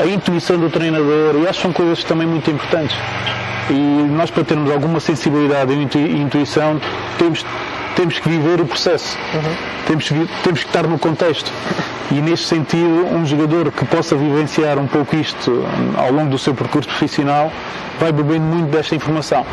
a 0.00 0.06
intuição 0.06 0.58
do 0.58 0.70
treinador, 0.70 1.36
e 1.36 1.46
acho 1.46 1.58
que 1.58 1.62
são 1.62 1.72
coisas 1.72 2.02
também 2.04 2.26
muito 2.26 2.50
importantes. 2.50 2.96
E 3.68 3.74
nós, 3.74 4.30
para 4.30 4.42
termos 4.44 4.70
alguma 4.70 4.98
sensibilidade 4.98 5.72
e 5.72 6.20
intuição, 6.20 6.80
temos, 7.18 7.44
temos 7.94 8.18
que 8.18 8.28
viver 8.28 8.60
o 8.60 8.66
processo, 8.66 9.16
uhum. 9.34 9.56
temos, 9.86 10.08
que, 10.08 10.28
temos 10.42 10.60
que 10.62 10.66
estar 10.68 10.86
no 10.86 10.98
contexto. 10.98 11.52
E 12.10 12.14
neste 12.14 12.46
sentido, 12.46 13.06
um 13.14 13.24
jogador 13.24 13.70
que 13.70 13.84
possa 13.84 14.16
vivenciar 14.16 14.78
um 14.78 14.86
pouco 14.86 15.14
isto 15.14 15.64
ao 15.96 16.10
longo 16.10 16.30
do 16.30 16.38
seu 16.38 16.54
percurso 16.54 16.88
profissional 16.88 17.52
vai 18.00 18.10
bebendo 18.10 18.44
muito 18.46 18.70
desta 18.70 18.96
informação. 18.96 19.46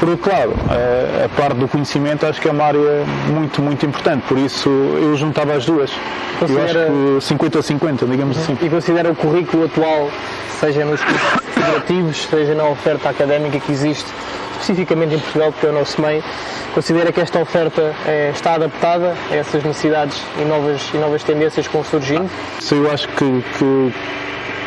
Por 0.00 0.08
outro 0.08 0.32
lado, 0.32 0.54
a, 0.70 1.26
a, 1.26 1.28
parte 1.28 1.58
do 1.58 1.68
conhecimento 1.68 2.24
acho 2.24 2.40
que 2.40 2.48
é 2.48 2.50
uma 2.50 2.64
área 2.64 3.04
muito, 3.28 3.60
muito 3.60 3.84
importante, 3.84 4.22
por 4.26 4.38
isso 4.38 4.70
eu 4.70 5.14
juntava 5.14 5.52
as 5.52 5.66
duas. 5.66 5.92
Considera... 6.38 6.78
Eu 6.88 7.16
acho 7.16 7.18
que 7.18 7.24
50 7.26 7.58
a 7.58 7.62
50, 7.62 8.06
digamos 8.06 8.36
uhum. 8.38 8.42
assim. 8.42 8.58
E 8.62 8.70
considera 8.70 9.12
o 9.12 9.14
currículo 9.14 9.66
atual, 9.66 10.10
seja 10.58 10.86
nos 10.86 11.04
cursos 11.04 11.28
federativos, 11.52 12.16
seja 12.30 12.54
na 12.54 12.64
oferta 12.64 13.10
académica 13.10 13.60
que 13.60 13.70
existe, 13.70 14.10
especificamente 14.52 15.16
em 15.16 15.18
Portugal, 15.18 15.52
porque 15.52 15.66
é 15.66 15.68
o 15.68 15.74
nosso 15.74 16.00
meio, 16.00 16.24
considera 16.72 17.12
que 17.12 17.20
esta 17.20 17.38
oferta 17.38 17.94
é, 18.06 18.30
está 18.34 18.54
adaptada 18.54 19.14
a 19.30 19.36
essas 19.36 19.62
necessidades 19.62 20.24
e 20.40 20.46
novas, 20.46 20.80
e 20.94 20.96
novas 20.96 21.22
tendências 21.22 21.68
que 21.68 21.74
vão 21.74 21.84
surgindo? 21.84 22.30
Sim, 22.58 22.84
eu 22.84 22.90
acho 22.90 23.06
que, 23.08 23.44
que, 23.58 23.92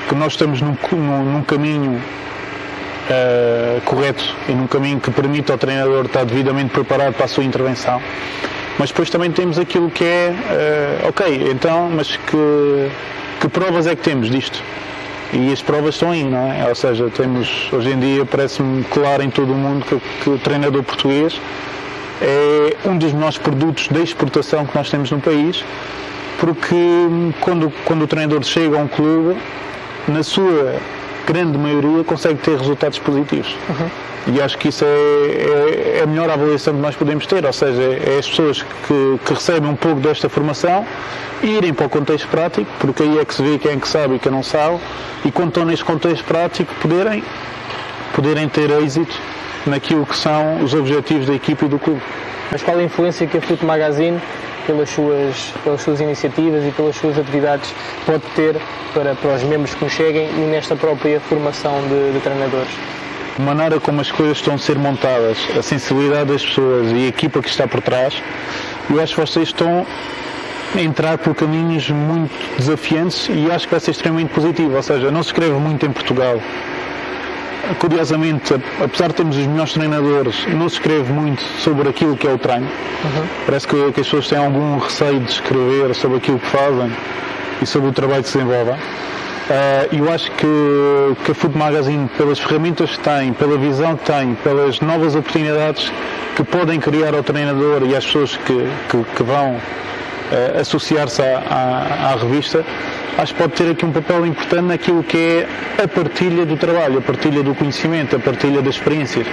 que 0.09 0.13
nós 0.13 0.33
estamos 0.33 0.61
num, 0.61 0.77
num, 0.91 1.23
num 1.23 1.43
caminho 1.43 1.99
uh, 3.09 3.81
correto 3.81 4.23
e 4.47 4.53
num 4.53 4.67
caminho 4.67 4.99
que 4.99 5.11
permite 5.11 5.51
ao 5.51 5.57
treinador 5.57 6.05
estar 6.05 6.25
devidamente 6.25 6.71
preparado 6.71 7.13
para 7.13 7.25
a 7.25 7.27
sua 7.27 7.43
intervenção. 7.43 8.01
Mas 8.79 8.89
depois 8.89 9.09
também 9.09 9.31
temos 9.31 9.59
aquilo 9.59 9.89
que 9.89 10.03
é, 10.03 10.33
uh, 11.03 11.09
ok, 11.09 11.49
então, 11.51 11.89
mas 11.93 12.15
que, 12.15 12.89
que 13.41 13.47
provas 13.47 13.87
é 13.87 13.95
que 13.95 14.01
temos 14.01 14.29
disto? 14.29 14.63
E 15.31 15.51
as 15.51 15.61
provas 15.61 15.95
estão 15.95 16.11
aí, 16.11 16.23
não 16.23 16.51
é? 16.51 16.67
Ou 16.69 16.75
seja, 16.75 17.09
temos, 17.09 17.69
hoje 17.71 17.89
em 17.89 17.99
dia, 17.99 18.25
parece-me 18.25 18.83
claro 18.83 19.23
em 19.23 19.29
todo 19.29 19.51
o 19.51 19.55
mundo 19.55 19.85
que, 19.85 19.99
que 20.23 20.29
o 20.29 20.37
treinador 20.37 20.83
português 20.83 21.39
é 22.21 22.87
um 22.87 22.97
dos 22.97 23.13
nossos 23.13 23.39
produtos 23.39 23.87
de 23.89 24.01
exportação 24.01 24.65
que 24.65 24.75
nós 24.75 24.89
temos 24.89 25.11
no 25.11 25.19
país, 25.19 25.63
porque 26.39 26.75
quando, 27.41 27.73
quando 27.83 28.03
o 28.03 28.07
treinador 28.07 28.43
chega 28.43 28.77
a 28.77 28.81
um 28.81 28.87
clube, 28.87 29.37
na 30.07 30.21
sua 30.21 30.75
grande 31.25 31.57
maioria 31.57 32.03
consegue 32.03 32.39
ter 32.39 32.57
resultados 32.57 32.99
positivos. 32.99 33.55
Uhum. 33.69 33.89
E 34.35 34.41
acho 34.41 34.57
que 34.57 34.69
isso 34.69 34.85
é, 34.85 34.87
é, 34.87 35.97
é, 35.99 36.03
a 36.03 36.07
melhor 36.07 36.29
avaliação 36.29 36.73
que 36.73 36.79
nós 36.79 36.95
podemos 36.95 37.25
ter, 37.25 37.45
ou 37.45 37.51
seja, 37.51 37.81
é 37.81 38.17
as 38.19 38.27
pessoas 38.27 38.61
que, 38.61 39.19
que 39.25 39.33
recebem 39.33 39.69
um 39.69 39.75
pouco 39.75 39.99
desta 39.99 40.29
formação 40.29 40.85
irem 41.41 41.73
para 41.73 41.87
o 41.87 41.89
contexto 41.89 42.27
prático, 42.29 42.69
porque 42.79 43.03
aí 43.03 43.19
é 43.19 43.25
que 43.25 43.33
se 43.33 43.43
vê 43.43 43.57
quem 43.57 43.73
é 43.73 43.75
que 43.75 43.87
sabe 43.87 44.15
e 44.15 44.19
quem 44.19 44.31
não 44.31 44.41
sabe, 44.41 44.79
e 45.25 45.31
quando 45.31 45.49
estão 45.49 45.65
neste 45.65 45.83
contexto 45.83 46.23
prático 46.23 46.73
poderem, 46.75 47.21
poderem 48.15 48.47
ter 48.47 48.69
êxito 48.71 49.13
naquilo 49.65 50.05
que 50.05 50.15
são 50.15 50.63
os 50.63 50.73
objetivos 50.73 51.27
da 51.27 51.33
equipe 51.33 51.65
e 51.65 51.67
do 51.67 51.77
clube. 51.77 52.01
Mas 52.49 52.63
qual 52.63 52.77
a 52.77 52.83
influência 52.83 53.27
que 53.27 53.37
a 53.37 53.41
Foot 53.41 53.65
Magazine, 53.65 54.21
pelas 54.65 54.89
suas, 54.89 55.53
pelas 55.63 55.81
suas 55.81 55.99
iniciativas 55.99 56.65
e 56.65 56.71
pelas 56.71 56.95
suas 56.95 57.17
atividades, 57.17 57.73
pode 58.05 58.23
ter 58.35 58.55
para, 58.93 59.15
para 59.15 59.35
os 59.35 59.43
membros 59.43 59.73
que 59.75 59.83
nos 59.83 59.93
cheguem 59.93 60.29
e 60.29 60.47
nesta 60.51 60.75
própria 60.75 61.19
formação 61.21 61.81
de, 61.87 62.13
de 62.13 62.19
treinadores? 62.19 62.71
a 63.37 63.41
maneira 63.41 63.79
como 63.79 63.99
as 63.99 64.11
coisas 64.11 64.37
estão 64.37 64.53
a 64.53 64.57
ser 64.59 64.77
montadas, 64.77 65.37
a 65.57 65.61
sensibilidade 65.63 66.31
das 66.31 66.45
pessoas 66.45 66.91
e 66.91 67.05
a 67.05 67.07
equipa 67.07 67.41
que 67.41 67.49
está 67.49 67.67
por 67.67 67.81
trás, 67.81 68.21
eu 68.89 69.01
acho 69.01 69.15
que 69.15 69.21
vocês 69.21 69.47
estão 69.47 69.85
a 70.75 70.81
entrar 70.81 71.17
por 71.17 71.35
caminhos 71.35 71.89
muito 71.89 72.33
desafiantes 72.57 73.29
e 73.29 73.49
acho 73.51 73.67
que 73.67 73.71
vai 73.71 73.79
ser 73.79 73.91
extremamente 73.91 74.33
positivo. 74.33 74.75
Ou 74.75 74.83
seja, 74.83 75.11
não 75.11 75.23
se 75.23 75.29
escreve 75.29 75.53
muito 75.53 75.85
em 75.85 75.91
Portugal. 75.91 76.39
Curiosamente, 77.79 78.53
apesar 78.83 79.07
de 79.07 79.15
termos 79.15 79.37
os 79.37 79.47
melhores 79.47 79.73
treinadores, 79.73 80.45
não 80.53 80.67
se 80.67 80.75
escreve 80.75 81.13
muito 81.13 81.41
sobre 81.59 81.87
aquilo 81.87 82.17
que 82.17 82.27
é 82.27 82.33
o 82.33 82.37
treino. 82.37 82.65
Uhum. 82.65 83.27
Parece 83.45 83.67
que, 83.67 83.75
que 83.93 84.01
as 84.01 84.07
pessoas 84.07 84.27
têm 84.27 84.37
algum 84.37 84.77
receio 84.79 85.19
de 85.21 85.31
escrever 85.31 85.95
sobre 85.95 86.17
aquilo 86.17 86.39
que 86.39 86.47
fazem 86.47 86.91
e 87.61 87.65
sobre 87.65 87.89
o 87.89 87.93
trabalho 87.93 88.21
que 88.21 88.29
se 88.29 88.37
desenvolve. 88.37 88.71
Uh, 88.71 89.95
eu 89.95 90.11
acho 90.11 90.31
que, 90.31 91.15
que 91.25 91.31
a 91.31 91.35
Food 91.35 91.57
Magazine, 91.57 92.09
pelas 92.17 92.39
ferramentas 92.39 92.91
que 92.91 92.99
tem, 92.99 93.33
pela 93.33 93.57
visão 93.57 93.95
que 93.97 94.05
tem, 94.11 94.35
pelas 94.35 94.79
novas 94.79 95.15
oportunidades 95.15 95.91
que 96.35 96.43
podem 96.43 96.79
criar 96.79 97.13
ao 97.13 97.23
treinador 97.23 97.83
e 97.83 97.95
às 97.95 98.05
pessoas 98.05 98.37
que, 98.37 98.67
que, 98.89 99.03
que 99.15 99.23
vão 99.23 99.57
uh, 100.33 100.59
associar-se 100.59 101.21
à, 101.21 101.37
à, 101.49 102.11
à, 102.11 102.15
revista, 102.15 102.65
acho 103.17 103.33
que 103.33 103.41
pode 103.41 103.53
ter 103.53 103.69
aqui 103.71 103.85
um 103.85 103.91
papel 103.91 104.25
importante 104.25 104.63
naquilo 104.63 105.03
que 105.03 105.17
é 105.17 105.83
a 105.83 105.87
partilha 105.87 106.45
do 106.45 106.57
trabalho, 106.57 106.97
a 106.97 107.01
partilha 107.01 107.43
do 107.43 107.53
conhecimento, 107.53 108.15
a 108.15 108.19
partilha 108.19 108.61
das 108.61 108.75
experiências. 108.75 109.27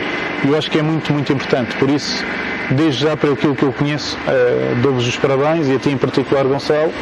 E 0.44 0.48
eu 0.48 0.56
acho 0.56 0.70
que 0.70 0.78
é 0.78 0.82
muito, 0.82 1.12
muito 1.12 1.32
importante. 1.32 1.74
Por 1.76 1.88
isso, 1.90 2.24
desde 2.70 3.04
já, 3.04 3.16
para 3.16 3.32
aquilo 3.32 3.54
que 3.54 3.62
eu 3.62 3.72
conheço, 3.72 4.16
uh, 4.18 4.76
dou-vos 4.82 5.06
os 5.06 5.16
parabéns 5.16 5.68
e 5.68 5.74
a 5.74 5.78
ti 5.78 5.90
em 5.90 5.98
particular, 5.98 6.44
Gonçalo. 6.44 6.92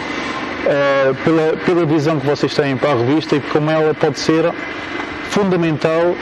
Eh, 0.66 1.14
pela, 1.24 1.56
pela 1.64 1.86
visão 1.86 2.20
que 2.20 2.26
vocês 2.26 2.54
têm 2.54 2.76
para 2.76 2.92
a 2.92 2.94
revista 2.94 3.36
e 3.36 3.40
como 3.40 3.70
ela 3.70 3.94
pode 3.94 4.18
ser 4.18 4.52
fundamental 5.30 6.14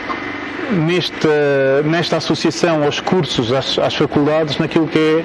nesta, 0.71 1.83
nesta 1.85 2.17
associação 2.17 2.85
aos 2.85 3.01
cursos, 3.01 3.53
às, 3.53 3.79
às 3.79 3.95
faculdades, 3.95 4.59
naquilo 4.59 4.87
que 4.87 4.99
é 4.99 5.25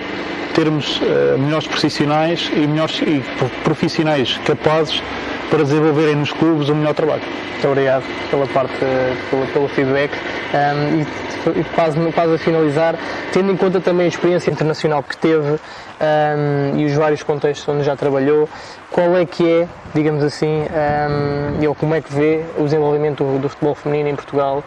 termos 0.53 0.97
uh, 0.97 1.37
melhores 1.37 1.67
profissionais 1.67 2.51
e 2.53 2.67
melhores 2.67 3.01
e 3.01 3.23
profissionais 3.63 4.37
capazes 4.45 5.01
para 5.49 5.63
desenvolverem 5.63 6.15
nos 6.15 6.31
clubes 6.31 6.69
o 6.69 6.75
melhor 6.75 6.93
trabalho. 6.93 7.21
Muito 7.51 7.67
obrigado 7.67 8.03
pela 8.29 8.47
parte, 8.47 8.73
pelo, 9.29 9.45
pelo 9.47 9.67
feedback. 9.69 10.11
Um, 10.53 11.01
e, 11.01 11.59
e 11.59 11.63
quase, 11.75 11.97
quase 12.13 12.35
a 12.35 12.37
finalizar, 12.37 12.95
tendo 13.31 13.51
em 13.51 13.57
conta 13.57 13.79
também 13.81 14.05
a 14.05 14.09
experiência 14.09 14.49
internacional 14.51 15.03
que 15.03 15.17
teve 15.17 15.51
um, 15.51 16.79
e 16.79 16.85
os 16.85 16.93
vários 16.93 17.23
contextos 17.23 17.67
onde 17.67 17.83
já 17.83 17.95
trabalhou, 17.95 18.47
qual 18.89 19.15
é 19.15 19.25
que 19.25 19.47
é, 19.47 19.67
digamos 19.93 20.23
assim, 20.23 20.63
um, 21.59 21.67
ou 21.67 21.75
como 21.75 21.95
é 21.95 22.01
que 22.01 22.13
vê 22.13 22.43
o 22.57 22.63
desenvolvimento 22.63 23.23
do, 23.23 23.39
do 23.39 23.49
futebol 23.49 23.75
feminino 23.75 24.09
em 24.09 24.15
Portugal 24.15 24.63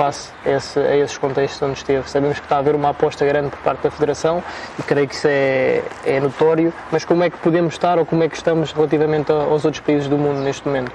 face 0.00 0.30
esse, 0.46 0.78
a, 0.78 0.96
esses 0.96 1.18
contextos 1.18 1.60
onde 1.60 1.76
esteve. 1.76 2.08
Sabemos 2.08 2.38
que 2.38 2.46
está 2.46 2.56
a 2.56 2.58
haver 2.60 2.74
uma 2.74 2.88
aposta 2.88 3.26
grande 3.26 3.50
por 3.50 3.58
parte 3.58 3.82
da 3.82 3.90
Federação 3.90 4.42
e 4.78 4.82
creio 4.82 5.06
que 5.06 5.14
isso 5.14 5.28
é, 5.28 5.82
é 6.06 6.18
notório, 6.18 6.72
mas 6.90 7.04
como 7.04 7.22
é 7.22 7.28
que 7.28 7.36
podemos 7.36 7.74
estar 7.74 7.98
ou 7.98 8.06
como 8.06 8.22
é 8.22 8.28
que 8.28 8.36
estamos 8.36 8.72
relativamente 8.72 9.30
aos 9.30 9.62
outros 9.66 9.80
países 9.80 10.08
do 10.08 10.16
mundo 10.16 10.40
neste 10.40 10.66
momento? 10.66 10.90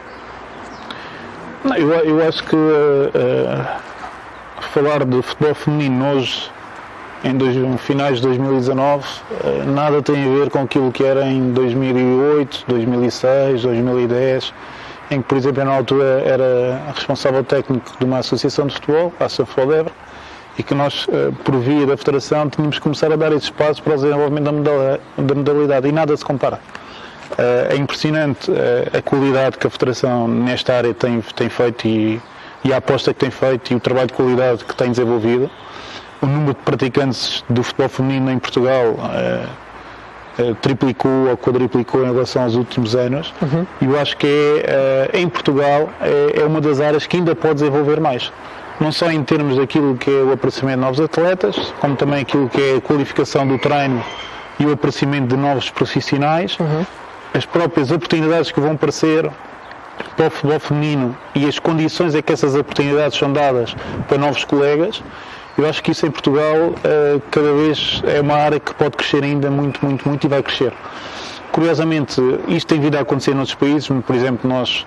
Não, 1.64 1.76
eu, 1.76 1.91
eu, 1.91 2.28
acho 2.28 2.43
que 2.43 2.56
uh, 2.56 3.66
falar 4.74 5.06
de 5.06 5.22
futebol 5.22 5.53
feminino 5.53 6.12
hoje 6.12 6.51
em 7.24 7.38
dois, 7.38 7.56
finais 7.82 8.18
de 8.18 8.24
2019 8.24 9.08
eh, 9.43 9.64
nada 9.66 9.99
tem 10.01 10.26
a 10.26 10.38
ver 10.38 10.51
com 10.51 10.60
aquilo 10.60 10.91
que 10.91 11.03
era 11.03 11.26
em 11.26 11.53
2008, 11.53 12.66
2006, 12.68 13.64
2010, 13.64 14.53
em 15.12 15.22
que, 15.22 15.28
por 15.28 15.38
exemplo, 15.38 15.64
na 15.64 15.76
altura 15.76 16.24
era 16.26 16.82
responsável 16.93 17.43
técnico 17.43 17.91
de 17.97 18.06
uma 18.06 18.20
associação 18.20 18.68
de 18.68 18.74
futebol, 18.74 19.14
a 19.20 19.30
Futebol 19.30 19.86
e 20.58 20.64
que 20.64 20.74
nós, 20.74 21.06
eh, 21.12 21.32
por 21.43 21.58
via 21.60 21.86
da 21.86 21.97
Federação, 21.97 22.49
tínhamos 22.49 22.78
que 22.78 22.82
começar 22.82 23.12
a 23.12 23.16
dar 23.16 23.32
esses 23.34 23.49
passos 23.49 23.82
para 23.82 23.93
o 23.93 23.95
desenvolvimento 23.97 24.64
da 25.18 25.36
modalidade 25.36 25.88
e 25.88 25.91
nada 25.91 26.16
se 26.16 26.24
compara. 26.24 26.60
Eh, 27.38 27.70
é 27.72 27.76
impressionante 27.76 28.49
a 28.97 29.01
qualidade 29.01 29.58
que 29.58 29.68
a 29.68 29.70
Federação 29.70 30.28
nesta 30.28 30.76
área 30.76 30.93
tem, 30.93 31.20
tem 31.36 31.49
feito 31.49 31.88
e, 31.88 32.22
e 32.64 32.74
a 32.74 32.78
aposta 32.78 33.14
que 33.14 33.20
tem 33.20 33.32
feito 33.32 33.74
e 33.74 33.76
o 33.76 33.80
trabalho 33.80 34.08
de 34.08 34.14
qualidade 34.14 34.64
que 34.64 34.76
tem 34.76 34.91
desenvolvido 34.91 35.49
o 36.22 36.26
número 36.26 36.53
de 36.53 36.62
praticantes 36.62 37.43
do 37.49 37.62
futebol 37.62 37.89
feminino 37.89 38.32
em 38.32 38.39
Portugal 38.39 38.95
triplicou 40.62 41.30
ou 41.30 41.38
quadriplicou 41.38 42.04
em 42.04 42.12
relação 42.12 42.44
aos 42.44 42.56
últimos 42.56 42.96
anos 42.96 43.34
uhum. 43.42 43.66
e 43.82 43.86
eu 43.86 44.00
acho 44.00 44.18
que 44.18 44.28
é, 44.28 45.12
em 45.14 45.30
Portugal 45.30 45.90
é, 46.02 46.44
uma 46.44 46.60
das 46.60 46.82
áreas 46.82 47.08
que 47.08 47.18
ainda 47.18 47.34
pode 47.34 47.56
desenvolver 47.56 48.00
mais 48.00 48.32
não 48.80 48.92
só 48.92 49.10
em 49.10 49.24
termos 49.24 49.56
daquilo 49.56 49.96
que 49.96 50.10
é 50.10 50.22
o 50.22 50.34
aparecimento 50.34 50.76
de 50.76 50.82
novos 50.82 51.00
atletas, 51.00 51.74
como 51.80 51.96
também 51.96 52.22
aquilo 52.22 52.50
que 52.50 52.62
é 52.62 52.76
a 52.76 52.82
qualificação 52.82 53.48
do 53.48 53.58
treino 53.58 54.04
e 54.60 54.66
o 54.66 54.74
aparecimento 54.74 55.28
de 55.28 55.38
novos 55.38 55.70
profissionais, 55.70 56.58
uhum. 56.60 56.86
as 57.34 57.46
próprias 57.46 57.92
oportunidades 57.92 58.52
que 58.52 58.60
vão 58.60 58.74
aparecer 58.74 59.30
para 60.16 60.28
o 60.28 60.30
futebol 60.30 60.60
feminino 60.60 61.18
e 61.34 61.46
as 61.46 61.58
condições 61.58 62.16
em 62.16 62.22
que 62.22 62.34
essas 62.34 62.56
oportunidades 62.56 63.18
são 63.18 63.32
dadas 63.32 63.76
para 64.08 64.18
novos 64.18 64.44
colegas, 64.44 65.02
eu 65.58 65.68
acho 65.68 65.82
que 65.82 65.91
isso 65.91 66.06
em 66.06 66.12
Portugal 66.12 66.56
uh, 66.56 67.22
cada 67.32 67.53
vez 67.53 68.01
é 68.06 68.20
uma 68.22 68.36
área 68.36 68.60
que 68.60 68.74
pode 68.74 68.97
crescer 68.97 69.24
ainda 69.24 69.49
muito, 69.49 69.84
muito, 69.86 70.08
muito 70.08 70.26
e 70.26 70.28
vai 70.28 70.43
crescer. 70.43 70.74
Curiosamente, 71.51 72.22
isto 72.49 72.68
tem 72.68 72.82
vindo 72.82 72.97
a 72.97 73.01
acontecer 73.01 73.34
noutros 73.34 73.56
países, 73.56 73.88
por 73.88 74.16
exemplo, 74.16 74.49
nós, 74.49 74.86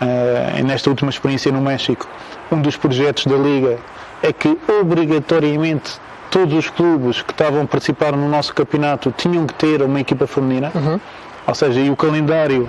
uh, 0.00 0.64
nesta 0.64 0.88
última 0.88 1.10
experiência 1.10 1.52
no 1.52 1.60
México, 1.60 2.08
um 2.50 2.62
dos 2.62 2.76
projetos 2.76 3.26
da 3.26 3.36
Liga 3.36 3.78
é 4.22 4.32
que 4.32 4.56
obrigatoriamente 4.80 6.00
todos 6.30 6.54
os 6.54 6.70
clubes 6.70 7.20
que 7.20 7.32
estavam 7.32 7.62
a 7.62 7.66
participar 7.66 8.12
no 8.12 8.28
nosso 8.28 8.54
campeonato 8.54 9.12
tinham 9.14 9.46
que 9.46 9.52
ter 9.54 9.82
uma 9.82 10.00
equipa 10.00 10.26
feminina, 10.26 10.72
uhum. 10.74 10.98
ou 11.46 11.54
seja, 11.54 11.80
e 11.80 11.90
o 11.90 11.96
calendário 11.96 12.66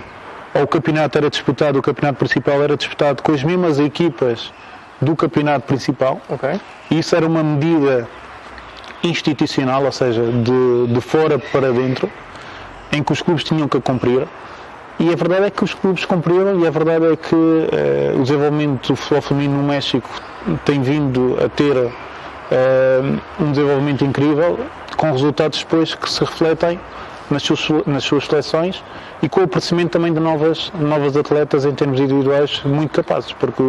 ou 0.53 0.63
o 0.63 0.67
campeonato 0.67 1.17
era 1.17 1.30
disputado, 1.30 1.80
o 1.80 1.82
campeonato 1.82 2.19
principal 2.19 2.61
era 2.61 2.76
disputado 2.76 3.24
com 3.24 3.32
as 3.32 3.41
mesmas 3.41 3.80
equipas 3.80 4.51
do 5.04 5.16
campeonato 5.16 5.68
principal. 5.68 6.22
Okay. 6.30 6.60
Isso 6.91 7.16
era 7.16 7.26
uma 7.26 7.43
medida 7.43 8.08
institucional, 9.04 9.84
ou 9.84 9.91
seja, 9.91 10.24
de, 10.24 10.93
de 10.93 11.01
fora 11.01 11.38
para 11.38 11.72
dentro, 11.72 12.10
em 12.91 13.04
que 13.04 13.12
os 13.12 13.22
clubes 13.22 13.43
tinham 13.43 13.68
que 13.68 13.80
cumprir. 13.82 14.28
E 14.99 15.12
a 15.12 15.16
verdade 15.16 15.45
é 15.47 15.49
que 15.49 15.64
os 15.64 15.74
clubes 15.74 16.06
cumpriram 16.06 16.60
e 16.60 16.68
a 16.68 16.70
verdade 16.70 17.06
é 17.12 17.16
que 17.16 17.36
eh, 17.36 18.14
o 18.16 18.22
desenvolvimento 18.22 18.89
do 18.89 18.95
futebol 18.95 19.22
feminino 19.22 19.58
no 19.58 19.68
México 19.68 20.08
tem 20.64 20.82
vindo 20.82 21.36
a 21.43 21.49
ter 21.49 21.91
eh, 22.51 23.01
um 23.39 23.51
desenvolvimento 23.51 24.06
incrível, 24.06 24.60
com 24.95 25.12
resultados 25.12 25.60
depois 25.60 25.95
que 25.95 26.10
se 26.10 26.20
refletem 26.20 26.80
nas 27.30 27.41
suas, 27.41 27.68
nas 27.88 28.04
suas 28.04 28.26
seleções 28.26 28.84
e 29.22 29.28
com 29.28 29.41
o 29.41 29.43
aparecimento 29.43 29.91
também 29.91 30.14
de 30.14 30.20
novas, 30.20 30.72
novas 30.80 31.18
atletas 31.18 31.66
em 31.66 31.74
termos 31.74 31.99
individuais 31.99 32.62
muito 32.64 32.91
capazes, 32.91 33.34
porque 33.34 33.64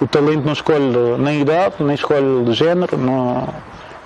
o 0.00 0.06
talento 0.06 0.44
não 0.44 0.52
escolhe 0.52 0.96
nem 1.18 1.42
idade, 1.42 1.74
nem 1.80 1.94
escolhe 1.94 2.52
género 2.52 2.96
não, 2.96 3.48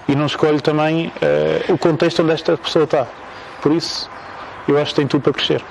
e 0.09 0.15
não 0.15 0.27
escolhe 0.27 0.61
também 0.61 1.07
uh, 1.07 1.73
o 1.73 1.79
contexto 1.79 2.23
onde 2.23 2.33
esta 2.33 2.57
pessoa 2.57 2.85
está. 2.85 3.07
Por 3.63 3.73
isso, 3.73 4.11
eu 4.67 4.77
acho 4.77 4.91
que 4.91 4.97
tem 4.97 5.07
tudo 5.07 5.23
para 5.23 5.33
crescer. 5.33 5.63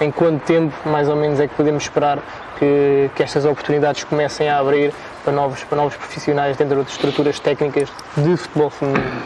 Em, 0.00 0.06
em 0.06 0.10
quanto 0.12 0.44
tempo, 0.44 0.74
mais 0.88 1.08
ou 1.08 1.16
menos, 1.16 1.40
é 1.40 1.48
que 1.48 1.54
podemos 1.54 1.82
esperar 1.82 2.20
que, 2.58 3.10
que 3.16 3.22
estas 3.22 3.44
oportunidades 3.44 4.04
comecem 4.04 4.48
a 4.48 4.58
abrir 4.58 4.94
para 5.24 5.32
novos, 5.32 5.64
para 5.64 5.76
novos 5.76 5.96
profissionais 5.96 6.56
dentro 6.56 6.84
de 6.84 6.90
estruturas 6.90 7.40
técnicas 7.40 7.88
de 8.16 8.36
futebol 8.36 8.70
feminino? 8.70 9.22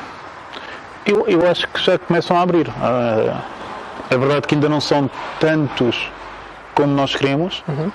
Eu, 1.05 1.27
eu 1.29 1.47
acho 1.47 1.69
que 1.69 1.81
já 1.81 1.99
começam 1.99 2.37
a 2.37 2.41
abrir. 2.41 2.69
Uh, 2.69 3.37
é 4.09 4.17
verdade 4.17 4.47
que 4.47 4.55
ainda 4.55 4.69
não 4.69 4.81
são 4.81 5.11
tantos 5.39 6.11
como 6.75 6.95
nós 6.95 7.15
queremos. 7.15 7.63
Uhum 7.69 7.93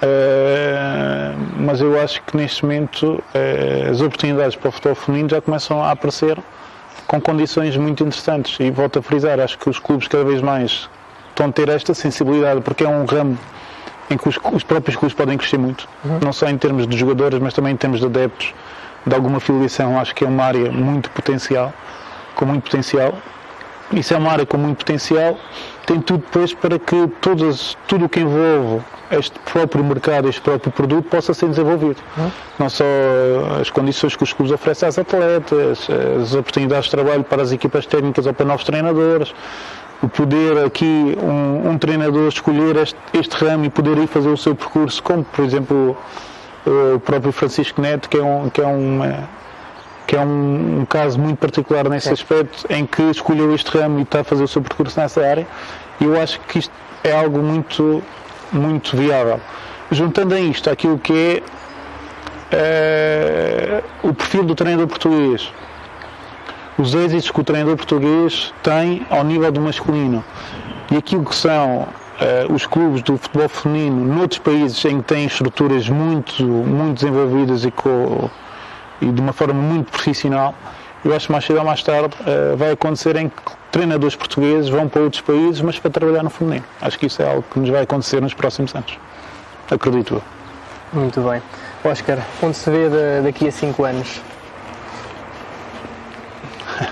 Uh, 0.00 1.36
mas 1.58 1.80
eu 1.80 2.00
acho 2.00 2.22
que 2.22 2.36
neste 2.36 2.64
momento 2.64 3.22
uh, 3.34 3.90
as 3.90 4.00
oportunidades 4.00 4.54
para 4.54 4.68
o 4.68 4.72
futebol 4.72 4.94
feminino 4.94 5.28
já 5.28 5.40
começam 5.40 5.82
a 5.82 5.90
aparecer 5.90 6.38
com 7.06 7.20
condições 7.20 7.76
muito 7.76 8.04
interessantes. 8.04 8.58
E 8.60 8.70
volto 8.70 9.00
a 9.00 9.02
frisar, 9.02 9.40
acho 9.40 9.58
que 9.58 9.68
os 9.68 9.78
clubes 9.78 10.06
cada 10.06 10.24
vez 10.24 10.40
mais 10.40 10.88
estão 11.30 11.46
a 11.46 11.52
ter 11.52 11.68
esta 11.68 11.94
sensibilidade, 11.94 12.60
porque 12.60 12.84
é 12.84 12.88
um 12.88 13.04
ramo 13.04 13.36
em 14.10 14.16
que 14.16 14.28
os, 14.28 14.38
os 14.52 14.62
próprios 14.62 14.96
clubes 14.96 15.14
podem 15.14 15.36
crescer 15.36 15.58
muito, 15.58 15.88
uhum. 16.04 16.18
não 16.22 16.32
só 16.32 16.48
em 16.48 16.56
termos 16.56 16.86
de 16.86 16.96
jogadores, 16.96 17.38
mas 17.40 17.52
também 17.54 17.72
em 17.72 17.76
termos 17.76 18.00
de 18.00 18.06
adeptos, 18.06 18.54
de 19.06 19.14
alguma 19.14 19.40
filiação. 19.40 19.98
Acho 19.98 20.14
que 20.14 20.24
é 20.24 20.28
uma 20.28 20.44
área 20.44 20.70
muito 20.70 21.10
potencial, 21.10 21.72
com 22.34 22.44
muito 22.46 22.64
potencial. 22.64 23.14
Isso 23.92 24.14
é 24.14 24.18
uma 24.18 24.30
área 24.30 24.46
com 24.46 24.58
muito 24.58 24.78
potencial, 24.78 25.38
tem 25.88 26.02
tudo 26.02 26.20
depois 26.20 26.52
para 26.52 26.78
que 26.78 27.08
todas, 27.22 27.74
tudo 27.86 28.04
o 28.04 28.08
que 28.10 28.20
envolve 28.20 28.84
este 29.10 29.38
próprio 29.50 29.82
mercado, 29.82 30.28
este 30.28 30.42
próprio 30.42 30.70
produto 30.70 31.08
possa 31.08 31.32
ser 31.32 31.48
desenvolvido. 31.48 31.96
Uhum. 32.18 32.30
Não 32.58 32.68
só 32.68 32.84
as 33.58 33.70
condições 33.70 34.14
que 34.14 34.22
os 34.22 34.34
clubes 34.34 34.52
oferecem 34.52 34.86
às 34.86 34.98
atletas, 34.98 35.88
as 36.20 36.34
oportunidades 36.34 36.84
de 36.84 36.90
trabalho 36.90 37.24
para 37.24 37.40
as 37.40 37.52
equipas 37.52 37.86
técnicas 37.86 38.26
ou 38.26 38.34
para 38.34 38.44
novos 38.44 38.64
treinadores, 38.64 39.34
o 40.02 40.08
poder 40.08 40.62
aqui 40.66 41.16
um, 41.22 41.70
um 41.70 41.78
treinador 41.78 42.28
escolher 42.28 42.76
este, 42.76 42.98
este, 43.14 43.34
ramo 43.42 43.64
e 43.64 43.70
poder 43.70 43.96
ir 43.96 44.06
fazer 44.06 44.28
o 44.28 44.36
seu 44.36 44.54
percurso, 44.54 45.02
como 45.02 45.24
por 45.24 45.42
exemplo 45.42 45.96
o 46.94 47.00
próprio 47.00 47.32
Francisco 47.32 47.80
Neto, 47.80 48.10
que 48.10 48.18
é 48.18 48.22
um, 48.22 48.50
que 48.50 48.60
é 48.60 48.66
uma, 48.66 49.26
que 50.08 50.16
é 50.16 50.20
um, 50.20 50.80
um 50.80 50.86
caso 50.86 51.20
muito 51.20 51.36
particular 51.36 51.86
nesse 51.86 52.08
aspecto, 52.08 52.64
em 52.70 52.86
que 52.86 53.02
escolheu 53.10 53.54
este 53.54 53.76
ramo 53.76 53.98
e 53.98 54.02
está 54.04 54.20
a 54.20 54.24
fazer 54.24 54.42
o 54.42 54.48
seu 54.48 54.62
percurso 54.62 54.98
nessa 54.98 55.20
área. 55.20 55.46
E 56.00 56.04
eu 56.04 56.18
acho 56.18 56.40
que 56.40 56.60
isto 56.60 56.72
é 57.04 57.12
algo 57.12 57.40
muito, 57.40 58.02
muito 58.50 58.96
viável. 58.96 59.38
Juntando 59.92 60.34
a 60.34 60.40
isto 60.40 60.70
aquilo 60.70 60.98
que 60.98 61.12
é, 61.12 61.42
é 62.56 63.82
o 64.02 64.14
perfil 64.14 64.44
do 64.44 64.54
treinador 64.54 64.86
português, 64.86 65.52
os 66.78 66.94
êxitos 66.94 67.30
que 67.30 67.40
o 67.40 67.44
treinador 67.44 67.76
português 67.76 68.54
tem 68.62 69.06
ao 69.10 69.22
nível 69.22 69.52
do 69.52 69.60
masculino 69.60 70.24
e 70.90 70.96
aquilo 70.96 71.22
que 71.22 71.34
são 71.34 71.80
uh, 71.82 72.52
os 72.54 72.64
clubes 72.64 73.02
do 73.02 73.18
futebol 73.18 73.48
feminino 73.50 74.06
noutros 74.06 74.38
países 74.38 74.82
em 74.86 75.02
que 75.02 75.04
têm 75.04 75.26
estruturas 75.26 75.86
muito, 75.86 76.42
muito 76.42 77.00
desenvolvidas 77.00 77.66
e, 77.66 77.70
com, 77.70 78.30
e 79.00 79.06
de 79.06 79.20
uma 79.20 79.32
forma 79.32 79.54
muito 79.54 79.90
profissional, 79.90 80.54
eu 81.04 81.14
acho 81.14 81.26
que 81.26 81.32
mais 81.32 81.44
cedo 81.44 81.58
ou 81.58 81.64
mais 81.64 81.82
tarde 81.82 82.14
uh, 82.20 82.56
vai 82.56 82.72
acontecer 82.72 83.16
em 83.16 83.28
que 83.28 83.42
treinadores 83.70 84.16
portugueses 84.16 84.68
vão 84.68 84.88
para 84.88 85.02
outros 85.02 85.22
países, 85.22 85.60
mas 85.60 85.78
para 85.78 85.90
trabalhar 85.90 86.22
no 86.22 86.30
feminino. 86.30 86.64
Acho 86.80 86.98
que 86.98 87.06
isso 87.06 87.22
é 87.22 87.30
algo 87.30 87.44
que 87.50 87.58
nos 87.60 87.68
vai 87.68 87.82
acontecer 87.82 88.20
nos 88.20 88.34
próximos 88.34 88.74
anos. 88.74 88.98
Acredito 89.70 90.14
eu. 90.14 90.22
Muito 90.92 91.20
bem. 91.20 91.42
Oscar, 91.84 92.18
onde 92.42 92.56
se 92.56 92.68
vê 92.70 92.88
daqui 93.22 93.46
a 93.46 93.52
5 93.52 93.84
anos? 93.84 94.20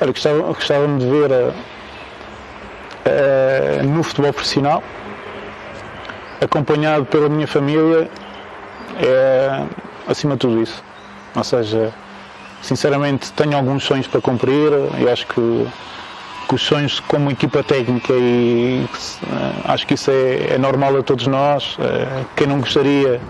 Olha, 0.00 0.12
gostava, 0.12 0.38
gostava 0.40 0.86
de 0.98 1.06
ver 1.06 1.30
uh, 1.30 1.54
uh, 3.06 3.82
no 3.84 4.02
futebol 4.02 4.32
profissional, 4.32 4.82
acompanhado 6.40 7.06
pela 7.06 7.28
minha 7.28 7.46
família, 7.46 8.10
acima 10.08 10.34
de 10.34 10.40
tudo 10.40 10.60
isso. 10.60 10.89
Ou 11.34 11.44
seja, 11.44 11.92
sinceramente 12.62 13.32
tenho 13.32 13.56
alguns 13.56 13.84
sonhos 13.84 14.06
para 14.06 14.20
cumprir. 14.20 14.72
E 14.98 15.08
acho 15.08 15.26
que, 15.26 15.66
que 16.48 16.54
os 16.54 16.62
sonhos 16.62 17.00
como 17.00 17.30
equipa 17.30 17.62
técnica 17.62 18.12
e 18.12 18.86
acho 19.64 19.86
que 19.86 19.94
isso 19.94 20.10
é, 20.10 20.54
é 20.54 20.58
normal 20.58 20.96
a 20.96 21.02
todos 21.02 21.26
nós. 21.26 21.76
quem 22.36 22.46
não 22.46 22.60
gostaria 22.60 23.20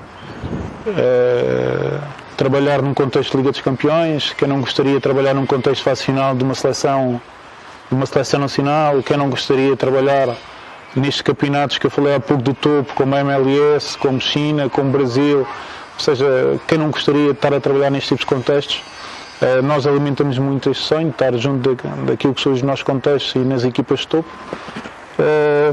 trabalhar 2.36 2.80
num 2.80 2.94
contexto 2.94 3.32
de 3.32 3.36
Liga 3.36 3.51
dos 3.51 3.61
Campeões, 3.61 4.32
quem 4.32 4.48
não 4.48 4.61
gostaria 4.61 4.94
de 4.94 5.01
trabalhar 5.01 5.34
num 5.34 5.44
contexto 5.44 5.82
fase 5.82 6.03
final 6.03 6.34
de 6.34 6.42
uma 6.42 6.55
seleção, 6.55 7.20
de 7.90 7.94
uma 7.94 8.07
seleção 8.07 8.40
nacional, 8.40 9.03
quem 9.03 9.14
não 9.16 9.28
gostaria 9.28 9.70
de 9.70 9.76
trabalhar 9.76 10.34
nestes 10.96 11.20
campeonatos 11.20 11.76
que 11.76 11.86
eu 11.86 11.90
falei 11.90 12.14
há 12.14 12.20
pouco 12.20 12.42
do 12.42 12.55
topo, 12.55 12.94
como 12.94 13.14
a 13.14 13.20
MLS, 13.20 13.98
como 13.98 14.18
China, 14.18 14.70
como 14.70 14.90
Brasil, 14.90 15.46
ou 16.01 16.05
seja, 16.05 16.59
quem 16.66 16.78
não 16.78 16.90
gostaria 16.90 17.26
de 17.26 17.30
estar 17.32 17.53
a 17.53 17.61
trabalhar 17.61 17.90
nestes 17.90 18.09
tipos 18.09 18.24
de 18.24 18.34
contextos, 18.34 18.82
eh, 19.42 19.61
nós 19.61 19.86
alimentamos 19.86 20.38
muito 20.38 20.70
este 20.70 20.82
sonho, 20.82 21.09
de 21.09 21.11
estar 21.11 21.36
junto 21.36 21.76
daquilo 22.07 22.32
que 22.32 22.40
são 22.40 22.53
os 22.53 22.62
nossos 22.62 22.82
contextos 22.82 23.34
e 23.34 23.38
nas 23.40 23.64
equipas 23.64 24.01
de 24.01 24.09
topo, 24.09 24.28
eh, 25.18 25.70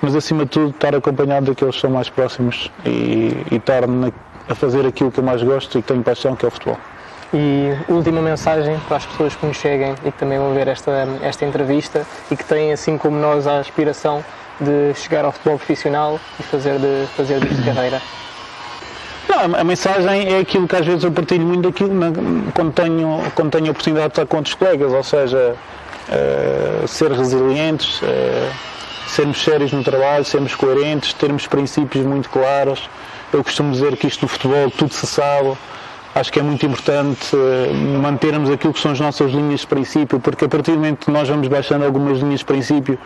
mas 0.00 0.14
acima 0.14 0.44
de 0.44 0.50
tudo 0.50 0.70
estar 0.70 0.94
acompanhado 0.94 1.46
daqueles 1.46 1.74
que 1.74 1.80
são 1.80 1.90
mais 1.90 2.08
próximos 2.08 2.70
e, 2.86 3.36
e 3.50 3.56
estar 3.56 3.84
na, 3.88 4.12
a 4.48 4.54
fazer 4.54 4.86
aquilo 4.86 5.10
que 5.10 5.18
eu 5.18 5.24
mais 5.24 5.42
gosto 5.42 5.76
e 5.76 5.82
que 5.82 5.88
tenho 5.88 6.04
paixão, 6.04 6.36
que 6.36 6.44
é 6.44 6.48
o 6.48 6.50
futebol. 6.52 6.78
E 7.34 7.72
última 7.88 8.22
mensagem 8.22 8.78
para 8.86 8.98
as 8.98 9.06
pessoas 9.06 9.34
que 9.34 9.44
nos 9.44 9.56
cheguem 9.56 9.94
e 10.04 10.12
que 10.12 10.18
também 10.18 10.38
vão 10.38 10.54
ver 10.54 10.68
esta, 10.68 11.06
esta 11.20 11.44
entrevista 11.44 12.06
e 12.30 12.36
que 12.36 12.44
têm, 12.44 12.72
assim 12.72 12.96
como 12.96 13.18
nós, 13.18 13.44
a 13.46 13.58
aspiração 13.58 14.24
de 14.60 14.94
chegar 14.94 15.24
ao 15.24 15.32
futebol 15.32 15.58
profissional 15.58 16.20
e 16.38 16.42
fazer, 16.44 16.78
de, 16.78 17.06
fazer 17.16 17.40
disto 17.40 17.64
carreira? 17.64 18.00
Não, 19.28 19.54
a 19.54 19.64
mensagem 19.64 20.34
é 20.34 20.38
aquilo 20.38 20.66
que 20.66 20.74
às 20.74 20.86
vezes 20.86 21.04
eu 21.04 21.12
partilho 21.12 21.44
muito 21.44 21.68
daquilo 21.68 21.90
quando, 22.54 22.72
tenho, 22.72 23.22
quando 23.34 23.50
tenho 23.50 23.66
a 23.66 23.70
oportunidade 23.70 24.08
de 24.08 24.12
estar 24.12 24.26
com 24.26 24.38
outros 24.38 24.54
colegas, 24.54 24.92
ou 24.92 25.02
seja, 25.02 25.54
uh, 26.08 26.88
ser 26.88 27.12
resilientes, 27.12 28.00
uh, 28.00 28.50
sermos 29.06 29.42
sérios 29.42 29.72
no 29.72 29.84
trabalho, 29.84 30.24
sermos 30.24 30.54
coerentes, 30.54 31.12
termos 31.12 31.46
princípios 31.46 32.04
muito 32.06 32.30
claros, 32.30 32.88
eu 33.32 33.44
costumo 33.44 33.72
dizer 33.72 33.96
que 33.96 34.06
isto 34.06 34.22
no 34.22 34.28
futebol 34.28 34.70
tudo 34.70 34.92
se 34.92 35.06
sabe. 35.06 35.52
Acho 36.14 36.32
que 36.32 36.40
é 36.40 36.42
muito 36.42 36.64
importante 36.64 37.36
eh, 37.36 37.72
mantermos 38.00 38.50
aquilo 38.50 38.72
que 38.72 38.80
são 38.80 38.90
as 38.90 38.98
nossas 38.98 39.30
linhas 39.30 39.60
de 39.60 39.66
princípio, 39.66 40.18
porque 40.18 40.46
a 40.46 40.48
partir 40.48 40.72
do 40.72 40.78
momento 40.78 41.04
que 41.04 41.10
nós 41.12 41.28
vamos 41.28 41.46
baixando 41.46 41.84
algumas 41.84 42.18
linhas 42.18 42.40
de 42.40 42.46
princípio, 42.46 42.98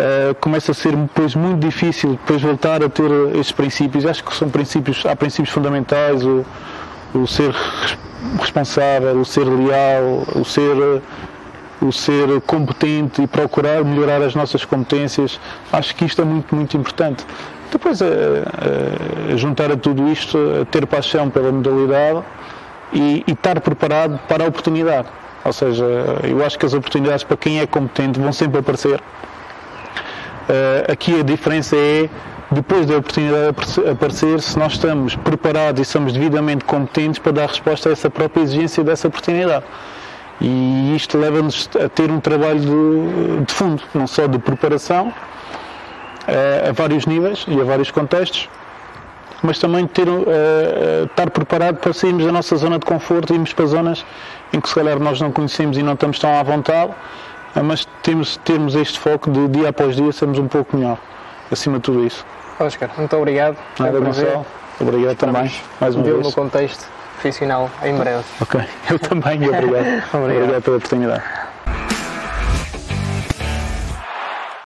Uh, 0.00 0.34
começa 0.36 0.72
a 0.72 0.74
ser 0.74 0.96
depois 0.96 1.34
muito 1.34 1.60
difícil 1.60 2.12
depois 2.12 2.40
voltar 2.40 2.82
a 2.82 2.88
ter 2.88 3.10
estes 3.34 3.52
princípios. 3.52 4.06
Acho 4.06 4.24
que 4.24 4.34
são 4.34 4.48
princípios, 4.48 5.04
há 5.04 5.14
princípios 5.14 5.50
fundamentais, 5.50 6.24
o, 6.24 6.42
o 7.12 7.26
ser 7.26 7.54
responsável, 8.38 9.20
o 9.20 9.24
ser 9.24 9.44
leal, 9.44 10.22
o 10.34 10.42
ser 10.42 11.02
o 11.82 11.92
ser 11.92 12.40
competente 12.46 13.22
e 13.22 13.26
procurar 13.26 13.84
melhorar 13.84 14.22
as 14.22 14.34
nossas 14.34 14.64
competências. 14.64 15.38
Acho 15.70 15.94
que 15.94 16.06
isto 16.06 16.22
é 16.22 16.24
muito 16.24 16.54
muito 16.54 16.76
importante. 16.78 17.26
Depois, 17.70 18.00
a, 18.00 18.06
a, 18.06 19.32
a 19.34 19.36
juntar 19.36 19.70
a 19.70 19.76
tudo 19.76 20.08
isto, 20.08 20.38
a 20.62 20.64
ter 20.64 20.86
paixão 20.86 21.28
pela 21.28 21.52
modalidade 21.52 22.22
e, 22.92 23.22
e 23.26 23.32
estar 23.32 23.60
preparado 23.60 24.18
para 24.26 24.44
a 24.44 24.48
oportunidade. 24.48 25.08
Ou 25.44 25.52
seja, 25.52 25.84
eu 26.24 26.44
acho 26.44 26.58
que 26.58 26.66
as 26.66 26.74
oportunidades 26.74 27.24
para 27.24 27.36
quem 27.36 27.60
é 27.60 27.66
competente 27.66 28.18
vão 28.18 28.32
sempre 28.32 28.60
aparecer. 28.60 29.00
Uh, 30.50 30.90
aqui 30.90 31.20
a 31.20 31.22
diferença 31.22 31.76
é, 31.76 32.08
depois 32.50 32.84
da 32.84 32.96
oportunidade 32.96 33.56
aparecer, 33.88 34.40
se 34.40 34.58
nós 34.58 34.72
estamos 34.72 35.14
preparados 35.14 35.80
e 35.80 35.84
somos 35.84 36.12
devidamente 36.12 36.64
competentes 36.64 37.20
para 37.20 37.30
dar 37.30 37.46
resposta 37.46 37.88
a 37.88 37.92
essa 37.92 38.10
própria 38.10 38.42
exigência 38.42 38.82
dessa 38.82 39.06
oportunidade. 39.06 39.64
E 40.40 40.96
isto 40.96 41.16
leva-nos 41.16 41.70
a 41.80 41.88
ter 41.88 42.10
um 42.10 42.18
trabalho 42.18 42.58
de, 42.58 43.44
de 43.44 43.54
fundo, 43.54 43.80
não 43.94 44.08
só 44.08 44.26
de 44.26 44.40
preparação, 44.40 45.14
a, 46.26 46.70
a 46.70 46.72
vários 46.72 47.06
níveis 47.06 47.44
e 47.46 47.60
a 47.60 47.64
vários 47.64 47.92
contextos, 47.92 48.48
mas 49.44 49.60
também 49.60 49.86
ter, 49.86 50.08
uh, 50.08 50.24
estar 51.04 51.30
preparado 51.30 51.76
para 51.76 51.92
sairmos 51.92 52.24
da 52.26 52.32
nossa 52.32 52.56
zona 52.56 52.76
de 52.76 52.86
conforto 52.86 53.32
e 53.32 53.34
irmos 53.34 53.52
para 53.52 53.66
zonas 53.66 54.04
em 54.52 54.60
que 54.60 54.68
se 54.68 54.74
calhar 54.74 54.98
nós 54.98 55.20
não 55.20 55.30
conhecemos 55.30 55.78
e 55.78 55.82
não 55.82 55.92
estamos 55.92 56.18
tão 56.18 56.34
à 56.36 56.42
vontade, 56.42 56.92
mas 57.54 57.86
temos, 58.02 58.36
termos 58.38 58.74
este 58.74 58.98
foco 58.98 59.30
de 59.30 59.48
dia 59.48 59.68
após 59.68 59.96
dia 59.96 60.12
sermos 60.12 60.38
um 60.38 60.48
pouco 60.48 60.76
melhor, 60.76 60.98
acima 61.50 61.78
de 61.78 61.82
tudo 61.82 62.06
isso. 62.06 62.24
Oscar, 62.58 62.90
muito 62.96 63.16
obrigado. 63.16 63.56
Nada, 63.78 63.98
um 63.98 64.04
Gonçalo. 64.04 64.46
Obrigado 64.78 65.16
também, 65.16 65.52
mais 65.80 65.94
uma 65.94 66.04
vez. 66.04 66.18
no 66.18 66.32
contexto 66.32 66.88
profissional 67.20 67.70
em 67.82 67.94
breve. 67.96 68.24
Ok, 68.40 68.60
eu 68.90 68.98
também, 68.98 69.48
obrigado. 69.48 69.86
obrigado. 70.14 70.42
obrigado 70.42 70.62
pela 70.62 70.76
oportunidade. 70.76 71.22